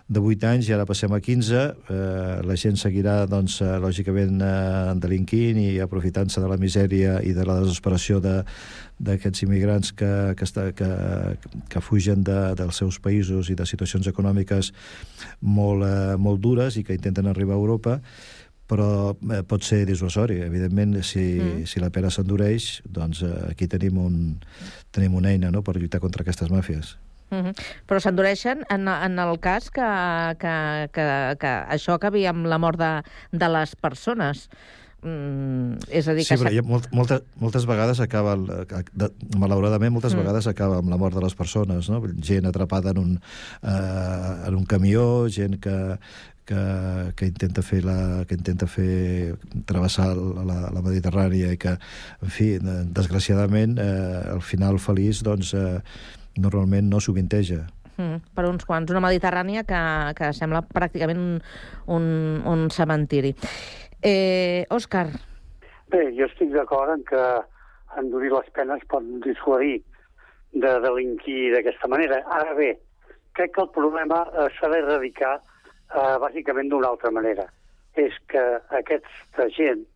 de 0.06 0.20
8 0.22 0.46
anys 0.46 0.68
i 0.68 0.74
ara 0.74 0.86
passem 0.86 1.10
a 1.12 1.18
15. 1.20 1.62
Eh, 1.90 2.42
la 2.46 2.56
gent 2.56 2.78
seguirà, 2.78 3.24
doncs, 3.26 3.58
eh, 3.60 3.76
lògicament, 3.82 4.38
eh, 4.38 4.94
delinquint 5.02 5.58
i 5.58 5.80
aprofitant-se 5.82 6.40
de 6.40 6.48
la 6.48 6.58
misèria 6.62 7.18
i 7.22 7.32
de 7.34 7.44
la 7.44 7.60
desesperació 7.60 8.20
de 8.20 8.42
d'aquests 8.96 9.42
immigrants 9.44 9.90
que, 9.92 10.08
que, 10.38 10.46
està, 10.46 10.70
que, 10.72 10.86
que 11.68 11.80
fugen 11.84 12.22
de, 12.24 12.54
dels 12.56 12.78
seus 12.80 12.96
països 12.96 13.50
i 13.52 13.56
de 13.58 13.66
situacions 13.68 14.06
econòmiques 14.08 14.72
molt, 15.42 15.84
eh, 15.84 16.16
molt 16.16 16.40
dures 16.40 16.78
i 16.80 16.84
que 16.86 16.96
intenten 16.96 17.28
arribar 17.28 17.58
a 17.58 17.60
Europa 17.60 18.00
però 18.66 19.14
eh, 19.14 19.42
pot 19.46 19.62
ser 19.62 19.84
dissuasori. 19.86 20.40
Evidentment, 20.46 20.96
si, 21.06 21.26
mm. 21.38 21.66
si 21.70 21.82
la 21.82 21.90
pena 21.94 22.10
s'endureix, 22.10 22.80
doncs 22.88 23.22
eh, 23.22 23.34
aquí 23.52 23.68
tenim, 23.70 24.00
un, 24.02 24.22
tenim 24.90 25.14
una 25.14 25.30
eina 25.34 25.52
no?, 25.54 25.62
per 25.62 25.76
lluitar 25.78 26.02
contra 26.02 26.26
aquestes 26.26 26.50
màfies. 26.50 26.96
Mm 27.30 27.42
-hmm. 27.42 27.54
Però 27.86 28.00
s'endureixen 28.00 28.64
en, 28.70 28.88
en 28.88 29.18
el 29.18 29.40
cas 29.40 29.70
que, 29.70 29.82
que, 30.38 30.88
que, 30.92 31.36
que 31.40 31.52
això 31.68 31.94
acabi 31.94 32.26
amb 32.26 32.46
la 32.46 32.58
mort 32.58 32.78
de, 32.78 33.02
de 33.32 33.48
les 33.48 33.74
persones. 33.76 34.48
Mm, 35.02 35.76
és 35.92 36.08
a 36.08 36.14
dir, 36.16 36.24
sí, 36.24 36.34
que... 36.34 36.40
però 36.40 36.62
molt, 36.66 36.88
molta, 36.96 37.20
moltes 37.38 37.66
vegades 37.68 38.00
acaba, 38.00 38.32
el, 38.34 38.46
de, 38.92 39.10
malauradament, 39.38 39.92
moltes 39.92 40.14
mm. 40.14 40.22
vegades 40.24 40.48
acaba 40.50 40.80
amb 40.80 40.88
la 40.90 40.96
mort 40.96 41.14
de 41.14 41.22
les 41.22 41.34
persones, 41.34 41.90
no? 41.92 42.00
gent 42.22 42.48
atrapada 42.48 42.90
en 42.90 42.98
un, 42.98 43.12
eh, 43.62 44.48
en 44.48 44.54
un 44.54 44.64
camió, 44.64 45.28
gent 45.28 45.60
que, 45.60 45.76
que, 46.48 47.12
que 47.14 47.28
intenta 47.28 47.62
fer 47.62 47.84
la, 47.84 48.24
que 48.26 48.34
intenta 48.34 48.66
fer 48.66 49.36
travessar 49.68 50.14
la, 50.16 50.58
la 50.74 50.82
Mediterrània 50.82 51.52
i 51.54 51.60
que, 51.60 51.76
en 52.22 52.32
fi, 52.32 52.54
desgraciadament, 52.96 53.76
eh, 53.78 54.22
el 54.32 54.42
final 54.42 54.80
feliç, 54.82 55.22
doncs, 55.26 55.52
eh, 55.54 55.80
normalment 56.38 56.88
no 56.90 57.00
sovinteja. 57.00 57.64
Mm, 57.96 58.20
per 58.36 58.44
uns 58.44 58.66
quants. 58.68 58.92
Una 58.92 59.02
Mediterrània 59.04 59.64
que, 59.68 59.80
que 60.18 60.32
sembla 60.36 60.62
pràcticament 60.68 61.20
un, 61.20 61.34
un, 61.96 62.06
un 62.44 62.66
cementiri. 62.70 63.32
Eh, 64.04 64.66
Òscar. 64.70 65.08
Bé, 65.92 66.02
jo 66.18 66.26
estic 66.28 66.52
d'acord 66.52 66.92
en 66.92 67.04
que 67.08 67.22
endurir 67.96 68.32
les 68.34 68.48
penes 68.56 68.82
pot 68.90 69.04
dissuadir 69.24 69.78
de 70.52 70.72
delinquir 70.84 71.52
d'aquesta 71.54 71.88
manera. 71.88 72.20
Ara 72.38 72.54
bé, 72.58 72.74
crec 73.36 73.54
que 73.54 73.64
el 73.64 73.72
problema 73.72 74.24
eh, 74.28 74.48
s'ha 74.58 74.70
d'erradicar 74.72 75.36
eh, 75.38 76.16
bàsicament 76.22 76.72
d'una 76.72 76.92
altra 76.92 77.12
manera. 77.14 77.48
És 77.96 78.16
que 78.28 78.42
aquesta 78.76 79.48
gent, 79.56 79.86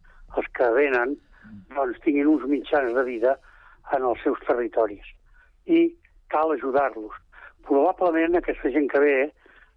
els 0.40 0.48
que 0.56 0.68
venen, 0.72 1.18
doncs 1.74 2.00
tinguin 2.04 2.30
uns 2.32 2.46
mitjans 2.48 2.94
de 2.96 3.04
vida 3.04 3.36
en 3.96 4.06
els 4.08 4.22
seus 4.24 4.40
territoris. 4.46 5.04
I 5.66 5.88
cal 6.32 6.54
ajudar-los. 6.54 7.14
Probablement 7.68 8.38
aquesta 8.38 8.72
gent 8.74 8.88
que 8.90 9.02
ve, 9.02 9.16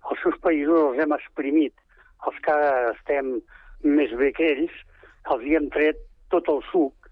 els 0.10 0.24
seus 0.24 0.40
països 0.44 0.80
els 0.90 1.04
hem 1.04 1.16
exprimit. 1.16 1.76
Els 2.28 2.40
que 2.46 2.58
estem 2.94 3.38
més 3.84 4.12
bé 4.20 4.32
que 4.36 4.50
ells, 4.56 4.76
els 5.34 5.44
hi 5.44 5.58
hem 5.58 5.70
tret 5.74 6.00
tot 6.32 6.48
el 6.52 6.62
suc 6.72 7.04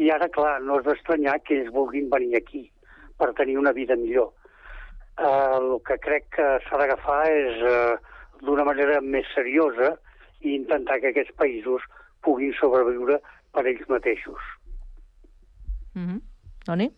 i 0.00 0.10
ara, 0.14 0.28
clar, 0.32 0.60
no 0.64 0.78
és 0.78 0.86
d'estranyar 0.86 1.40
que 1.44 1.56
ells 1.58 1.72
vulguin 1.74 2.08
venir 2.12 2.36
aquí 2.38 2.62
per 3.18 3.32
tenir 3.38 3.58
una 3.60 3.72
vida 3.76 3.96
millor. 4.00 4.30
Eh, 5.18 5.56
el 5.58 5.74
que 5.86 5.98
crec 6.00 6.30
que 6.36 6.46
s'ha 6.66 6.78
d'agafar 6.80 7.20
és 7.28 7.58
eh, 7.68 7.96
d'una 8.46 8.64
manera 8.64 9.00
més 9.04 9.28
seriosa 9.34 9.92
i 10.40 10.54
intentar 10.54 11.00
que 11.02 11.10
aquests 11.12 11.36
països 11.36 11.84
puguin 12.24 12.54
sobreviure 12.56 13.18
per 13.52 13.66
ells 13.66 13.84
mateixos. 13.88 14.40
Mm 15.94 16.06
-hmm. 16.06 16.20
Toni? 16.64 16.90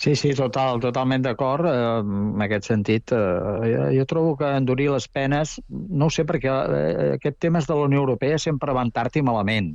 Sí, 0.00 0.16
sí, 0.16 0.32
total, 0.34 0.80
totalment 0.80 1.22
d'acord 1.22 1.68
eh, 1.68 2.00
en 2.00 2.42
aquest 2.46 2.70
sentit. 2.70 3.12
Eh, 3.12 3.68
jo, 3.68 3.84
jo 3.98 4.06
trobo 4.08 4.34
que 4.40 4.48
endurir 4.56 4.90
les 4.94 5.06
penes, 5.08 5.58
no 5.68 6.08
ho 6.08 6.14
sé, 6.14 6.24
perquè 6.28 6.50
eh, 6.50 7.06
aquest 7.18 7.38
temes 7.44 7.68
de 7.68 7.76
la 7.76 7.86
Unió 7.90 8.02
Europea 8.02 8.40
sempre 8.40 8.74
van 8.76 8.90
tard 8.94 9.16
i 9.20 9.24
malament. 9.26 9.74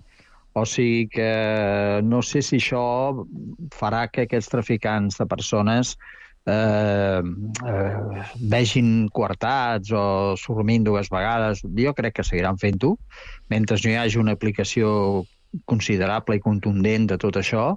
O 0.56 0.64
sigui 0.66 1.08
que 1.12 1.32
no 2.08 2.22
sé 2.24 2.42
si 2.46 2.62
això 2.62 2.84
farà 3.76 4.06
que 4.08 4.24
aquests 4.24 4.54
traficants 4.54 5.20
de 5.20 5.28
persones 5.28 5.98
eh, 6.48 7.22
eh, 7.22 8.24
vegin 8.54 9.10
coartats 9.12 9.92
o 9.92 10.06
sormin 10.40 10.86
dues 10.88 11.12
vegades. 11.12 11.64
Jo 11.76 11.94
crec 11.98 12.16
que 12.20 12.28
seguiran 12.28 12.60
fent-ho, 12.62 12.96
mentre 13.52 13.78
no 13.84 13.92
hi 13.92 14.00
hagi 14.00 14.22
una 14.22 14.36
aplicació 14.40 15.26
considerable 15.66 16.40
i 16.40 16.44
contundent 16.44 17.12
de 17.12 17.20
tot 17.20 17.38
això, 17.40 17.76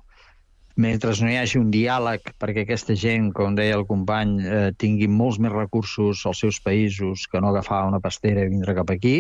mentre 0.78 1.10
no 1.18 1.30
hi 1.30 1.36
hagi 1.40 1.58
un 1.58 1.72
diàleg 1.74 2.32
perquè 2.38 2.62
aquesta 2.62 2.94
gent, 2.94 3.32
com 3.34 3.56
deia 3.58 3.76
el 3.80 3.86
company, 3.88 4.36
eh, 4.46 4.70
tingui 4.78 5.08
molts 5.10 5.40
més 5.42 5.54
recursos 5.54 6.22
als 6.28 6.42
seus 6.44 6.60
països 6.62 7.26
que 7.26 7.42
no 7.42 7.50
agafar 7.50 7.82
una 7.88 7.98
pastera 8.00 8.44
i 8.46 8.52
vindre 8.52 8.76
cap 8.78 8.92
aquí, 8.94 9.16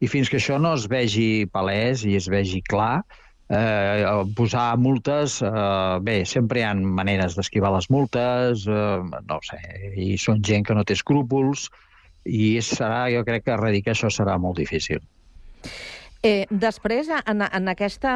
i 0.00 0.08
fins 0.08 0.30
que 0.32 0.38
això 0.40 0.56
no 0.62 0.72
es 0.78 0.86
vegi 0.88 1.44
palès 1.52 2.06
i 2.08 2.16
es 2.16 2.28
vegi 2.32 2.62
clar, 2.64 3.02
eh, 3.52 4.06
posar 4.38 4.78
multes, 4.80 5.42
eh, 5.42 5.98
bé, 6.08 6.22
sempre 6.24 6.62
hi 6.62 6.64
ha 6.64 6.72
maneres 6.74 7.36
d'esquivar 7.36 7.74
les 7.76 7.90
multes, 7.90 8.64
eh, 8.64 9.20
no 9.28 9.40
sé, 9.44 9.60
i 9.92 10.16
són 10.16 10.40
gent 10.40 10.64
que 10.64 10.78
no 10.78 10.86
té 10.88 10.96
escrúpols, 10.96 11.68
i 12.24 12.56
serà, 12.64 13.08
jo 13.12 13.24
crec 13.28 13.44
que 13.44 13.56
erradicar 13.56 13.92
això 13.92 14.08
serà 14.12 14.38
molt 14.40 14.56
difícil. 14.56 15.04
Eh, 16.20 16.46
després, 16.50 17.06
en, 17.30 17.44
en 17.46 17.70
aquesta 17.70 18.10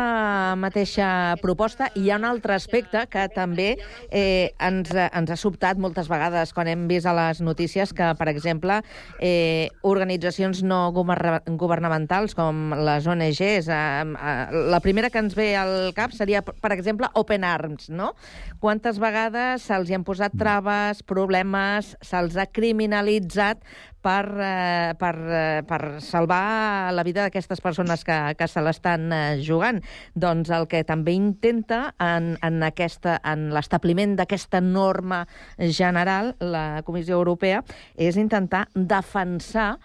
mateixa 0.58 1.36
proposta, 1.38 1.86
hi 1.94 2.08
ha 2.10 2.16
un 2.18 2.24
altre 2.26 2.56
aspecte 2.56 3.04
que 3.06 3.28
també 3.30 3.76
eh, 4.10 4.50
ens, 4.58 4.90
ens 4.90 5.30
ha 5.30 5.36
sobtat 5.38 5.78
moltes 5.78 6.10
vegades 6.10 6.50
quan 6.50 6.66
hem 6.66 6.88
vist 6.90 7.06
a 7.06 7.12
les 7.14 7.38
notícies 7.46 7.92
que, 7.94 8.08
per 8.18 8.26
exemple, 8.32 8.80
eh, 9.22 9.70
organitzacions 9.86 10.64
no 10.66 10.80
governamentals 10.90 12.34
com 12.34 12.74
les 12.74 13.06
ONGs, 13.06 13.70
eh, 13.70 13.70
eh, 13.70 14.34
la 14.74 14.82
primera 14.82 15.12
que 15.14 15.22
ens 15.22 15.38
ve 15.38 15.52
al 15.54 15.94
cap 15.94 16.10
seria, 16.10 16.42
per 16.42 16.72
exemple, 16.74 17.06
Open 17.14 17.46
Arms, 17.46 17.86
no? 17.86 18.16
Quantes 18.58 18.98
vegades 18.98 19.62
se'ls 19.70 19.94
han 19.94 20.02
posat 20.02 20.34
traves, 20.34 21.06
problemes, 21.06 21.94
se'ls 22.02 22.34
ha 22.34 22.50
criminalitzat 22.50 23.62
per, 24.02 24.26
eh, 24.42 24.94
per, 24.98 25.14
eh, 25.16 25.62
per 25.66 25.80
salvar 26.02 26.92
la 26.92 27.04
vida 27.06 27.22
d'aquestes 27.22 27.62
persones 27.62 28.04
que, 28.04 28.18
que 28.38 28.48
se 28.50 28.62
l'estan 28.64 29.08
eh, 29.14 29.22
jugant. 29.46 29.80
Doncs 30.18 30.50
el 30.52 30.66
que 30.70 30.82
també 30.88 31.14
intenta 31.16 31.94
en, 32.02 32.34
en, 32.42 32.60
aquesta, 32.66 33.20
en 33.24 33.50
l'establiment 33.54 34.16
d'aquesta 34.18 34.60
norma 34.60 35.22
general, 35.58 36.34
la 36.42 36.82
Comissió 36.86 37.16
Europea, 37.22 37.62
és 37.96 38.18
intentar 38.20 38.66
defensar 38.74 39.76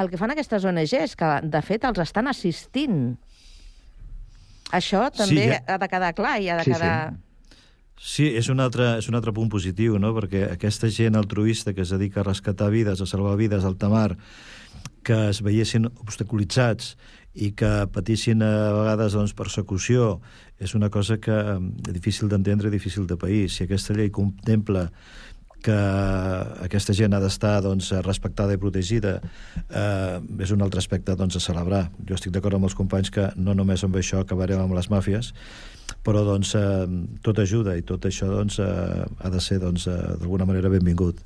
el 0.00 0.08
que 0.08 0.18
fan 0.18 0.32
aquestes 0.32 0.64
ONGs, 0.64 1.16
que 1.20 1.34
de 1.52 1.60
fet 1.64 1.84
els 1.84 2.00
estan 2.02 2.30
assistint. 2.30 3.02
Això 4.72 5.04
també 5.12 5.44
sí, 5.44 5.50
ja... 5.52 5.60
ha 5.68 5.76
de 5.78 5.88
quedar 5.92 6.14
clar 6.16 6.38
i 6.40 6.48
ha 6.48 6.56
de 6.62 6.66
sí, 6.66 6.74
quedar... 6.74 6.96
Sí. 7.12 7.28
Sí, 8.02 8.32
és 8.34 8.48
un, 8.50 8.58
altre, 8.58 8.96
és 8.98 9.06
un 9.06 9.14
altre 9.14 9.30
punt 9.30 9.46
positiu, 9.46 9.94
no? 10.02 10.10
perquè 10.16 10.48
aquesta 10.50 10.88
gent 10.90 11.14
altruista 11.14 11.70
que 11.70 11.84
es 11.84 11.92
dedica 11.94 12.20
a 12.20 12.26
rescatar 12.26 12.72
vides, 12.74 12.98
a 12.98 13.06
salvar 13.06 13.36
vides 13.38 13.62
al 13.62 13.76
tamar, 13.78 14.16
que 15.06 15.28
es 15.30 15.38
veiessin 15.46 15.86
obstaculitzats 15.86 16.96
i 17.38 17.52
que 17.54 17.70
patissin 17.94 18.42
a 18.42 18.50
vegades 18.74 19.14
doncs, 19.14 19.36
persecució, 19.38 20.16
és 20.58 20.74
una 20.74 20.90
cosa 20.90 21.20
que 21.22 21.36
és 21.54 21.94
difícil 21.94 22.26
d'entendre 22.28 22.72
i 22.72 22.74
difícil 22.74 23.06
de 23.06 23.16
país. 23.16 23.54
Si 23.54 23.68
aquesta 23.68 23.94
llei 23.94 24.10
contempla 24.10 24.88
que 25.62 25.78
aquesta 26.66 26.94
gent 26.98 27.14
ha 27.14 27.20
d'estar 27.22 27.60
doncs, 27.62 27.92
respectada 28.02 28.56
i 28.56 28.58
protegida 28.58 29.20
eh, 29.22 30.18
és 30.42 30.50
un 30.50 30.66
altre 30.66 30.82
aspecte 30.82 31.14
doncs, 31.14 31.38
a 31.38 31.44
celebrar. 31.44 31.84
Jo 32.02 32.18
estic 32.18 32.34
d'acord 32.34 32.58
amb 32.58 32.66
els 32.66 32.74
companys 32.74 33.14
que 33.14 33.30
no 33.38 33.54
només 33.54 33.86
amb 33.86 33.94
això 34.02 34.24
acabarem 34.24 34.64
amb 34.64 34.74
les 34.74 34.90
màfies, 34.90 35.30
però 36.04 36.24
doncs, 36.26 36.54
eh, 36.58 36.86
tot 37.22 37.38
ajuda 37.42 37.76
i 37.76 37.84
tot 37.86 38.06
això 38.08 38.28
doncs, 38.30 38.58
eh, 38.58 39.04
ha 39.04 39.30
de 39.30 39.40
ser 39.40 39.58
doncs, 39.62 39.86
eh, 39.86 39.98
d'alguna 40.20 40.46
manera 40.48 40.72
benvingut. 40.72 41.20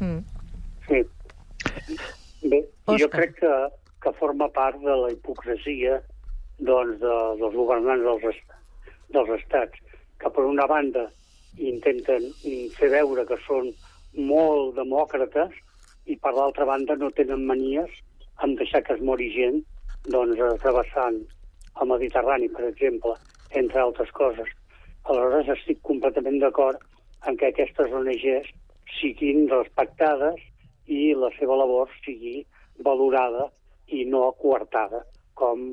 Mm. 0.00 0.20
Sí. 0.88 1.02
Bé, 2.48 2.62
Oscar. 2.86 2.98
jo 2.98 3.08
crec 3.12 3.34
que, 3.40 3.54
que 4.02 4.14
forma 4.18 4.48
part 4.54 4.78
de 4.82 4.94
la 5.02 5.12
hipocresia 5.12 6.00
doncs, 6.58 6.98
de, 7.02 7.14
dels 7.40 7.54
governants 7.54 8.04
dels, 8.04 8.28
est 8.34 8.56
dels 9.14 9.30
estats, 9.38 9.78
que 10.18 10.30
per 10.34 10.44
una 10.44 10.66
banda 10.66 11.06
intenten 11.58 12.28
fer 12.76 12.90
veure 12.92 13.24
que 13.26 13.38
són 13.46 13.72
molt 14.14 14.76
demòcrates 14.76 15.54
i 16.06 16.16
per 16.16 16.34
l'altra 16.34 16.66
banda 16.68 16.96
no 16.96 17.10
tenen 17.16 17.46
manies 17.46 17.90
en 18.44 18.54
deixar 18.58 18.82
que 18.86 18.94
es 18.94 19.02
mori 19.02 19.28
gent 19.34 19.62
doncs, 20.12 20.38
travessant 20.62 21.18
el 21.80 21.90
Mediterrani, 21.92 22.48
per 22.48 22.66
exemple, 22.68 23.14
entre 23.62 23.80
altres 23.80 24.10
coses. 24.16 24.50
Aleshores, 25.08 25.50
estic 25.56 25.80
completament 25.86 26.38
d'acord 26.42 26.82
en 27.26 27.38
que 27.38 27.50
aquestes 27.50 27.94
ONGs 28.00 28.50
siguin 28.98 29.48
respectades 29.52 30.42
i 30.86 31.14
la 31.14 31.30
seva 31.38 31.56
labor 31.60 31.90
sigui 32.04 32.42
valorada 32.84 33.48
i 33.94 34.04
no 34.08 34.26
coartada, 34.42 35.02
com 35.38 35.64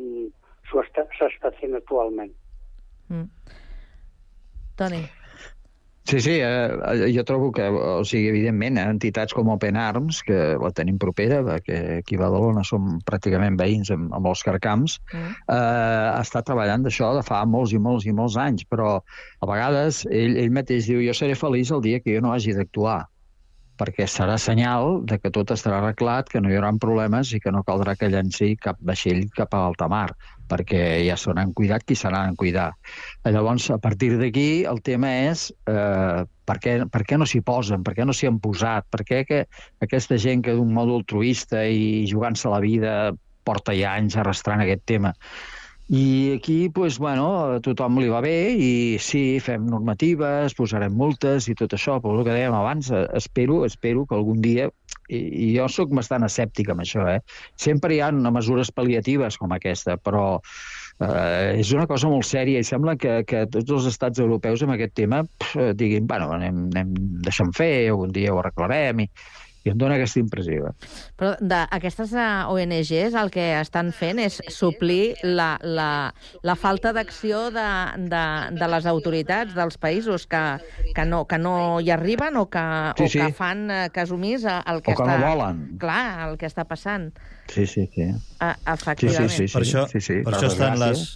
s'està 0.72 1.52
fent 1.60 1.76
actualment. 1.78 2.32
Mm. 3.10 3.30
Toni. 4.80 5.04
Sí, 6.06 6.20
sí, 6.22 6.34
eh, 6.38 7.10
jo 7.16 7.24
trobo 7.26 7.48
que, 7.52 7.66
o 7.66 8.04
sigui, 8.06 8.28
evidentment, 8.30 8.78
entitats 8.78 9.34
com 9.34 9.48
Open 9.50 9.78
Arms, 9.82 10.20
que 10.28 10.38
la 10.62 10.70
tenim 10.78 11.00
propera, 11.02 11.40
perquè 11.48 11.80
aquí 12.04 12.20
a 12.20 12.22
Badalona 12.22 12.62
som 12.68 13.00
pràcticament 13.08 13.58
veïns 13.58 13.90
amb, 13.96 14.14
amb 14.14 14.30
els 14.30 14.46
carcams, 14.46 15.00
mm. 15.10 15.34
eh, 15.56 16.12
està 16.20 16.44
treballant 16.46 16.86
d'això 16.86 17.10
de 17.18 17.26
fa 17.26 17.42
molts 17.50 17.74
i 17.74 17.82
molts 17.82 18.06
i 18.06 18.14
molts 18.14 18.38
anys, 18.38 18.68
però 18.70 19.00
a 19.02 19.50
vegades 19.50 20.04
ell, 20.12 20.38
ell 20.44 20.54
mateix 20.54 20.86
diu 20.92 21.02
jo 21.08 21.18
seré 21.18 21.34
feliç 21.42 21.74
el 21.74 21.82
dia 21.88 22.04
que 22.06 22.14
jo 22.14 22.22
no 22.22 22.38
hagi 22.38 22.54
d'actuar 22.54 23.02
perquè 23.80 24.06
serà 24.08 24.38
senyal 24.40 25.02
de 25.10 25.18
que 25.20 25.32
tot 25.36 25.52
estarà 25.52 25.82
arreglat, 25.82 26.30
que 26.32 26.40
no 26.40 26.52
hi 26.52 26.56
haurà 26.56 26.72
problemes 26.80 27.34
i 27.36 27.42
que 27.44 27.52
no 27.52 27.64
caldrà 27.68 27.96
que 28.00 28.08
llenci 28.12 28.54
cap 28.62 28.80
vaixell 28.80 29.26
cap 29.36 29.52
a 29.52 29.66
alta 29.68 29.90
mar, 29.92 30.08
perquè 30.50 30.82
ja 31.06 31.18
se 31.18 31.34
n'han 31.34 31.54
cuidat 31.58 31.86
qui 31.88 31.98
se 31.98 32.12
n'han 32.12 32.38
cuidar. 32.40 32.72
Llavors, 33.26 33.70
a 33.74 33.80
partir 33.82 34.14
d'aquí, 34.20 34.64
el 34.70 34.82
tema 34.86 35.12
és 35.32 35.50
eh, 35.72 36.24
per, 36.46 36.58
què, 36.62 36.78
per 36.92 37.04
què 37.08 37.20
no 37.20 37.28
s'hi 37.30 37.42
posen, 37.46 37.84
per 37.86 37.96
què 37.98 38.06
no 38.06 38.14
s'hi 38.14 38.30
han 38.30 38.40
posat, 38.44 38.88
per 38.94 39.04
què 39.08 39.24
que 39.28 39.44
aquesta 39.86 40.20
gent 40.22 40.46
que 40.46 40.56
d'un 40.58 40.74
modo 40.74 41.00
altruista 41.02 41.66
i 41.66 42.06
jugant-se 42.10 42.52
la 42.52 42.64
vida 42.64 42.96
porta 43.46 43.76
ja 43.78 43.94
anys 44.00 44.18
arrastrant 44.18 44.64
aquest 44.64 44.86
tema. 44.90 45.14
I 45.88 46.34
aquí, 46.34 46.70
pues, 46.74 46.98
bueno, 46.98 47.26
a 47.46 47.60
tothom 47.62 48.00
li 48.02 48.08
va 48.10 48.18
bé 48.26 48.56
i 48.58 48.70
sí, 48.98 49.38
fem 49.38 49.68
normatives, 49.70 50.56
posarem 50.58 50.96
multes 50.98 51.46
i 51.46 51.54
tot 51.54 51.76
això, 51.78 52.00
però 52.02 52.18
el 52.18 52.26
que 52.26 52.34
dèiem 52.34 52.56
abans, 52.58 52.90
eh, 52.90 53.04
espero, 53.14 53.60
espero 53.70 54.08
que 54.10 54.18
algun 54.18 54.42
dia, 54.42 54.72
i, 55.10 55.20
i 55.20 55.48
jo 55.56 55.68
sóc 55.72 55.94
bastant 55.96 56.26
escèptic 56.28 56.72
amb 56.74 56.84
això, 56.86 57.06
eh? 57.10 57.20
sempre 57.60 57.96
hi 57.96 58.02
ha 58.02 58.12
mesures 58.12 58.72
pal·liatives 58.74 59.38
com 59.42 59.54
aquesta, 59.56 59.98
però 60.02 60.26
eh, 61.00 61.62
és 61.62 61.72
una 61.76 61.88
cosa 61.90 62.10
molt 62.12 62.28
sèria 62.28 62.62
i 62.62 62.68
sembla 62.68 62.96
que, 63.00 63.20
que 63.30 63.46
tots 63.52 63.78
els 63.78 63.90
estats 63.92 64.22
europeus 64.24 64.66
amb 64.66 64.76
aquest 64.76 64.96
tema 64.98 65.24
pff, 65.26 65.74
diguin, 65.78 66.08
bueno, 66.10 66.32
anem, 66.38 66.68
anem 66.74 66.94
deixant 67.26 67.54
fer, 67.56 67.90
algun 67.92 68.16
dia 68.16 68.34
ho 68.34 68.42
arreglarem, 68.42 69.06
i 69.06 69.10
i 69.66 69.72
em 69.74 69.80
dóna 69.82 69.98
aquesta 69.98 70.22
impressió. 70.22 70.72
Però 71.18 71.34
d'aquestes 71.42 72.14
eh, 72.14 72.28
ONGs 72.54 73.18
el 73.18 73.32
que 73.34 73.46
estan 73.58 73.92
fent 73.96 74.22
és 74.22 74.38
suplir 74.54 75.16
la, 75.26 75.56
la, 75.66 75.90
la 76.46 76.56
falta 76.60 76.94
d'acció 76.96 77.48
de, 77.56 77.68
de, 78.12 78.26
de 78.60 78.70
les 78.76 78.90
autoritats 78.92 79.58
dels 79.58 79.80
països 79.82 80.28
que, 80.30 80.44
que, 80.94 81.08
no, 81.10 81.24
que 81.26 81.42
no 81.42 81.56
hi 81.82 81.92
arriben 81.96 82.38
o 82.38 82.46
que, 82.54 82.66
sí, 83.02 83.10
sí. 83.10 83.20
o 83.20 83.26
que 83.26 83.40
fan 83.42 83.66
eh, 83.74 83.82
cas 83.96 84.14
omís 84.14 84.46
al 84.46 84.84
que, 84.86 84.94
o 84.94 85.02
que 85.02 85.02
està... 85.02 85.18
no 85.18 85.34
volen. 85.34 85.66
Clar, 85.82 86.30
el 86.30 86.40
que 86.42 86.50
està 86.50 86.68
passant. 86.70 87.10
Sí, 87.50 87.66
sí, 87.66 87.90
sí. 87.94 88.10
A, 88.40 88.56
efectivament. 88.74 89.34
Sí, 89.34 89.48
sí, 89.48 89.48
sí, 89.48 89.50
sí. 89.50 89.54
Per 89.58 89.66
això, 89.66 89.88
sí, 89.90 90.02
sí, 90.02 90.22
per, 90.22 90.30
per 90.30 90.40
això 90.40 90.54
estan 90.54 90.82
les, 90.82 91.08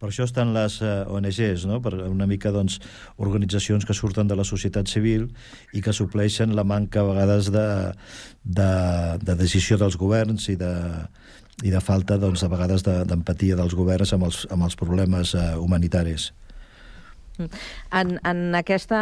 per 0.00 0.08
això 0.08 0.24
estan 0.24 0.54
les 0.56 0.80
eh, 0.80 1.04
ONGs, 1.12 1.66
no? 1.68 1.80
per 1.84 1.92
una 2.08 2.26
mica 2.26 2.52
doncs, 2.54 2.78
organitzacions 3.20 3.84
que 3.84 3.96
surten 3.96 4.30
de 4.30 4.38
la 4.38 4.46
societat 4.48 4.88
civil 4.88 5.28
i 5.76 5.84
que 5.84 5.92
supleixen 5.92 6.56
la 6.56 6.64
manca 6.64 7.02
a 7.02 7.08
vegades 7.10 7.52
de, 7.52 7.68
de, 8.42 8.70
de 9.20 9.36
decisió 9.36 9.76
dels 9.80 10.00
governs 10.00 10.48
i 10.48 10.56
de, 10.60 10.72
i 11.62 11.72
de 11.72 11.84
falta 11.84 12.16
doncs, 12.20 12.44
a 12.44 12.48
vegades 12.52 12.86
d'empatia 12.86 13.56
de, 13.56 13.60
dels 13.60 13.76
governs 13.76 14.14
amb 14.16 14.30
els, 14.30 14.46
amb 14.50 14.64
els 14.64 14.78
problemes 14.80 15.34
uh, 15.36 15.52
humanitaris. 15.60 16.30
En, 17.40 18.16
en 18.26 18.54
aquesta 18.54 19.00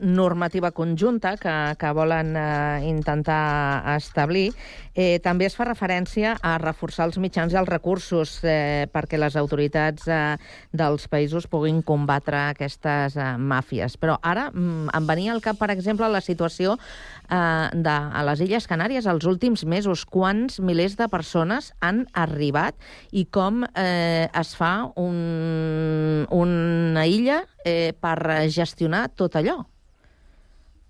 normativa 0.00 0.70
conjunta 0.72 1.36
que, 1.40 1.54
que 1.78 1.92
volen 1.96 2.34
eh, 2.36 2.88
intentar 2.88 3.96
establir, 3.96 4.52
eh, 4.94 5.18
també 5.22 5.46
es 5.46 5.56
fa 5.56 5.66
referència 5.68 6.34
a 6.42 6.56
reforçar 6.58 7.06
els 7.06 7.18
mitjans 7.22 7.54
i 7.54 7.58
els 7.60 7.70
recursos 7.70 8.38
eh, 8.42 8.88
perquè 8.92 9.20
les 9.20 9.36
autoritats 9.38 10.08
eh, 10.10 10.36
dels 10.72 11.06
països 11.10 11.46
puguin 11.50 11.82
combatre 11.86 12.40
aquestes 12.48 13.16
eh, 13.16 13.28
màfies. 13.38 13.98
Però 14.00 14.18
ara 14.22 14.48
mm, 14.50 14.90
em 14.98 15.08
venia 15.08 15.34
al 15.34 15.44
cap, 15.44 15.58
per 15.60 15.70
exemple, 15.74 16.08
la 16.10 16.22
situació 16.24 16.76
eh, 16.78 17.68
de, 17.72 17.94
a 17.94 18.24
les 18.30 18.42
Illes 18.46 18.68
Canàries 18.70 19.06
els 19.06 19.28
últims 19.28 19.64
mesos. 19.64 20.04
Quants 20.08 20.58
milers 20.60 20.98
de 20.98 21.08
persones 21.12 21.72
han 21.80 22.04
arribat 22.12 22.74
i 23.12 23.26
com 23.30 23.62
eh, 23.68 24.26
es 24.26 24.54
fa 24.58 24.72
un, 24.96 26.26
una 26.34 27.06
illa 27.06 27.44
eh, 27.64 27.92
per 27.98 28.18
gestionar 28.52 29.08
tot 29.14 29.36
allò? 29.36 29.60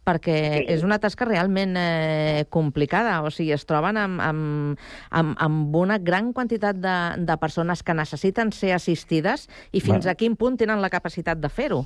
perquè 0.08 0.64
és 0.72 0.84
una 0.86 0.96
tasca 1.02 1.26
realment 1.28 1.76
eh, 1.76 2.46
complicada. 2.48 3.18
O 3.26 3.32
sigui, 3.34 3.52
es 3.52 3.66
troben 3.68 3.98
amb, 4.00 4.22
amb, 4.24 4.82
amb, 5.10 5.36
amb 5.44 5.76
una 5.76 5.98
gran 6.00 6.32
quantitat 6.32 6.80
de, 6.80 6.96
de 7.28 7.38
persones 7.40 7.84
que 7.84 7.96
necessiten 7.96 8.52
ser 8.56 8.72
assistides 8.76 9.48
i 9.70 9.82
fins 9.82 10.06
bueno. 10.06 10.12
a 10.14 10.18
quin 10.18 10.36
punt 10.40 10.58
tenen 10.60 10.80
la 10.80 10.92
capacitat 10.92 11.40
de 11.42 11.52
fer-ho. 11.52 11.84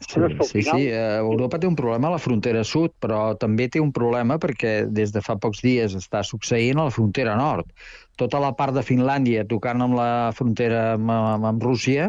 Sí, 0.00 0.16
sí, 0.48 0.62
sí. 0.62 0.86
Eh, 0.88 1.18
Europa 1.18 1.58
té 1.60 1.68
un 1.68 1.76
problema 1.76 2.08
a 2.08 2.14
la 2.14 2.20
frontera 2.22 2.62
sud, 2.64 2.94
però 3.04 3.34
també 3.36 3.66
té 3.68 3.82
un 3.84 3.90
problema 3.92 4.38
perquè 4.40 4.86
des 4.88 5.12
de 5.12 5.20
fa 5.20 5.36
pocs 5.36 5.60
dies 5.60 5.92
està 5.98 6.22
succeint 6.24 6.80
a 6.80 6.86
la 6.88 6.94
frontera 6.94 7.34
nord. 7.36 7.68
Tota 8.16 8.40
la 8.40 8.54
part 8.56 8.72
de 8.72 8.84
Finlàndia 8.84 9.44
tocant 9.48 9.84
amb 9.84 9.98
la 10.00 10.10
frontera 10.36 10.94
amb, 10.94 11.12
amb, 11.12 11.44
amb 11.52 11.68
Rússia, 11.68 12.08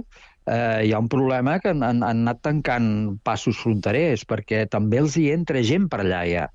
eh, 0.52 0.86
hi 0.88 0.94
ha 0.94 1.00
un 1.00 1.10
problema 1.10 1.58
que 1.60 1.72
han, 1.72 1.84
han 1.86 2.04
anat 2.06 2.42
tancant 2.46 3.18
passos 3.28 3.60
fronterers, 3.64 4.26
perquè 4.28 4.66
també 4.72 5.02
els 5.02 5.18
hi 5.18 5.30
entra 5.34 5.64
gent 5.66 5.88
per 5.92 6.02
allà 6.04 6.22
ja. 6.28 6.46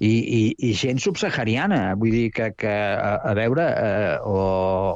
i, 0.00 0.12
i, 0.12 0.42
i 0.68 0.72
gent 0.78 1.02
subsahariana. 1.02 1.94
Vull 2.00 2.14
dir 2.16 2.28
que, 2.34 2.50
que 2.58 2.74
a, 2.74 3.16
a 3.30 3.34
veure, 3.38 3.66
eh, 3.70 4.14
o, 4.24 4.38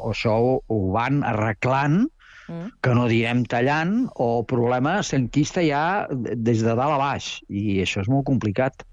o 0.08 0.12
això 0.12 0.38
ho, 0.40 0.54
ho 0.66 0.80
van 0.96 1.22
arreglant, 1.26 2.04
mm. 2.48 2.76
que 2.84 2.94
no 2.96 3.08
direm 3.10 3.44
tallant, 3.50 4.06
o 4.16 4.44
problema 4.48 4.98
s'enquista 5.04 5.64
ja 5.64 5.82
des 6.10 6.64
de 6.64 6.74
dalt 6.74 6.96
a 6.96 7.00
baix, 7.00 7.38
i 7.48 7.82
això 7.84 8.04
és 8.04 8.12
molt 8.12 8.26
complicat. 8.28 8.86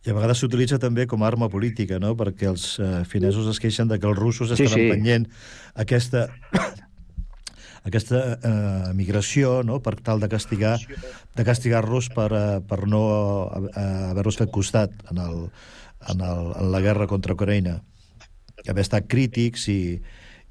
I 0.00 0.14
a 0.14 0.14
vegades 0.16 0.38
s'utilitza 0.40 0.78
també 0.80 1.04
com 1.04 1.20
a 1.20 1.26
arma 1.28 1.50
política, 1.52 1.98
no? 2.00 2.14
perquè 2.16 2.46
els 2.48 2.78
eh, 2.80 3.02
finesos 3.04 3.50
es 3.50 3.58
queixen 3.60 3.90
de 3.90 3.98
que 4.00 4.08
els 4.08 4.16
russos 4.16 4.48
sí, 4.48 4.56
estan 4.56 4.78
sí. 4.78 4.86
empenyent 4.86 5.26
aquesta 5.76 6.30
aquesta 7.88 8.22
eh, 8.36 8.92
migració 8.94 9.60
no? 9.64 9.80
per 9.80 9.96
tal 10.04 10.20
de 10.20 10.28
castigar 10.28 10.76
de 11.36 11.44
castigar-los 11.46 12.10
per, 12.12 12.30
eh, 12.36 12.60
per 12.60 12.86
no 12.88 13.04
eh, 13.48 13.84
haver-los 14.10 14.40
fet 14.42 14.50
costat 14.52 14.92
en, 15.10 15.22
el, 15.22 15.38
en, 16.12 16.20
el, 16.20 16.50
en 16.60 16.72
la 16.72 16.82
guerra 16.84 17.08
contra 17.08 17.36
Ucraïna 17.38 17.80
haver 18.68 18.84
estat 18.84 19.06
crítics 19.08 19.68
i, 19.72 19.80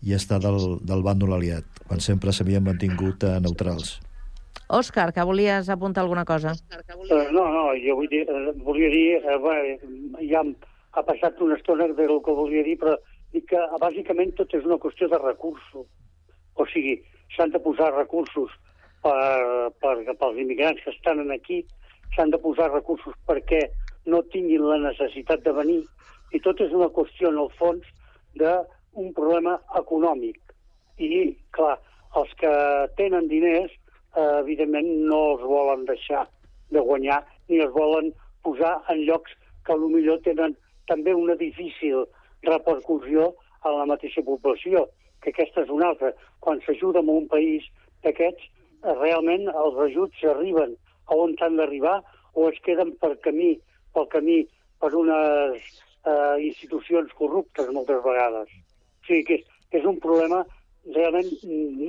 i 0.01 0.15
estar 0.15 0.39
del, 0.41 0.79
del 0.87 1.03
bàndol 1.05 1.35
aliat, 1.35 1.67
quan 1.87 2.01
sempre 2.03 2.33
s'havien 2.33 2.63
mantingut 2.65 3.25
eh, 3.27 3.35
neutrals. 3.43 3.99
Òscar, 4.69 5.09
que 5.13 5.25
volies 5.25 5.69
apuntar 5.73 6.03
alguna 6.03 6.25
cosa? 6.29 6.53
No, 7.33 7.45
no, 7.49 7.63
jo 7.81 7.95
vull 7.97 8.09
dir, 8.11 8.25
uh, 8.29 8.51
volia 8.65 8.89
dir, 8.93 9.05
uh, 9.23 9.37
bé, 9.41 9.77
ja 10.29 10.43
ha 10.93 11.05
passat 11.05 11.41
una 11.41 11.57
estona 11.57 11.87
del 11.97 12.19
que 12.25 12.35
volia 12.37 12.65
dir, 12.65 12.75
però 12.81 12.95
dic 13.33 13.47
que 13.49 13.63
bàsicament 13.81 14.35
tot 14.37 14.53
és 14.57 14.65
una 14.65 14.77
qüestió 14.81 15.09
de 15.09 15.19
recursos. 15.21 15.87
O 16.53 16.67
sigui, 16.69 16.99
s'han 17.35 17.53
de 17.53 17.61
posar 17.63 17.91
recursos 17.95 18.51
per, 19.03 19.71
per, 19.81 19.95
pels 20.09 20.39
immigrants 20.43 20.81
que 20.83 20.93
estan 20.93 21.31
aquí, 21.31 21.63
s'han 22.15 22.33
de 22.33 22.39
posar 22.41 22.71
recursos 22.71 23.15
perquè 23.29 23.61
no 24.09 24.21
tinguin 24.33 24.65
la 24.65 24.79
necessitat 24.89 25.43
de 25.45 25.53
venir, 25.53 25.81
i 26.33 26.41
tot 26.45 26.61
és 26.61 26.73
una 26.75 26.89
qüestió, 26.93 27.29
en 27.29 27.39
el 27.41 27.51
fons, 27.59 27.85
d'un 28.39 29.13
problema 29.17 29.57
econòmic. 29.77 30.39
I, 30.99 31.35
clar, 31.55 31.77
els 32.19 32.31
que 32.41 32.51
tenen 32.97 33.29
diners, 33.31 33.71
eh, 34.15 34.39
evidentment, 34.41 34.89
no 35.09 35.19
els 35.33 35.45
volen 35.45 35.85
deixar 35.89 36.25
de 36.73 36.81
guanyar 36.85 37.21
ni 37.49 37.61
els 37.63 37.73
volen 37.73 38.11
posar 38.45 38.77
en 38.93 39.03
llocs 39.07 39.33
que 39.65 39.77
millor 39.77 40.19
tenen 40.25 40.55
també 40.87 41.13
una 41.13 41.35
difícil 41.37 42.05
repercussió 42.45 43.33
a 43.61 43.73
la 43.75 43.85
mateixa 43.89 44.23
població 44.25 44.85
que 45.23 45.33
aquesta 45.33 45.65
és 45.65 45.73
una 45.73 45.91
altra. 45.91 46.13
Quan 46.43 46.61
s'ajuda 46.65 47.03
en 47.03 47.11
un 47.13 47.27
país 47.31 47.65
d'aquests, 48.05 48.45
eh, 48.83 48.95
realment 49.01 49.47
els 49.49 49.81
ajuts 49.89 50.23
arriben 50.33 50.75
a 51.07 51.15
on 51.15 51.35
han 51.39 51.57
d'arribar 51.57 51.99
o 52.33 52.49
es 52.49 52.59
queden 52.65 52.95
per 53.01 53.15
camí, 53.25 53.57
pel 53.93 54.07
camí 54.13 54.39
per 54.79 54.93
unes 54.95 55.59
eh, 56.05 56.35
institucions 56.45 57.13
corruptes 57.19 57.71
moltes 57.75 58.03
vegades. 58.05 58.49
O 58.49 59.07
sigui 59.07 59.25
que 59.27 59.39
és, 59.39 59.47
és 59.81 59.85
un 59.85 59.99
problema 59.99 60.43
realment 60.95 61.29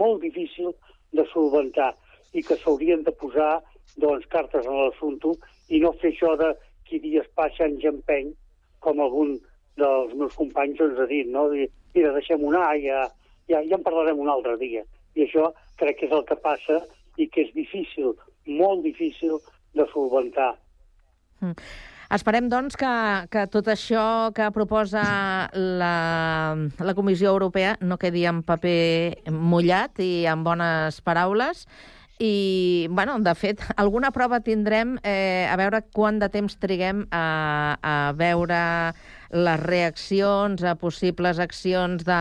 molt 0.00 0.22
difícil 0.24 0.72
de 1.16 1.24
solventar 1.32 1.92
i 2.32 2.42
que 2.46 2.56
s'haurien 2.58 3.04
de 3.06 3.14
posar 3.20 3.60
doncs, 4.00 4.26
cartes 4.32 4.66
en 4.66 4.76
l'assumpte 4.76 5.34
i 5.70 5.80
no 5.82 5.92
fer 6.00 6.12
això 6.12 6.34
de 6.38 6.50
qui 6.88 6.98
dies 7.02 7.26
passa 7.38 7.66
en 7.66 7.78
empeny, 7.86 8.32
com 8.82 9.00
algun 9.00 9.36
dels 9.78 10.14
meus 10.18 10.34
companys 10.38 10.80
ens 10.82 10.98
ha 10.98 11.06
dit, 11.10 11.28
no? 11.30 11.48
Mira, 11.94 12.12
deixem-ho 12.16 12.50
anar, 12.50 12.74
ja, 12.82 13.04
ja, 13.50 13.60
ja 13.66 13.76
en 13.78 13.84
parlarem 13.86 14.18
un 14.22 14.30
altre 14.32 14.56
dia. 14.60 14.86
I 15.18 15.26
això 15.26 15.50
crec 15.80 16.00
que 16.00 16.08
és 16.08 16.16
el 16.16 16.26
que 16.28 16.38
passa 16.40 16.80
i 17.18 17.26
que 17.28 17.44
és 17.46 17.54
difícil, 17.56 18.14
molt 18.46 18.84
difícil 18.86 19.38
de 19.76 19.86
solventar. 19.92 20.54
Mm. 21.40 21.56
Esperem, 22.10 22.48
doncs, 22.50 22.74
que, 22.74 22.90
que 23.30 23.44
tot 23.54 23.68
això 23.70 24.32
que 24.34 24.48
proposa 24.50 25.02
la, 25.54 26.56
la 26.58 26.94
Comissió 26.98 27.30
Europea 27.30 27.76
no 27.86 28.00
quedi 28.02 28.24
en 28.26 28.40
paper 28.42 29.30
mullat 29.30 30.02
i 30.02 30.26
en 30.26 30.42
bones 30.42 30.98
paraules 31.06 31.68
i, 32.20 32.86
bueno, 32.90 33.18
de 33.18 33.34
fet, 33.34 33.62
alguna 33.80 34.12
prova 34.12 34.42
tindrem 34.44 34.98
eh, 35.02 35.48
a 35.48 35.56
veure 35.56 35.80
quant 35.96 36.20
de 36.20 36.28
temps 36.28 36.58
triguem 36.60 37.06
a, 37.10 37.78
a 37.80 37.94
veure 38.12 38.60
les 39.30 39.60
reaccions 39.62 40.62
a 40.66 40.74
possibles 40.74 41.38
accions 41.38 42.02
de, 42.04 42.18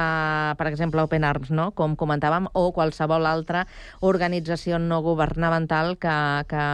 per 0.57 0.67
exemple, 0.69 1.01
Open 1.01 1.25
Arms, 1.25 1.49
no? 1.51 1.71
com 1.75 1.97
comentàvem, 1.99 2.47
o 2.53 2.69
qualsevol 2.71 3.25
altra 3.27 3.65
organització 4.05 4.79
no 4.79 5.01
governamental 5.03 5.97
que, 5.99 6.15
que 6.47 6.67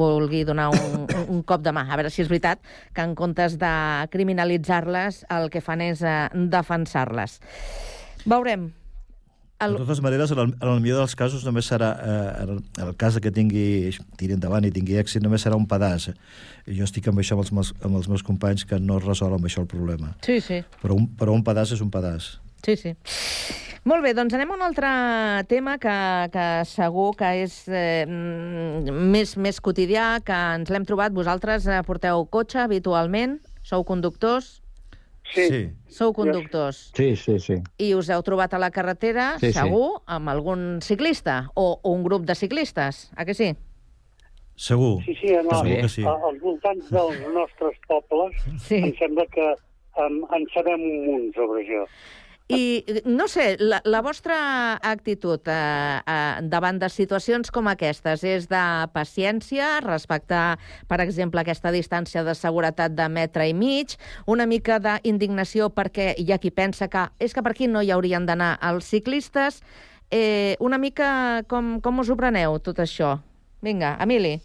vulgui 0.00 0.42
donar 0.48 0.70
un, 0.72 1.06
un 1.28 1.44
cop 1.46 1.62
de 1.62 1.74
mà. 1.76 1.86
A 1.86 2.00
veure 2.00 2.10
si 2.10 2.24
és 2.24 2.32
veritat 2.32 2.64
que 2.96 3.04
en 3.04 3.14
comptes 3.14 3.60
de 3.60 3.74
criminalitzar-les, 4.10 5.22
el 5.36 5.52
que 5.52 5.62
fan 5.62 5.84
és 5.86 6.02
eh, 6.02 6.18
defensar-les. 6.34 7.38
Veurem. 8.26 8.72
El... 9.58 9.72
De 9.72 9.84
totes 9.86 10.02
maneres, 10.04 10.30
en 10.34 10.38
el, 10.42 10.50
en 10.60 10.68
el 10.68 10.80
millor 10.84 11.00
dels 11.00 11.14
casos 11.16 11.44
només 11.46 11.68
serà, 11.70 11.94
eh, 11.96 12.44
el, 12.44 12.58
el 12.84 12.90
cas 13.00 13.16
que 13.24 13.32
tingui, 13.32 13.94
tiri 14.20 14.36
endavant 14.36 14.66
i 14.68 14.72
tingui 14.74 14.98
èxit, 15.00 15.24
només 15.24 15.46
serà 15.46 15.56
un 15.56 15.64
pedaç. 15.70 16.10
Jo 16.68 16.84
estic 16.84 17.08
amb 17.08 17.22
això 17.22 17.38
amb 17.38 17.46
els, 17.46 17.52
meus, 17.56 17.70
amb 17.80 17.96
els 17.96 18.10
meus 18.12 18.24
companys 18.26 18.66
que 18.68 18.76
no 18.82 18.98
resol 19.00 19.32
amb 19.32 19.48
això 19.48 19.64
el 19.64 19.70
problema. 19.70 20.12
Sí, 20.26 20.42
sí. 20.44 20.60
Però 20.82 20.98
un, 20.98 21.08
però 21.08 21.32
un 21.32 21.46
pedaç 21.46 21.72
és 21.78 21.80
un 21.84 21.92
pedaç. 21.94 22.34
Sí, 22.66 22.76
sí. 22.76 22.92
Molt 23.86 24.02
bé, 24.02 24.12
doncs 24.18 24.34
anem 24.34 24.50
a 24.50 24.56
un 24.58 24.66
altre 24.66 24.88
tema 25.46 25.76
que, 25.78 25.96
que 26.34 26.46
segur 26.68 27.12
que 27.16 27.28
és 27.44 27.56
eh, 27.70 28.04
més, 28.04 29.36
més 29.38 29.60
quotidià, 29.62 30.16
que 30.26 30.36
ens 30.58 30.72
l'hem 30.74 30.84
trobat. 30.84 31.14
Vosaltres 31.16 31.68
eh, 31.70 31.80
porteu 31.86 32.26
cotxe 32.28 32.60
habitualment? 32.64 33.38
Sou 33.64 33.86
conductors? 33.86 34.56
Sí. 35.32 35.46
sí. 35.48 35.60
Sou 35.88 36.12
conductors. 36.12 36.90
Sí, 36.96 37.14
sí, 37.16 37.38
sí. 37.40 37.60
I 37.82 37.92
us 37.96 38.10
heu 38.12 38.22
trobat 38.26 38.54
a 38.54 38.60
la 38.62 38.70
carretera, 38.70 39.36
sí, 39.42 39.52
segur, 39.54 39.98
sí. 39.98 40.02
amb 40.16 40.32
algun 40.32 40.66
ciclista 40.84 41.46
o, 41.54 41.80
o 41.82 41.94
un 41.94 42.04
grup 42.04 42.26
de 42.28 42.36
ciclistes, 42.38 43.10
a 43.16 43.24
que 43.24 43.34
sí? 43.34 43.54
Segur. 44.56 45.02
Sí, 45.04 45.14
sí, 45.20 45.32
en, 45.34 45.48
segur 45.50 45.80
que 45.82 45.88
sí. 45.92 46.04
als 46.08 46.40
voltants 46.40 46.92
dels 46.92 47.24
nostres 47.34 47.80
pobles 47.88 48.36
sí. 48.64 48.80
em 48.80 48.94
sembla 49.00 49.26
que 49.32 49.50
um, 50.00 50.22
en 50.32 50.46
sabem 50.54 50.80
un 50.80 51.02
munt 51.08 51.26
sobre 51.36 51.64
això. 51.64 51.82
I, 52.48 53.02
no 53.04 53.26
sé, 53.26 53.56
la, 53.58 53.80
la 53.84 54.00
vostra 54.06 54.36
actitud 54.86 55.48
eh, 55.50 55.54
eh, 55.98 56.42
davant 56.46 56.78
de 56.78 56.86
situacions 56.92 57.50
com 57.50 57.66
aquestes 57.66 58.22
és 58.22 58.46
de 58.46 58.62
paciència, 58.94 59.80
respectar, 59.82 60.54
per 60.86 61.00
exemple, 61.02 61.42
aquesta 61.42 61.72
distància 61.74 62.22
de 62.22 62.36
seguretat 62.38 62.94
de 62.94 63.08
metre 63.10 63.48
i 63.50 63.54
mig, 63.54 63.96
una 64.30 64.46
mica 64.46 64.78
d'indignació 64.78 65.72
perquè 65.74 66.12
hi 66.22 66.30
ha 66.30 66.38
qui 66.38 66.54
pensa 66.54 66.86
que 66.86 67.08
és 67.18 67.34
que 67.34 67.42
per 67.42 67.56
aquí 67.56 67.66
no 67.66 67.82
hi 67.82 67.90
haurien 67.90 68.30
d'anar 68.30 68.54
els 68.70 68.86
ciclistes, 68.94 69.58
eh, 70.14 70.54
una 70.60 70.78
mica 70.78 71.42
com, 71.50 71.80
com 71.82 71.98
us 71.98 72.14
ho 72.14 72.16
preneu, 72.20 72.60
tot 72.62 72.78
això? 72.78 73.16
Vinga, 73.66 73.96
Emili. 73.98 74.36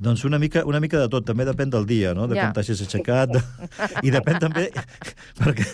Doncs 0.00 0.24
una 0.24 0.38
mica, 0.40 0.62
una 0.64 0.80
mica 0.80 0.96
de 0.96 1.10
tot, 1.12 1.26
també 1.28 1.44
depèn 1.44 1.68
del 1.68 1.84
dia, 1.84 2.14
no? 2.16 2.24
de 2.30 2.38
ja. 2.38 2.46
quan 2.46 2.54
t'hagis 2.56 2.80
aixecat, 2.86 3.34
de... 3.34 3.42
i 4.06 4.12
depèn 4.14 4.38
també, 4.40 4.70
perquè 5.36 5.66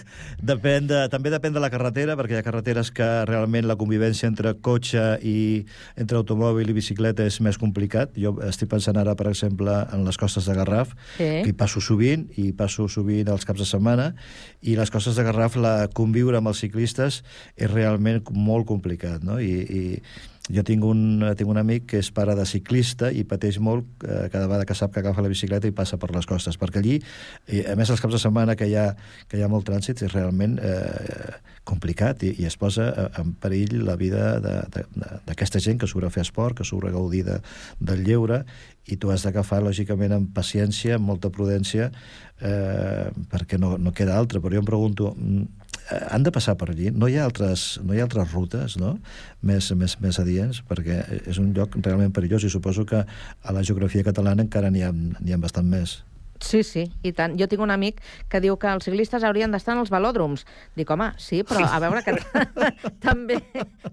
depèn 0.42 0.88
de, 0.90 1.04
també 1.12 1.30
depèn 1.30 1.54
de 1.54 1.62
la 1.62 1.70
carretera, 1.70 2.16
perquè 2.18 2.34
hi 2.34 2.40
ha 2.40 2.46
carreteres 2.46 2.90
que 2.94 3.06
realment 3.30 3.68
la 3.70 3.78
convivència 3.78 4.26
entre 4.26 4.56
cotxe 4.66 5.04
i 5.22 5.36
entre 5.94 6.18
automòbil 6.18 6.74
i 6.74 6.74
bicicleta 6.74 7.22
és 7.22 7.38
més 7.44 7.60
complicat. 7.62 8.18
Jo 8.18 8.34
estic 8.48 8.72
pensant 8.74 8.98
ara, 8.98 9.14
per 9.14 9.30
exemple, 9.30 9.78
en 9.94 10.02
les 10.08 10.18
costes 10.18 10.50
de 10.50 10.58
Garraf, 10.58 10.96
sí. 11.16 11.30
que 11.46 11.52
hi 11.52 11.56
passo 11.56 11.82
sovint, 11.84 12.26
i 12.42 12.50
passo 12.56 12.90
sovint 12.90 13.30
els 13.30 13.46
caps 13.46 13.62
de 13.62 13.70
setmana, 13.70 14.10
i 14.66 14.74
les 14.74 14.90
costes 14.90 15.14
de 15.14 15.26
Garraf, 15.26 15.54
la 15.62 15.76
conviure 15.94 16.42
amb 16.42 16.50
els 16.50 16.66
ciclistes 16.66 17.22
és 17.54 17.70
realment 17.70 18.24
molt 18.34 18.66
complicat, 18.66 19.22
no? 19.22 19.38
I, 19.38 19.54
i 19.62 19.82
jo 20.52 20.62
tinc 20.66 20.84
un, 20.86 21.24
tinc 21.38 21.50
un 21.50 21.58
amic 21.58 21.88
que 21.90 22.00
és 22.02 22.10
pare 22.14 22.36
de 22.38 22.44
ciclista 22.46 23.10
i 23.10 23.24
pateix 23.26 23.58
molt 23.62 24.04
eh, 24.06 24.26
cada 24.32 24.46
vegada 24.46 24.66
que 24.68 24.76
sap 24.78 24.94
que 24.94 25.02
agafa 25.02 25.24
la 25.24 25.32
bicicleta 25.32 25.66
i 25.66 25.74
passa 25.74 25.98
per 25.98 26.12
les 26.14 26.28
costes, 26.28 26.58
perquè 26.60 26.82
allí, 26.82 27.00
i, 27.50 27.64
a 27.66 27.74
més 27.78 27.90
els 27.90 28.02
caps 28.02 28.14
de 28.14 28.22
setmana 28.22 28.56
que 28.58 28.68
hi 28.70 28.76
ha, 28.78 28.86
que 29.26 29.40
hi 29.40 29.44
ha 29.44 29.50
molt 29.50 29.66
trànsit, 29.68 30.04
és 30.06 30.14
realment 30.14 30.58
eh, 30.62 31.34
complicat 31.66 32.22
i, 32.22 32.36
i 32.42 32.46
es 32.46 32.58
posa 32.60 32.88
eh, 32.92 33.08
en 33.22 33.34
perill 33.42 33.80
la 33.88 33.98
vida 33.98 34.36
d'aquesta 34.38 35.62
gent 35.62 35.82
que 35.82 35.90
surt 35.90 36.06
a 36.06 36.14
fer 36.14 36.22
esport, 36.26 36.60
que 36.60 36.68
surt 36.68 36.88
a 36.88 36.94
gaudir 36.94 37.24
de, 37.26 37.40
del 37.80 38.06
lleure 38.06 38.44
i 38.86 39.00
tu 39.02 39.10
has 39.10 39.24
d'agafar, 39.26 39.64
lògicament, 39.66 40.14
amb 40.14 40.28
paciència, 40.30 40.94
amb 40.94 41.08
molta 41.10 41.32
prudència, 41.34 41.90
eh, 42.38 43.08
perquè 43.32 43.58
no, 43.58 43.74
no 43.82 43.90
queda 43.90 44.14
altra. 44.14 44.38
Però 44.38 44.54
jo 44.54 44.62
em 44.62 44.68
pregunto, 44.68 45.10
mm, 45.18 45.65
Eh, 45.65 45.65
han 45.88 46.24
de 46.26 46.32
passar 46.34 46.56
per 46.58 46.70
allí. 46.72 46.90
No 46.90 47.08
hi 47.08 47.18
ha 47.18 47.26
altres, 47.28 47.78
no 47.84 47.94
hi 47.94 48.00
ha 48.00 48.06
altres 48.08 48.32
rutes 48.34 48.76
no? 48.80 48.96
més, 49.42 49.70
més, 49.78 49.96
més 50.02 50.18
adients, 50.22 50.62
perquè 50.66 51.00
és 51.24 51.40
un 51.42 51.52
lloc 51.56 51.78
realment 51.78 52.14
perillós 52.16 52.46
i 52.46 52.52
suposo 52.52 52.86
que 52.88 53.04
a 53.06 53.54
la 53.54 53.64
geografia 53.66 54.06
catalana 54.06 54.46
encara 54.46 54.72
n'hi 54.72 54.84
ha, 54.86 54.92
ha 54.92 55.42
bastant 55.42 55.68
més. 55.70 56.00
Sí, 56.40 56.62
sí, 56.62 56.84
i 57.02 57.12
tant. 57.16 57.36
Jo 57.40 57.48
tinc 57.48 57.62
un 57.64 57.72
amic 57.72 58.00
que 58.28 58.40
diu 58.44 58.56
que 58.60 58.68
els 58.68 58.84
ciclistes 58.84 59.24
haurien 59.24 59.52
d'estar 59.52 59.74
en 59.74 59.82
els 59.82 59.90
velòdroms. 59.92 60.44
Dic, 60.76 60.90
home, 60.90 61.10
sí, 61.20 61.42
però 61.46 61.64
a 61.64 61.80
veure 61.82 62.02
que 62.04 62.14
també 63.06 63.40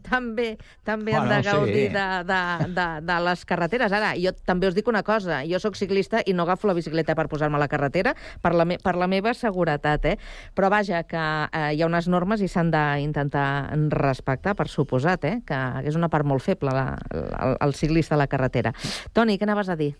també 0.09 0.57
també 0.83 1.15
han 1.15 1.27
Bueno, 1.27 1.35
de 1.35 1.49
gaudir 1.49 1.87
sí. 1.87 1.93
de, 1.93 2.07
de, 2.27 2.41
de, 2.75 2.87
de 3.07 3.19
les 3.27 3.45
carreteres. 3.45 3.93
Ara, 3.95 4.13
jo 4.19 4.33
també 4.45 4.67
us 4.67 4.75
dic 4.75 4.87
una 4.91 5.03
cosa, 5.03 5.41
jo 5.47 5.59
sóc 5.59 5.77
ciclista 5.79 6.21
i 6.25 6.33
no 6.33 6.43
agafo 6.43 6.67
la 6.67 6.75
bicicleta 6.77 7.15
per 7.15 7.27
posar-me 7.31 7.57
a 7.57 7.63
la 7.63 7.69
carretera 7.71 8.15
per 8.41 8.53
la, 8.55 8.65
me, 8.65 8.77
per 8.83 8.95
la 8.99 9.07
meva 9.07 9.33
seguretat, 9.37 10.05
eh? 10.05 10.17
Però 10.55 10.69
vaja, 10.73 11.03
que 11.07 11.23
eh, 11.23 11.73
hi 11.75 11.83
ha 11.83 11.89
unes 11.89 12.09
normes 12.11 12.43
i 12.43 12.49
s'han 12.51 12.71
d'intentar 12.73 13.47
respectar, 13.93 14.55
per 14.59 14.67
suposat, 14.71 15.25
eh? 15.29 15.35
Que 15.47 15.59
és 15.87 15.95
una 15.99 16.09
part 16.09 16.27
molt 16.27 16.43
feble, 16.43 16.73
la, 16.75 16.97
el, 17.13 17.57
el 17.61 17.77
ciclista 17.77 18.15
a 18.17 18.21
la 18.23 18.27
carretera. 18.27 18.73
Toni, 19.13 19.37
què 19.37 19.47
anaves 19.47 19.69
a 19.69 19.79
dir? 19.79 19.93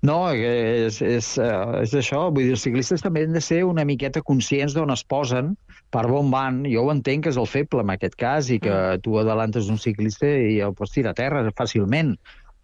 No, 0.00 0.30
és, 0.32 1.02
és, 1.04 1.26
eh, 1.36 1.80
és 1.82 1.92
això. 1.92 2.22
Vull 2.32 2.46
dir, 2.46 2.54
els 2.56 2.62
ciclistes 2.64 3.02
també 3.04 3.26
han 3.26 3.36
de 3.36 3.42
ser 3.44 3.60
una 3.68 3.84
miqueta 3.84 4.22
conscients 4.24 4.72
d'on 4.72 4.92
es 4.94 5.02
posen, 5.04 5.52
per 5.92 6.06
on 6.08 6.30
van. 6.32 6.62
Jo 6.72 6.86
ho 6.86 6.92
entenc 6.94 7.26
que 7.26 7.32
és 7.34 7.40
el 7.40 7.48
feble 7.50 7.84
en 7.84 7.92
aquest 7.92 8.16
cas 8.20 8.48
i 8.48 8.58
que 8.64 8.76
tu 9.04 9.18
adelantes 9.20 9.68
un 9.68 9.80
ciclista 9.82 10.26
i 10.26 10.60
el 10.64 10.72
pots 10.78 10.96
tirar 10.96 11.12
a 11.12 11.20
terra 11.20 11.44
fàcilment. 11.58 12.14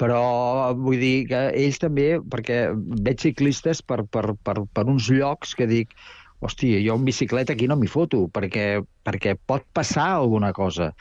Però 0.00 0.20
vull 0.76 1.00
dir 1.00 1.26
que 1.28 1.42
ells 1.56 1.80
també, 1.80 2.16
perquè 2.32 2.70
veig 3.04 3.20
ciclistes 3.24 3.82
per, 3.82 4.02
per, 4.12 4.30
per, 4.44 4.62
per 4.72 4.84
uns 4.88 5.08
llocs 5.12 5.54
que 5.56 5.68
dic 5.68 5.92
hòstia, 6.44 6.80
jo 6.84 6.96
en 6.96 7.04
bicicleta 7.04 7.54
aquí 7.54 7.68
no 7.68 7.78
m'hi 7.80 7.88
foto, 7.88 8.26
perquè, 8.32 8.82
perquè 9.04 9.36
pot 9.48 9.64
passar 9.76 10.08
alguna 10.16 10.52
cosa. 10.56 10.92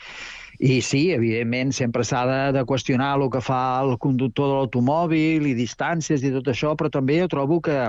I 0.58 0.80
sí, 0.80 1.10
evidentment, 1.12 1.72
sempre 1.76 2.04
s'ha 2.04 2.22
de, 2.28 2.40
de 2.56 2.64
qüestionar 2.68 3.14
el 3.18 3.28
que 3.32 3.42
fa 3.44 3.80
el 3.82 3.96
conductor 4.00 4.48
de 4.48 4.60
l'automòbil 4.60 5.48
i 5.50 5.56
distàncies 5.58 6.24
i 6.24 6.32
tot 6.32 6.48
això, 6.52 6.74
però 6.76 6.92
també 6.92 7.20
jo 7.20 7.28
trobo 7.32 7.60
que, 7.60 7.80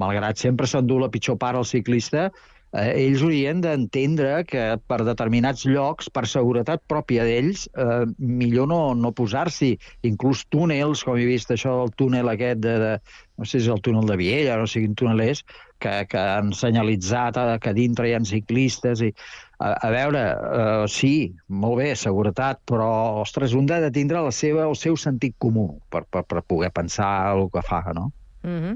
malgrat 0.00 0.40
sempre 0.40 0.66
s'endú 0.66 0.98
la 0.98 1.10
pitjor 1.12 1.38
part 1.38 1.58
al 1.58 1.68
ciclista, 1.68 2.30
eh, 2.72 2.90
ells 3.04 3.22
haurien 3.22 3.60
d'entendre 3.62 4.44
que 4.48 4.64
per 4.90 5.00
determinats 5.06 5.66
llocs, 5.68 6.10
per 6.10 6.26
seguretat 6.30 6.82
pròpia 6.90 7.26
d'ells, 7.26 7.66
eh, 7.74 8.04
millor 8.18 8.70
no, 8.70 8.80
no 8.94 9.12
posar-s'hi. 9.16 9.72
Inclús 10.10 10.44
túnels, 10.54 11.04
com 11.06 11.18
he 11.18 11.26
vist 11.28 11.50
això 11.54 11.76
del 11.82 11.94
túnel 11.98 12.32
aquest 12.32 12.62
de, 12.66 12.76
de 12.84 12.94
no 13.40 13.48
sé 13.48 13.58
si 13.58 13.66
és 13.66 13.74
el 13.74 13.82
túnel 13.84 14.08
de 14.08 14.18
Viella, 14.20 14.58
no 14.60 14.68
sé 14.68 14.82
quin 14.84 14.96
túnel 14.98 15.22
és, 15.24 15.44
que, 15.80 15.94
que 16.10 16.24
han 16.36 16.52
senyalitzat 16.56 17.38
eh, 17.40 17.58
que 17.62 17.76
dintre 17.76 18.08
hi 18.08 18.16
ha 18.16 18.24
ciclistes 18.26 19.06
i 19.06 19.14
a, 19.60 19.74
a 19.86 19.90
veure, 19.92 20.22
uh, 20.34 20.86
sí, 20.88 21.32
molt 21.48 21.80
bé, 21.82 21.90
seguretat, 21.96 22.62
però, 22.68 23.20
ostres, 23.20 23.52
un 23.54 23.68
ha 23.70 23.80
de 23.82 23.90
tindre 23.92 24.22
la 24.24 24.32
seva, 24.32 24.64
el 24.64 24.76
seu 24.80 24.96
sentit 24.96 25.36
comú 25.38 25.66
per, 25.92 26.06
per, 26.08 26.24
per 26.24 26.42
poder 26.48 26.70
pensar 26.72 27.10
el 27.34 27.50
que 27.52 27.62
fa, 27.62 27.82
no? 27.92 28.10
Mm 28.42 28.60
-hmm. 28.60 28.74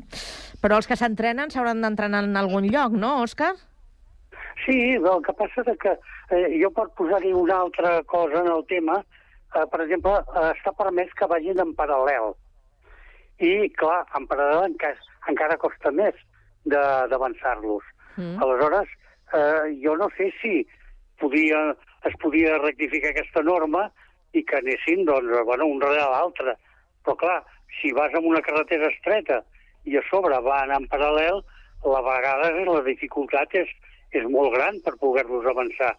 Però 0.61 0.77
els 0.77 0.87
que 0.87 0.97
s'entrenen 0.97 1.51
s'hauran 1.51 1.81
d'entrenar 1.81 2.25
en 2.25 2.37
algun 2.37 2.69
lloc, 2.69 2.93
no, 2.93 3.23
Òscar? 3.23 3.55
Sí, 4.65 4.95
el 4.95 5.23
que 5.27 5.33
passa 5.33 5.63
és 5.67 5.79
que 5.79 5.99
eh, 6.31 6.61
jo 6.63 6.71
per 6.71 6.89
posar-hi 6.97 7.33
una 7.33 7.57
altra 7.61 8.03
cosa 8.03 8.41
en 8.41 8.51
el 8.53 8.65
tema, 8.67 9.05
eh, 9.55 9.67
per 9.71 9.81
exemple, 9.81 10.13
eh, 10.13 10.53
està 10.53 10.73
permès 10.77 11.13
que 11.15 11.27
vagin 11.27 11.59
en 11.59 11.75
paral·lel. 11.75 12.35
I, 13.39 13.71
clar, 13.71 14.05
en 14.17 14.29
paral·lel 14.29 14.65
encara, 14.67 14.97
encara 15.29 15.57
costa 15.57 15.91
més 15.91 16.15
de- 16.65 17.07
d'avançar-los. 17.09 17.83
Mm. 18.17 18.43
Aleshores, 18.43 18.89
eh, 19.33 19.75
jo 19.83 19.97
no 19.97 20.09
sé 20.17 20.31
si 20.41 20.67
podia, 21.21 21.75
es 22.05 22.17
podia 22.21 22.59
rectificar 22.59 23.15
aquesta 23.15 23.43
norma 23.43 23.89
i 24.35 24.43
que 24.45 24.59
anessin, 24.59 25.05
doncs, 25.09 25.33
bueno, 25.47 25.67
un 25.67 25.81
darrere 25.83 26.07
l'altre. 26.11 26.57
Però, 27.05 27.17
clar, 27.21 27.41
si 27.81 27.93
vas 27.93 28.15
en 28.15 28.27
una 28.27 28.43
carretera 28.43 28.91
estreta 28.91 29.43
i 29.85 29.97
a 29.97 30.03
sobre 30.11 30.39
van 30.43 30.73
en 30.75 30.89
paral·lel, 30.91 31.43
la 31.85 32.01
vegada 32.05 32.51
la 32.67 32.83
dificultat 32.87 33.55
és, 33.61 33.71
és 34.17 34.25
molt 34.31 34.55
gran 34.55 34.81
per 34.85 34.97
poder-los 35.01 35.47
avançar. 35.51 35.93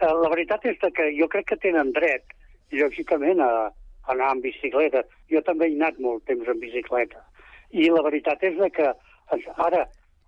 Eh, 0.00 0.08
la 0.08 0.30
veritat 0.32 0.64
és 0.70 0.78
que 0.80 1.08
jo 1.18 1.28
crec 1.28 1.50
que 1.52 1.60
tenen 1.64 1.92
dret, 1.96 2.24
lògicament, 2.72 3.42
a, 3.44 3.68
a 3.68 4.12
anar 4.14 4.32
en 4.36 4.44
bicicleta. 4.44 5.02
Jo 5.30 5.42
també 5.44 5.68
he 5.68 5.76
anat 5.76 5.98
molt 6.00 6.24
temps 6.30 6.48
en 6.48 6.60
bicicleta. 6.62 7.20
I 7.72 7.88
la 7.90 8.04
veritat 8.04 8.42
és 8.44 8.56
que 8.76 8.92
ara 9.66 9.86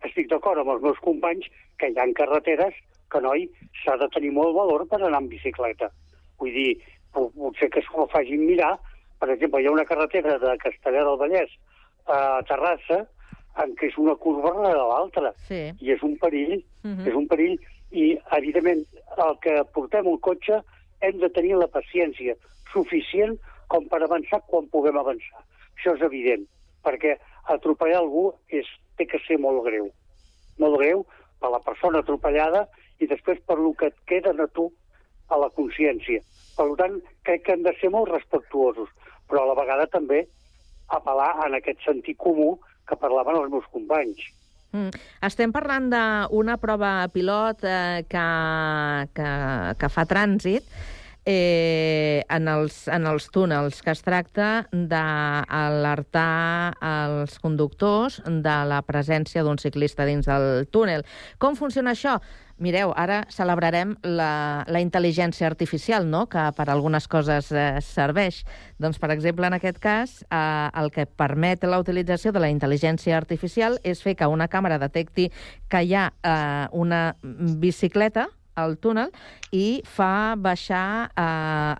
estic 0.08 0.28
d'acord 0.30 0.60
amb 0.60 0.70
els 0.74 0.82
meus 0.82 0.98
companys 1.04 1.46
que 1.78 1.88
hi 1.90 1.98
ha 1.98 2.06
carreteres 2.14 2.74
que, 3.10 3.20
noi, 3.20 3.46
s'ha 3.84 3.96
de 4.00 4.08
tenir 4.14 4.32
molt 4.32 4.54
valor 4.56 4.86
per 4.90 5.00
anar 5.02 5.20
en 5.22 5.28
bicicleta. 5.28 5.90
Vull 6.38 6.52
dir, 6.52 6.78
po- 7.12 7.30
potser 7.36 7.70
que 7.70 7.82
s'ho 7.86 8.06
facin 8.12 8.44
mirar. 8.46 8.74
Per 9.20 9.30
exemple, 9.30 9.62
hi 9.62 9.66
ha 9.66 9.72
una 9.72 9.84
carretera 9.84 10.38
de 10.38 10.56
Castellà 10.58 11.04
del 11.06 11.18
Vallès 11.20 11.50
a 12.06 12.42
Terrassa 12.48 13.04
en 13.62 13.74
què 13.78 13.86
és 13.88 13.96
una 14.02 14.16
curva 14.16 14.50
de 14.66 14.74
l'altra. 14.76 15.30
Sí. 15.48 15.70
I 15.80 15.92
és 15.94 16.02
un 16.02 16.16
perill, 16.18 16.64
Mhm. 16.82 17.06
és 17.06 17.14
un 17.14 17.28
perill. 17.28 17.58
I, 17.92 18.18
evidentment, 18.36 18.84
el 19.16 19.38
que 19.40 19.62
portem 19.72 20.06
un 20.06 20.18
cotxe 20.18 20.60
hem 21.00 21.18
de 21.20 21.28
tenir 21.30 21.54
la 21.56 21.68
paciència 21.68 22.34
suficient 22.72 23.38
com 23.68 23.86
per 23.88 24.02
avançar 24.02 24.40
quan 24.48 24.66
puguem 24.72 24.98
avançar. 24.98 25.38
Això 25.78 25.94
és 25.94 26.02
evident, 26.02 26.44
perquè 26.82 27.16
atropellar 27.48 28.00
algú 28.02 28.32
és, 28.48 28.66
té 28.98 29.06
que 29.10 29.20
ser 29.26 29.38
molt 29.42 29.64
greu. 29.66 29.90
Molt 30.62 30.78
greu 30.78 31.04
per 31.40 31.50
la 31.52 31.62
persona 31.64 32.00
atropellada 32.04 32.66
i 33.02 33.08
després 33.10 33.40
per 33.46 33.58
lo 33.58 33.72
que 33.78 33.90
et 33.90 33.98
queda 34.08 34.32
a 34.32 34.48
tu 34.54 34.70
a 35.32 35.40
la 35.40 35.50
consciència. 35.56 36.22
Per 36.54 36.68
tant, 36.78 37.00
crec 37.26 37.44
que 37.44 37.56
hem 37.56 37.64
de 37.64 37.74
ser 37.80 37.90
molt 37.90 38.12
respectuosos, 38.12 38.88
però 39.28 39.42
a 39.42 39.50
la 39.50 39.58
vegada 39.58 39.88
també 39.90 40.24
apel·lar 40.94 41.46
en 41.46 41.58
aquest 41.58 41.82
sentit 41.84 42.18
comú 42.20 42.54
que 42.88 42.98
parlaven 43.00 43.40
els 43.40 43.50
meus 43.50 43.66
companys. 43.72 44.20
Mm. 44.74 44.90
Estem 45.24 45.52
parlant 45.54 45.86
d'una 45.92 46.58
prova 46.60 47.06
pilot 47.14 47.62
eh, 47.64 48.02
que, 48.10 48.26
que, 49.16 49.30
que 49.80 49.90
fa 49.96 50.04
trànsit 50.10 50.66
eh, 51.24 52.24
en, 52.28 52.48
els, 52.48 52.84
en 52.88 53.06
els 53.08 53.28
túnels, 53.32 53.80
que 53.82 53.92
es 53.94 54.02
tracta 54.04 54.66
d'alertar 54.72 56.28
els 56.84 57.38
conductors 57.42 58.20
de 58.24 58.56
la 58.68 58.80
presència 58.86 59.44
d'un 59.44 59.60
ciclista 59.60 60.06
dins 60.08 60.28
del 60.28 60.66
túnel. 60.72 61.04
Com 61.38 61.56
funciona 61.56 61.94
això? 61.94 62.18
Mireu, 62.62 62.92
ara 62.94 63.24
celebrarem 63.34 63.96
la, 64.06 64.62
la 64.70 64.78
intel·ligència 64.78 65.48
artificial, 65.48 66.06
no?, 66.06 66.28
que 66.30 66.44
per 66.54 66.68
algunes 66.70 67.08
coses 67.10 67.50
eh, 67.50 67.80
serveix. 67.82 68.44
Doncs, 68.78 69.00
per 69.02 69.10
exemple, 69.10 69.48
en 69.48 69.56
aquest 69.58 69.80
cas, 69.82 70.20
eh, 70.28 70.68
el 70.78 70.92
que 70.94 71.08
permet 71.08 71.66
la 71.66 71.80
utilització 71.82 72.30
de 72.30 72.44
la 72.44 72.52
intel·ligència 72.54 73.18
artificial 73.18 73.80
és 73.82 74.04
fer 74.06 74.14
que 74.14 74.30
una 74.30 74.46
càmera 74.46 74.78
detecti 74.78 75.32
que 75.66 75.82
hi 75.82 75.98
ha 75.98 76.06
eh, 76.14 76.68
una 76.70 77.16
bicicleta 77.58 78.28
al 78.54 78.76
túnel 78.78 79.10
i 79.54 79.82
fa 79.86 80.34
baixar 80.38 81.10
eh, 81.14 81.74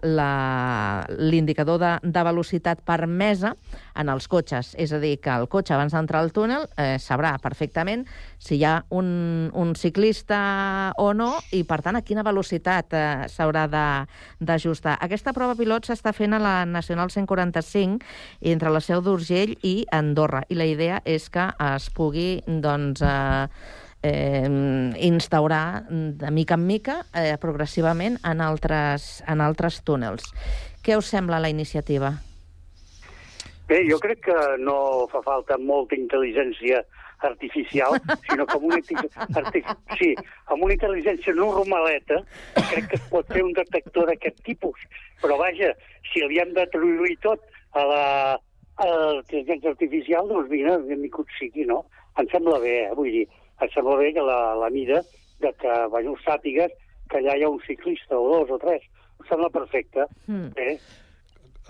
l'indicador 1.19 1.81
de, 1.83 1.93
de 2.03 2.25
velocitat 2.27 2.83
permesa 2.87 3.55
en 3.99 4.11
els 4.11 4.29
cotxes. 4.31 4.75
És 4.79 4.93
a 4.95 5.01
dir, 5.03 5.17
que 5.23 5.33
el 5.33 5.49
cotxe, 5.51 5.75
abans 5.75 5.95
d'entrar 5.95 6.23
al 6.23 6.33
túnel, 6.35 6.67
eh, 6.79 6.97
sabrà 7.03 7.35
perfectament 7.43 8.05
si 8.39 8.59
hi 8.59 8.65
ha 8.67 8.77
un, 8.95 9.51
un 9.55 9.75
ciclista 9.79 10.93
o 11.01 11.13
no 11.17 11.33
i, 11.55 11.65
per 11.67 11.81
tant, 11.83 11.99
a 11.99 12.05
quina 12.07 12.27
velocitat 12.27 12.95
eh, 12.95 13.05
s'haurà 13.31 13.67
d'ajustar. 13.71 14.99
Aquesta 15.05 15.35
prova 15.37 15.57
pilot 15.59 15.91
s'està 15.91 16.15
fent 16.15 16.35
a 16.35 16.43
la 16.43 16.57
Nacional 16.69 17.11
145 17.11 18.05
entre 18.55 18.73
la 18.75 18.83
Seu 18.85 19.03
d'Urgell 19.03 19.57
i 19.63 19.77
Andorra. 19.95 20.45
I 20.49 20.59
la 20.59 20.69
idea 20.69 21.01
és 21.05 21.31
que 21.31 21.49
es 21.75 21.91
pugui, 21.95 22.39
doncs, 22.47 23.03
eh, 23.03 23.83
eh, 24.05 24.93
instaurar 25.01 25.85
de 25.89 26.31
mica 26.31 26.55
en 26.55 26.67
mica, 26.67 27.07
eh, 27.15 27.37
progressivament, 27.41 28.19
en 28.25 28.41
altres, 28.45 29.25
en 29.27 29.41
altres 29.41 29.81
túnels. 29.83 30.29
Què 30.85 30.99
us 31.01 31.09
sembla 31.09 31.41
la 31.41 31.49
iniciativa? 31.49 32.13
Bé, 33.65 33.81
jo 33.89 33.97
crec 33.99 34.21
que 34.27 34.41
no 34.61 35.09
fa 35.09 35.23
falta 35.25 35.57
molta 35.57 35.97
intel·ligència 35.97 36.83
artificial, 37.25 37.97
sinó 38.29 38.45
que 38.45 38.59
amb 38.59 38.67
una, 38.69 38.81
arti 39.41 39.63
sí, 39.97 40.11
amb 40.53 40.67
una 40.67 40.75
intel·ligència 40.77 41.33
normaleta 41.39 42.21
crec 42.59 42.91
que 42.91 42.99
es 43.01 43.07
pot 43.09 43.31
fer 43.33 43.47
un 43.47 43.55
detector 43.57 44.11
d'aquest 44.11 44.43
tipus. 44.45 44.85
Però 45.23 45.41
vaja, 45.41 45.73
si 46.13 46.21
li 46.29 46.43
hem 46.43 46.53
d'atribuir 46.53 47.17
tot 47.25 47.41
a 47.73 47.87
la 47.89 48.05
a 48.83 48.87
l'intel·ligència 48.91 49.71
artificial, 49.71 50.29
doncs 50.29 50.51
mira, 50.51 50.77
benvingut 50.83 51.31
sigui, 51.39 51.63
no? 51.69 51.85
Em 52.19 52.27
sembla 52.33 52.59
bé, 52.63 52.75
eh? 52.89 52.95
vull 52.99 53.11
dir, 53.11 53.25
em 53.61 53.71
sembla 53.75 54.01
bé 54.01 54.13
que 54.17 54.25
la, 54.25 54.41
la 54.59 54.71
mida 54.71 55.03
de 55.43 55.53
que, 55.61 55.79
bueno, 55.93 56.17
sàpigues 56.25 56.75
que 57.11 57.21
allà 57.21 57.37
hi 57.37 57.47
ha 57.47 57.53
un 57.53 57.63
ciclista 57.67 58.19
o 58.19 58.29
dos 58.33 58.53
o 58.57 58.61
tres. 58.61 58.85
Em 59.21 59.31
sembla 59.31 59.51
perfecte. 59.55 60.07
Mm. 60.27 60.53
Eh? 60.57 60.79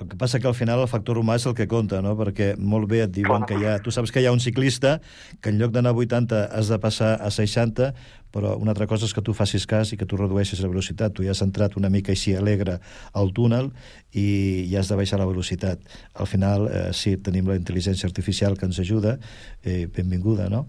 El 0.00 0.08
que 0.10 0.16
passa 0.18 0.40
que 0.40 0.48
al 0.50 0.56
final 0.58 0.80
el 0.82 0.90
factor 0.90 1.20
humà 1.20 1.36
és 1.38 1.44
el 1.46 1.54
que 1.54 1.68
compta, 1.70 2.00
no? 2.02 2.16
Perquè 2.18 2.54
molt 2.58 2.88
bé 2.90 3.04
et 3.04 3.12
diuen 3.14 3.44
que 3.46 3.54
hi 3.60 3.66
ha... 3.68 3.76
Tu 3.78 3.92
saps 3.94 4.10
que 4.10 4.24
hi 4.24 4.26
ha 4.26 4.32
un 4.34 4.42
ciclista 4.42 4.96
que 5.40 5.52
en 5.52 5.60
lloc 5.60 5.70
d'anar 5.74 5.92
a 5.94 6.00
80 6.02 6.40
has 6.50 6.70
de 6.72 6.78
passar 6.82 7.12
a 7.22 7.30
60, 7.30 7.92
però 8.34 8.56
una 8.58 8.74
altra 8.74 8.88
cosa 8.90 9.06
és 9.06 9.14
que 9.14 9.22
tu 9.22 9.36
facis 9.38 9.68
cas 9.70 9.92
i 9.94 9.98
que 10.00 10.08
tu 10.10 10.18
redueixis 10.18 10.64
la 10.64 10.70
velocitat. 10.72 11.14
Tu 11.14 11.28
ja 11.28 11.30
has 11.30 11.44
entrat 11.46 11.76
una 11.78 11.92
mica 11.94 12.10
així 12.10 12.34
alegre 12.34 12.80
al 13.14 13.30
túnel 13.36 13.70
i 14.10 14.66
ja 14.72 14.82
has 14.82 14.90
de 14.90 14.98
baixar 14.98 15.20
la 15.22 15.28
velocitat. 15.30 15.86
Al 16.18 16.26
final, 16.26 16.66
eh, 16.66 16.88
sí, 16.90 17.14
tenim 17.14 17.46
la 17.46 17.60
intel·ligència 17.60 18.10
artificial 18.10 18.58
que 18.58 18.66
ens 18.66 18.82
ajuda, 18.82 19.20
eh, 19.62 19.86
benvinguda, 19.86 20.50
no? 20.50 20.66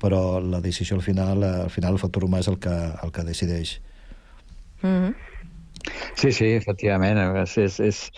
Però 0.00 0.40
la 0.40 0.60
decisió 0.60 0.96
al 0.96 1.02
final, 1.02 1.42
eh, 1.42 1.54
al 1.64 1.70
final 1.70 1.96
el 1.96 2.02
factor 2.02 2.26
humà 2.26 2.40
és 2.40 2.48
el 2.48 2.58
que, 2.58 2.74
el 3.04 3.12
que 3.12 3.24
decideix. 3.24 3.80
Mm 4.82 4.88
-hmm. 4.88 5.14
Sí, 6.14 6.32
sí, 6.32 6.52
efectivament. 6.52 7.18
És, 7.36 7.58
és, 7.58 7.80
és, 7.80 8.10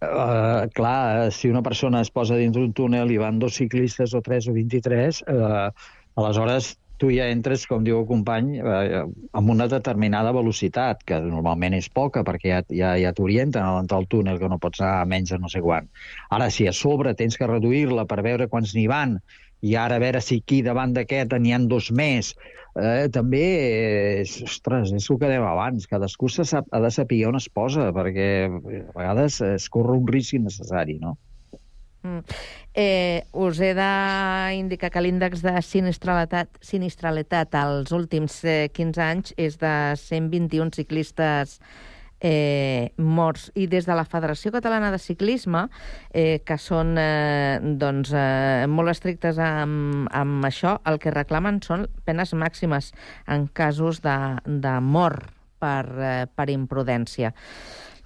Uh, 0.00 0.70
clar, 0.74 1.32
si 1.32 1.48
una 1.50 1.60
persona 1.60 2.00
es 2.00 2.10
posa 2.10 2.36
dins 2.36 2.54
d'un 2.54 2.72
túnel 2.72 3.10
i 3.10 3.16
van 3.18 3.40
dos 3.40 3.56
ciclistes 3.58 4.14
o 4.14 4.20
tres 4.22 4.46
o 4.46 4.52
23, 4.52 5.24
uh, 5.26 5.72
aleshores 6.14 6.78
tu 6.98 7.10
ja 7.14 7.28
entres, 7.30 7.64
com 7.70 7.84
diu 7.86 8.00
el 8.00 8.06
company, 8.08 8.56
eh, 8.58 9.02
amb 9.38 9.52
una 9.54 9.68
determinada 9.70 10.32
velocitat, 10.34 11.04
que 11.06 11.20
normalment 11.22 11.76
és 11.78 11.86
poca, 11.94 12.24
perquè 12.26 12.50
ja, 12.50 12.62
ja, 12.74 12.92
ja 12.98 13.12
t'orienten 13.14 13.62
a 13.62 13.76
l'entrar 13.76 14.00
al 14.02 14.08
túnel, 14.10 14.40
que 14.42 14.50
no 14.50 14.58
pots 14.58 14.82
anar 14.82 15.04
a 15.04 15.06
menys 15.06 15.30
de 15.30 15.38
no 15.38 15.50
sé 15.52 15.62
quan. 15.62 15.86
Ara, 16.34 16.50
si 16.50 16.66
a 16.66 16.74
sobre 16.74 17.14
tens 17.14 17.38
que 17.38 17.46
reduir-la 17.46 18.04
per 18.10 18.18
veure 18.26 18.50
quants 18.50 18.74
n'hi 18.74 18.88
van, 18.90 19.20
i 19.62 19.74
ara 19.76 19.98
a 19.98 20.02
veure 20.02 20.20
si 20.22 20.40
aquí 20.42 20.60
davant 20.62 20.94
d'aquest 20.94 21.34
n'hi 21.38 21.54
han 21.54 21.66
dos 21.70 21.90
més, 21.90 22.34
eh, 22.78 23.08
també 23.12 23.44
és, 24.22 24.36
ostres, 24.46 24.92
és 24.94 25.08
el 25.10 25.18
que 25.18 25.30
dèiem 25.30 25.46
abans, 25.46 25.88
cadascú 25.90 26.30
se 26.30 26.46
sap, 26.46 26.68
ha 26.72 26.82
de 26.84 26.90
saber 26.94 27.24
on 27.28 27.38
es 27.40 27.48
posa, 27.48 27.90
perquè 27.94 28.28
a 28.46 28.92
vegades 28.94 29.40
es 29.42 29.68
corre 29.72 29.98
un 29.98 30.06
risc 30.06 30.38
innecessari, 30.38 30.98
no? 31.02 31.16
Mm. 32.06 32.22
Eh, 32.78 33.24
us 33.34 33.58
he 33.58 33.72
d'indicar 33.74 34.92
que 34.94 35.02
l'índex 35.02 35.42
de 35.42 35.56
sinistralitat, 35.66 36.60
sinistralitat 36.62 37.56
als 37.58 37.90
últims 37.92 38.38
eh, 38.46 38.68
15 38.70 39.02
anys 39.02 39.34
és 39.36 39.58
de 39.58 39.74
121 39.98 40.70
ciclistes 40.76 41.58
eh, 42.20 42.92
morts. 42.96 43.48
I 43.54 43.66
des 43.70 43.86
de 43.86 43.96
la 43.96 44.06
Federació 44.08 44.52
Catalana 44.54 44.90
de 44.94 45.00
Ciclisme, 45.02 45.66
eh, 46.10 46.40
que 46.44 46.58
són 46.58 46.96
eh, 46.98 47.58
doncs, 47.62 48.12
eh, 48.12 48.66
molt 48.68 48.94
estrictes 48.94 49.38
amb, 49.42 50.08
amb 50.12 50.46
això, 50.48 50.78
el 50.88 51.00
que 51.02 51.14
reclamen 51.14 51.62
són 51.62 51.88
penes 52.04 52.34
màximes 52.34 52.92
en 53.26 53.48
casos 53.48 54.02
de, 54.04 54.18
de 54.46 54.78
mort 54.80 55.28
per, 55.58 55.84
eh, 55.98 56.26
per 56.34 56.48
imprudència. 56.50 57.34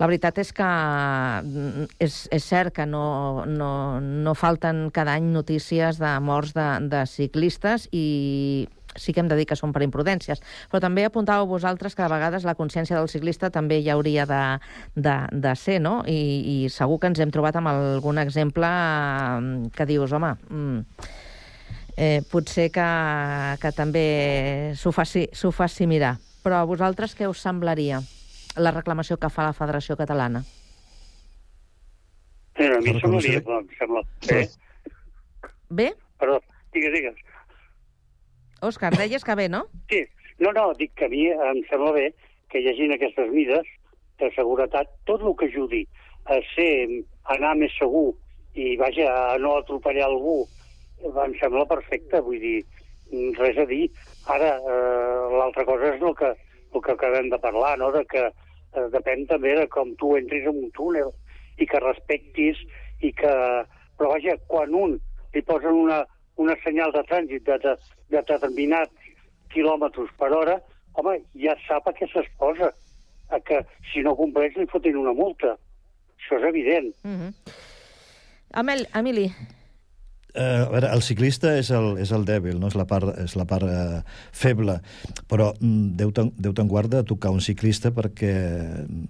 La 0.00 0.08
veritat 0.08 0.38
és 0.42 0.50
que 0.56 0.66
mm, 0.66 1.84
és, 2.02 2.16
és 2.34 2.44
cert 2.44 2.74
que 2.74 2.86
no, 2.88 3.44
no, 3.46 4.00
no 4.00 4.34
falten 4.34 4.88
cada 4.94 5.14
any 5.18 5.28
notícies 5.34 6.00
de 6.02 6.12
morts 6.24 6.56
de, 6.56 6.68
de 6.90 7.04
ciclistes 7.06 7.86
i 7.92 8.66
sí 8.96 9.12
que 9.12 9.20
hem 9.20 9.28
de 9.30 9.36
dir 9.38 9.46
que 9.48 9.58
són 9.58 9.72
per 9.72 9.82
imprudències. 9.84 10.42
Però 10.70 10.80
també 10.82 11.04
apuntàveu 11.06 11.48
vosaltres 11.50 11.96
que 11.96 12.04
a 12.04 12.10
vegades 12.12 12.46
la 12.48 12.56
consciència 12.58 12.98
del 12.98 13.10
ciclista 13.12 13.50
també 13.50 13.80
hi 13.80 13.90
hauria 13.92 14.26
de, 14.28 14.42
de, 14.94 15.16
de 15.32 15.54
ser, 15.56 15.80
no? 15.82 16.00
I, 16.06 16.20
I 16.54 16.56
segur 16.72 17.00
que 17.00 17.12
ens 17.12 17.20
hem 17.22 17.32
trobat 17.34 17.58
amb 17.60 17.72
algun 17.72 18.20
exemple 18.22 18.68
mm, 18.68 19.72
que 19.76 19.88
dius, 19.88 20.12
home, 20.12 20.34
mm, 20.48 20.80
eh, 21.96 22.20
potser 22.30 22.70
que, 22.74 22.88
que 23.62 23.72
també 23.76 24.06
s'ho 24.78 24.92
faci, 24.92 25.28
faci 25.32 25.86
mirar. 25.86 26.16
Però 26.42 26.58
a 26.58 26.66
vosaltres 26.66 27.14
què 27.14 27.28
us 27.30 27.42
semblaria 27.42 28.02
la 28.58 28.72
reclamació 28.74 29.16
que 29.16 29.30
fa 29.32 29.46
la 29.46 29.56
Federació 29.56 29.96
Catalana? 29.96 30.42
Eh, 32.58 32.68
a 32.68 32.80
mi 32.84 32.98
semblaria, 33.00 33.40
em 33.40 33.68
sembla 33.78 34.02
bé. 34.28 34.42
Bé? 35.72 35.92
Perdó, 36.20 36.40
digues, 36.74 36.92
digues. 36.92 37.31
Òscar, 38.62 38.92
deies 38.94 39.24
que 39.26 39.34
bé, 39.34 39.48
no? 39.50 39.64
Sí. 39.90 40.04
No, 40.42 40.52
no, 40.54 40.70
dic 40.78 40.94
que 40.98 41.06
a 41.06 41.10
mi 41.10 41.26
em 41.30 41.60
sembla 41.68 41.92
bé 41.94 42.04
que 42.50 42.62
hagin 42.70 42.94
aquestes 42.94 43.30
mides 43.30 43.66
de 44.18 44.28
seguretat, 44.36 44.90
tot 45.06 45.22
el 45.22 45.34
que 45.38 45.48
ajudi 45.50 45.82
a 46.30 46.38
ser, 46.52 47.02
a 47.26 47.36
anar 47.36 47.56
més 47.58 47.74
segur 47.78 48.12
i, 48.54 48.76
vaja, 48.80 49.08
a 49.34 49.38
no 49.42 49.56
atropellar 49.58 50.08
algú, 50.08 50.40
em 51.10 51.36
sembla 51.40 51.66
perfecte, 51.70 52.20
vull 52.22 52.40
dir, 52.42 52.60
res 53.38 53.58
a 53.58 53.66
dir. 53.70 53.84
Ara, 54.30 54.54
eh, 54.58 55.20
l'altra 55.36 55.66
cosa 55.68 55.92
és 55.92 56.02
el 56.02 56.14
que, 56.18 56.32
el 56.72 56.84
que 56.86 56.94
acabem 56.94 57.30
de 57.32 57.40
parlar, 57.42 57.76
no?, 57.82 57.90
de 57.94 58.04
que 58.10 58.24
eh, 58.28 58.86
depèn 58.94 59.26
també 59.30 59.56
de 59.58 59.66
com 59.74 59.94
tu 60.00 60.14
entris 60.18 60.46
en 60.46 60.62
un 60.64 60.70
túnel 60.78 61.10
i 61.58 61.68
que 61.68 61.82
respectis 61.82 62.62
i 63.02 63.12
que... 63.14 63.32
Però, 63.98 64.14
vaja, 64.14 64.38
quan 64.50 64.74
un 64.74 64.96
li 65.34 65.42
posen 65.46 65.76
una, 65.84 66.02
una 66.36 66.56
senyal 66.64 66.92
de 66.92 67.02
trànsit 67.08 67.44
de, 67.46 67.58
de, 67.64 67.74
de 68.12 68.22
determinats 68.28 69.10
quilòmetres 69.52 70.12
per 70.18 70.30
hora, 70.32 70.58
home, 70.98 71.18
ja 71.40 71.56
sap 71.66 71.88
a 71.88 71.94
què 71.96 72.08
s'exposa. 72.12 72.72
A 73.32 73.38
que 73.40 73.62
si 73.92 74.02
no 74.04 74.12
compleix 74.16 74.56
li 74.58 74.68
fotin 74.68 74.98
una 75.00 75.14
multa. 75.16 75.54
Això 76.20 76.36
és 76.36 76.48
evident. 76.50 76.92
Mm 77.02 77.16
-hmm. 77.18 77.32
Amel, 78.52 78.86
Emili. 78.94 79.32
Uh, 80.32 80.64
a 80.64 80.68
veure, 80.72 80.88
el 80.88 81.02
ciclista 81.02 81.58
és 81.58 81.68
el, 81.70 81.98
és 82.00 82.10
el 82.10 82.24
dèbil, 82.24 82.58
no? 82.60 82.70
és 82.70 82.74
la 82.74 82.86
part, 82.88 83.18
és 83.20 83.34
la 83.36 83.44
part 83.44 83.68
uh, 83.68 84.00
feble, 84.32 84.80
però 85.28 85.50
mm, 85.60 85.92
Déu 86.40 86.54
guarda 86.70 87.00
a 87.00 87.04
tocar 87.04 87.30
un 87.30 87.40
ciclista 87.40 87.90
perquè 87.92 88.32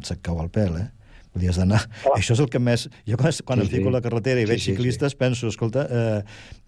se't 0.02 0.18
cau 0.20 0.40
el 0.42 0.50
pèl, 0.50 0.80
eh? 0.80 0.88
Vull 1.32 1.46
dir, 1.46 1.48
has 1.48 1.58
d'anar... 1.60 1.80
Això 2.12 2.34
és 2.36 2.42
el 2.44 2.50
que 2.52 2.60
més... 2.60 2.86
Jo 3.08 3.16
quan, 3.16 3.32
quan 3.48 3.62
sí, 3.62 3.64
em 3.64 3.70
fico 3.70 3.86
sí. 3.86 3.92
a 3.92 3.94
la 3.94 4.02
carretera 4.04 4.42
i 4.42 4.44
sí, 4.44 4.50
veig 4.50 4.60
sí, 4.60 4.72
ciclistes 4.72 5.14
sí. 5.14 5.18
penso, 5.20 5.48
escolta, 5.48 5.86
eh, 5.88 6.18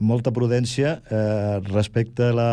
molta 0.01 0.33
prudència 0.33 0.95
eh, 1.05 1.59
respecte 1.69 2.31
a 2.31 2.37
la, 2.37 2.49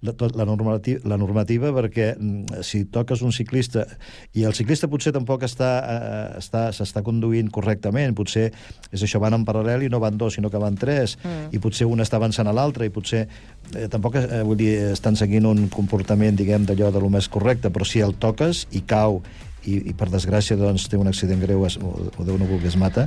la, 0.00 0.14
la, 0.24 0.46
normativa, 0.48 1.02
la 1.12 1.18
normativa, 1.20 1.72
perquè 1.76 2.14
mm, 2.14 2.62
si 2.64 2.86
toques 2.92 3.20
un 3.26 3.34
ciclista 3.36 3.84
i 4.32 4.46
el 4.48 4.56
ciclista 4.56 4.88
potser 4.88 5.12
tampoc 5.16 5.44
està 5.44 5.70
eh, 5.80 6.38
està 6.40 6.70
s'està 6.72 7.04
conduint 7.04 7.50
correctament, 7.52 8.16
potser 8.16 8.48
és 8.90 9.04
això, 9.04 9.20
van 9.22 9.36
en 9.36 9.44
paral·lel 9.44 9.84
i 9.84 9.92
no 9.92 10.00
van 10.02 10.16
dos, 10.16 10.38
sinó 10.38 10.48
que 10.50 10.60
van 10.62 10.78
tres, 10.80 11.18
mm. 11.20 11.52
i 11.52 11.60
potser 11.62 11.88
un 11.90 12.00
està 12.00 12.16
avançant 12.16 12.48
a 12.48 12.56
l'altre, 12.56 12.88
i 12.88 12.94
potser 12.94 13.26
eh, 13.26 13.86
tampoc 13.92 14.16
eh, 14.22 14.40
vull 14.46 14.58
dir, 14.60 14.72
estan 14.94 15.18
seguint 15.18 15.48
un 15.50 15.68
comportament, 15.72 16.40
diguem, 16.40 16.64
d'allò 16.64 16.90
de 16.94 17.04
lo 17.04 17.12
més 17.12 17.28
correcte, 17.28 17.68
però 17.68 17.84
si 17.84 18.00
el 18.04 18.16
toques 18.20 18.64
i 18.72 18.84
cau 18.88 19.20
i, 19.64 19.76
i 19.90 19.94
per 19.96 20.08
desgràcia 20.12 20.56
doncs, 20.58 20.86
té 20.90 20.98
un 21.00 21.10
accident 21.10 21.42
greu 21.42 21.64
es, 21.68 21.76
o, 21.80 21.92
o 22.16 22.26
Déu 22.26 22.38
no 22.40 22.48
vulgui 22.48 22.70
es 22.70 22.78
mata, 22.80 23.06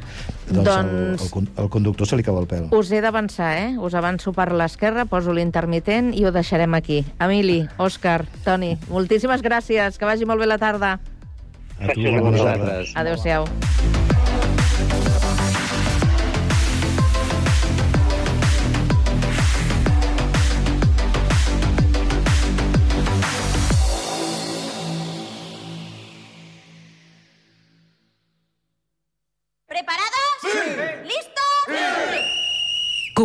doncs, 0.50 0.68
doncs... 0.70 1.26
El, 1.28 1.44
el, 1.44 1.50
el 1.66 1.72
conductor 1.74 2.10
se 2.10 2.20
li 2.20 2.26
cau 2.26 2.38
el 2.42 2.50
pèl. 2.50 2.70
Us 2.76 2.92
he 2.94 3.02
d'avançar, 3.04 3.54
eh? 3.62 3.72
Us 3.82 3.98
avanço 3.98 4.36
per 4.36 4.52
l'esquerra, 4.54 5.08
poso 5.10 5.34
l'intermitent 5.36 6.14
i 6.18 6.26
ho 6.28 6.34
deixarem 6.36 6.78
aquí. 6.78 7.04
Emili, 7.24 7.64
Òscar, 7.82 8.24
Toni, 8.46 8.76
moltíssimes 8.92 9.46
gràcies, 9.46 9.98
que 9.98 10.10
vagi 10.10 10.30
molt 10.30 10.44
bé 10.44 10.50
la 10.50 10.62
tarda. 10.62 10.98
A 11.80 11.92
tu, 11.92 12.08
a 12.08 12.22
vosaltres. 12.22 12.96
Adéu-siau. 13.00 13.50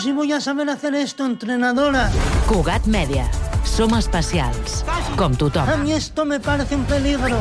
si 0.00 0.12
voy 0.12 0.32
a 0.32 0.40
saber 0.40 0.70
hacer 0.70 0.94
esto, 0.94 1.26
entrenadora. 1.26 2.10
Cugat 2.46 2.86
Media. 2.86 3.28
Som 3.64 3.94
especials, 3.94 4.84
com 5.16 5.34
tothom. 5.36 5.68
A 5.68 5.76
mi 5.76 5.92
esto 5.92 6.24
me 6.24 6.40
parece 6.40 6.74
un 6.74 6.84
peligro. 6.84 7.36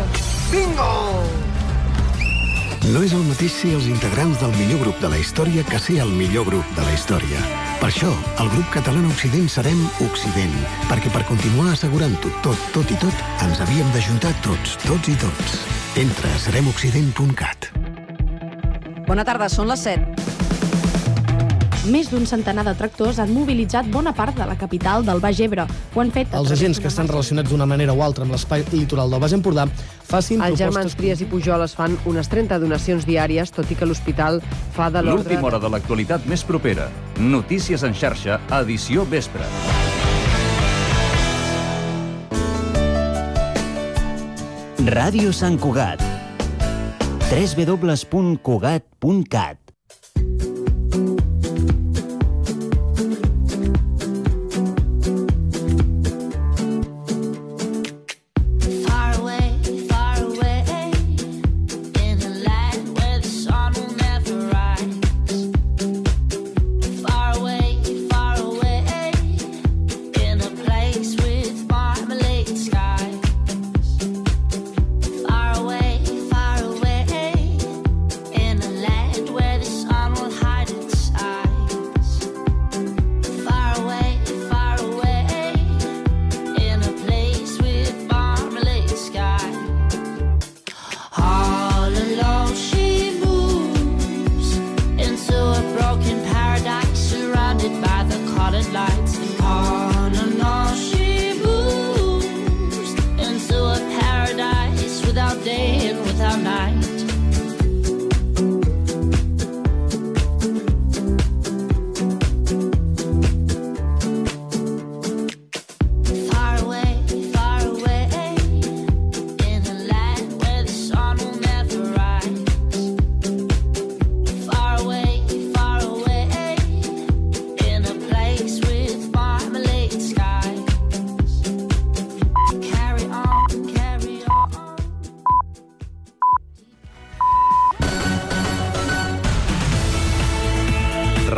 Bingo! 0.52 1.24
No 2.92 3.04
és 3.04 3.14
el 3.14 3.24
mateix 3.28 3.54
ser 3.54 3.72
els 3.76 3.88
integrants 3.92 4.40
del 4.42 4.52
millor 4.58 4.80
grup 4.84 5.00
de 5.00 5.12
la 5.12 5.20
història 5.20 5.64
que 5.68 5.80
ser 5.80 6.00
el 6.04 6.12
millor 6.16 6.48
grup 6.48 6.66
de 6.76 6.84
la 6.84 6.94
història. 6.96 7.40
Per 7.80 7.90
això, 7.90 8.12
el 8.44 8.52
grup 8.52 8.68
català 8.74 9.04
Occident 9.08 9.48
serem 9.52 9.80
Occident, 10.04 10.56
perquè 10.90 11.12
per 11.14 11.24
continuar 11.28 11.74
assegurant-ho 11.74 12.34
tot, 12.44 12.68
tot 12.76 12.92
i 12.92 12.98
tot, 13.00 13.24
ens 13.46 13.62
havíem 13.64 13.88
d'ajuntar 13.96 14.34
tots, 14.44 14.76
tots 14.84 15.12
i 15.12 15.16
tots. 15.22 15.60
Entra 16.00 16.34
a 16.34 16.44
seremoccident.cat. 16.48 17.72
Bona 19.08 19.26
tarda, 19.28 19.48
són 19.50 19.72
les 19.72 19.88
7. 19.88 20.39
Més 21.88 22.10
d'un 22.12 22.26
centenar 22.28 22.66
de 22.68 22.74
tractors 22.76 23.22
han 23.24 23.30
mobilitzat 23.32 23.88
bona 23.88 24.12
part 24.12 24.36
de 24.36 24.44
la 24.44 24.60
capital 24.60 25.00
del 25.08 25.24
Baix 25.24 25.40
Ebre. 25.40 25.64
Ho 25.96 26.02
han 26.04 26.12
fet... 26.12 26.28
a 26.34 26.40
Els 26.42 26.52
agents 26.52 26.76
que 26.84 26.90
estan 26.92 27.08
relacionats 27.08 27.48
d'una 27.54 27.64
manera 27.70 27.94
o 27.96 28.02
altra 28.04 28.28
amb 28.28 28.36
l'espai 28.36 28.66
litoral 28.74 29.08
del 29.14 29.22
Baix 29.24 29.32
Empordà 29.38 29.64
facin 30.10 30.44
Els 30.44 30.60
propostes... 30.60 30.60
germans 30.60 30.96
Trias 31.00 31.22
i 31.24 31.26
Pujol 31.32 31.64
es 31.64 31.76
fan 31.80 31.96
unes 32.10 32.28
30 32.28 32.60
donacions 32.60 33.08
diàries, 33.08 33.48
tot 33.56 33.72
i 33.72 33.76
que 33.80 33.88
l'hospital 33.88 34.44
fa 34.76 34.92
de 34.92 35.00
l'ordre... 35.06 35.24
L'última 35.24 35.48
hora 35.48 35.60
de 35.64 35.70
l'actualitat 35.72 36.28
més 36.28 36.44
propera. 36.44 36.92
Notícies 37.16 37.80
en 37.88 37.96
xarxa, 37.96 38.44
edició 38.60 39.08
vespre. 39.08 39.48
Ràdio 44.90 45.32
Sant 45.32 45.56
Cugat. 45.64 46.04
www.cugat.cat 47.30 49.69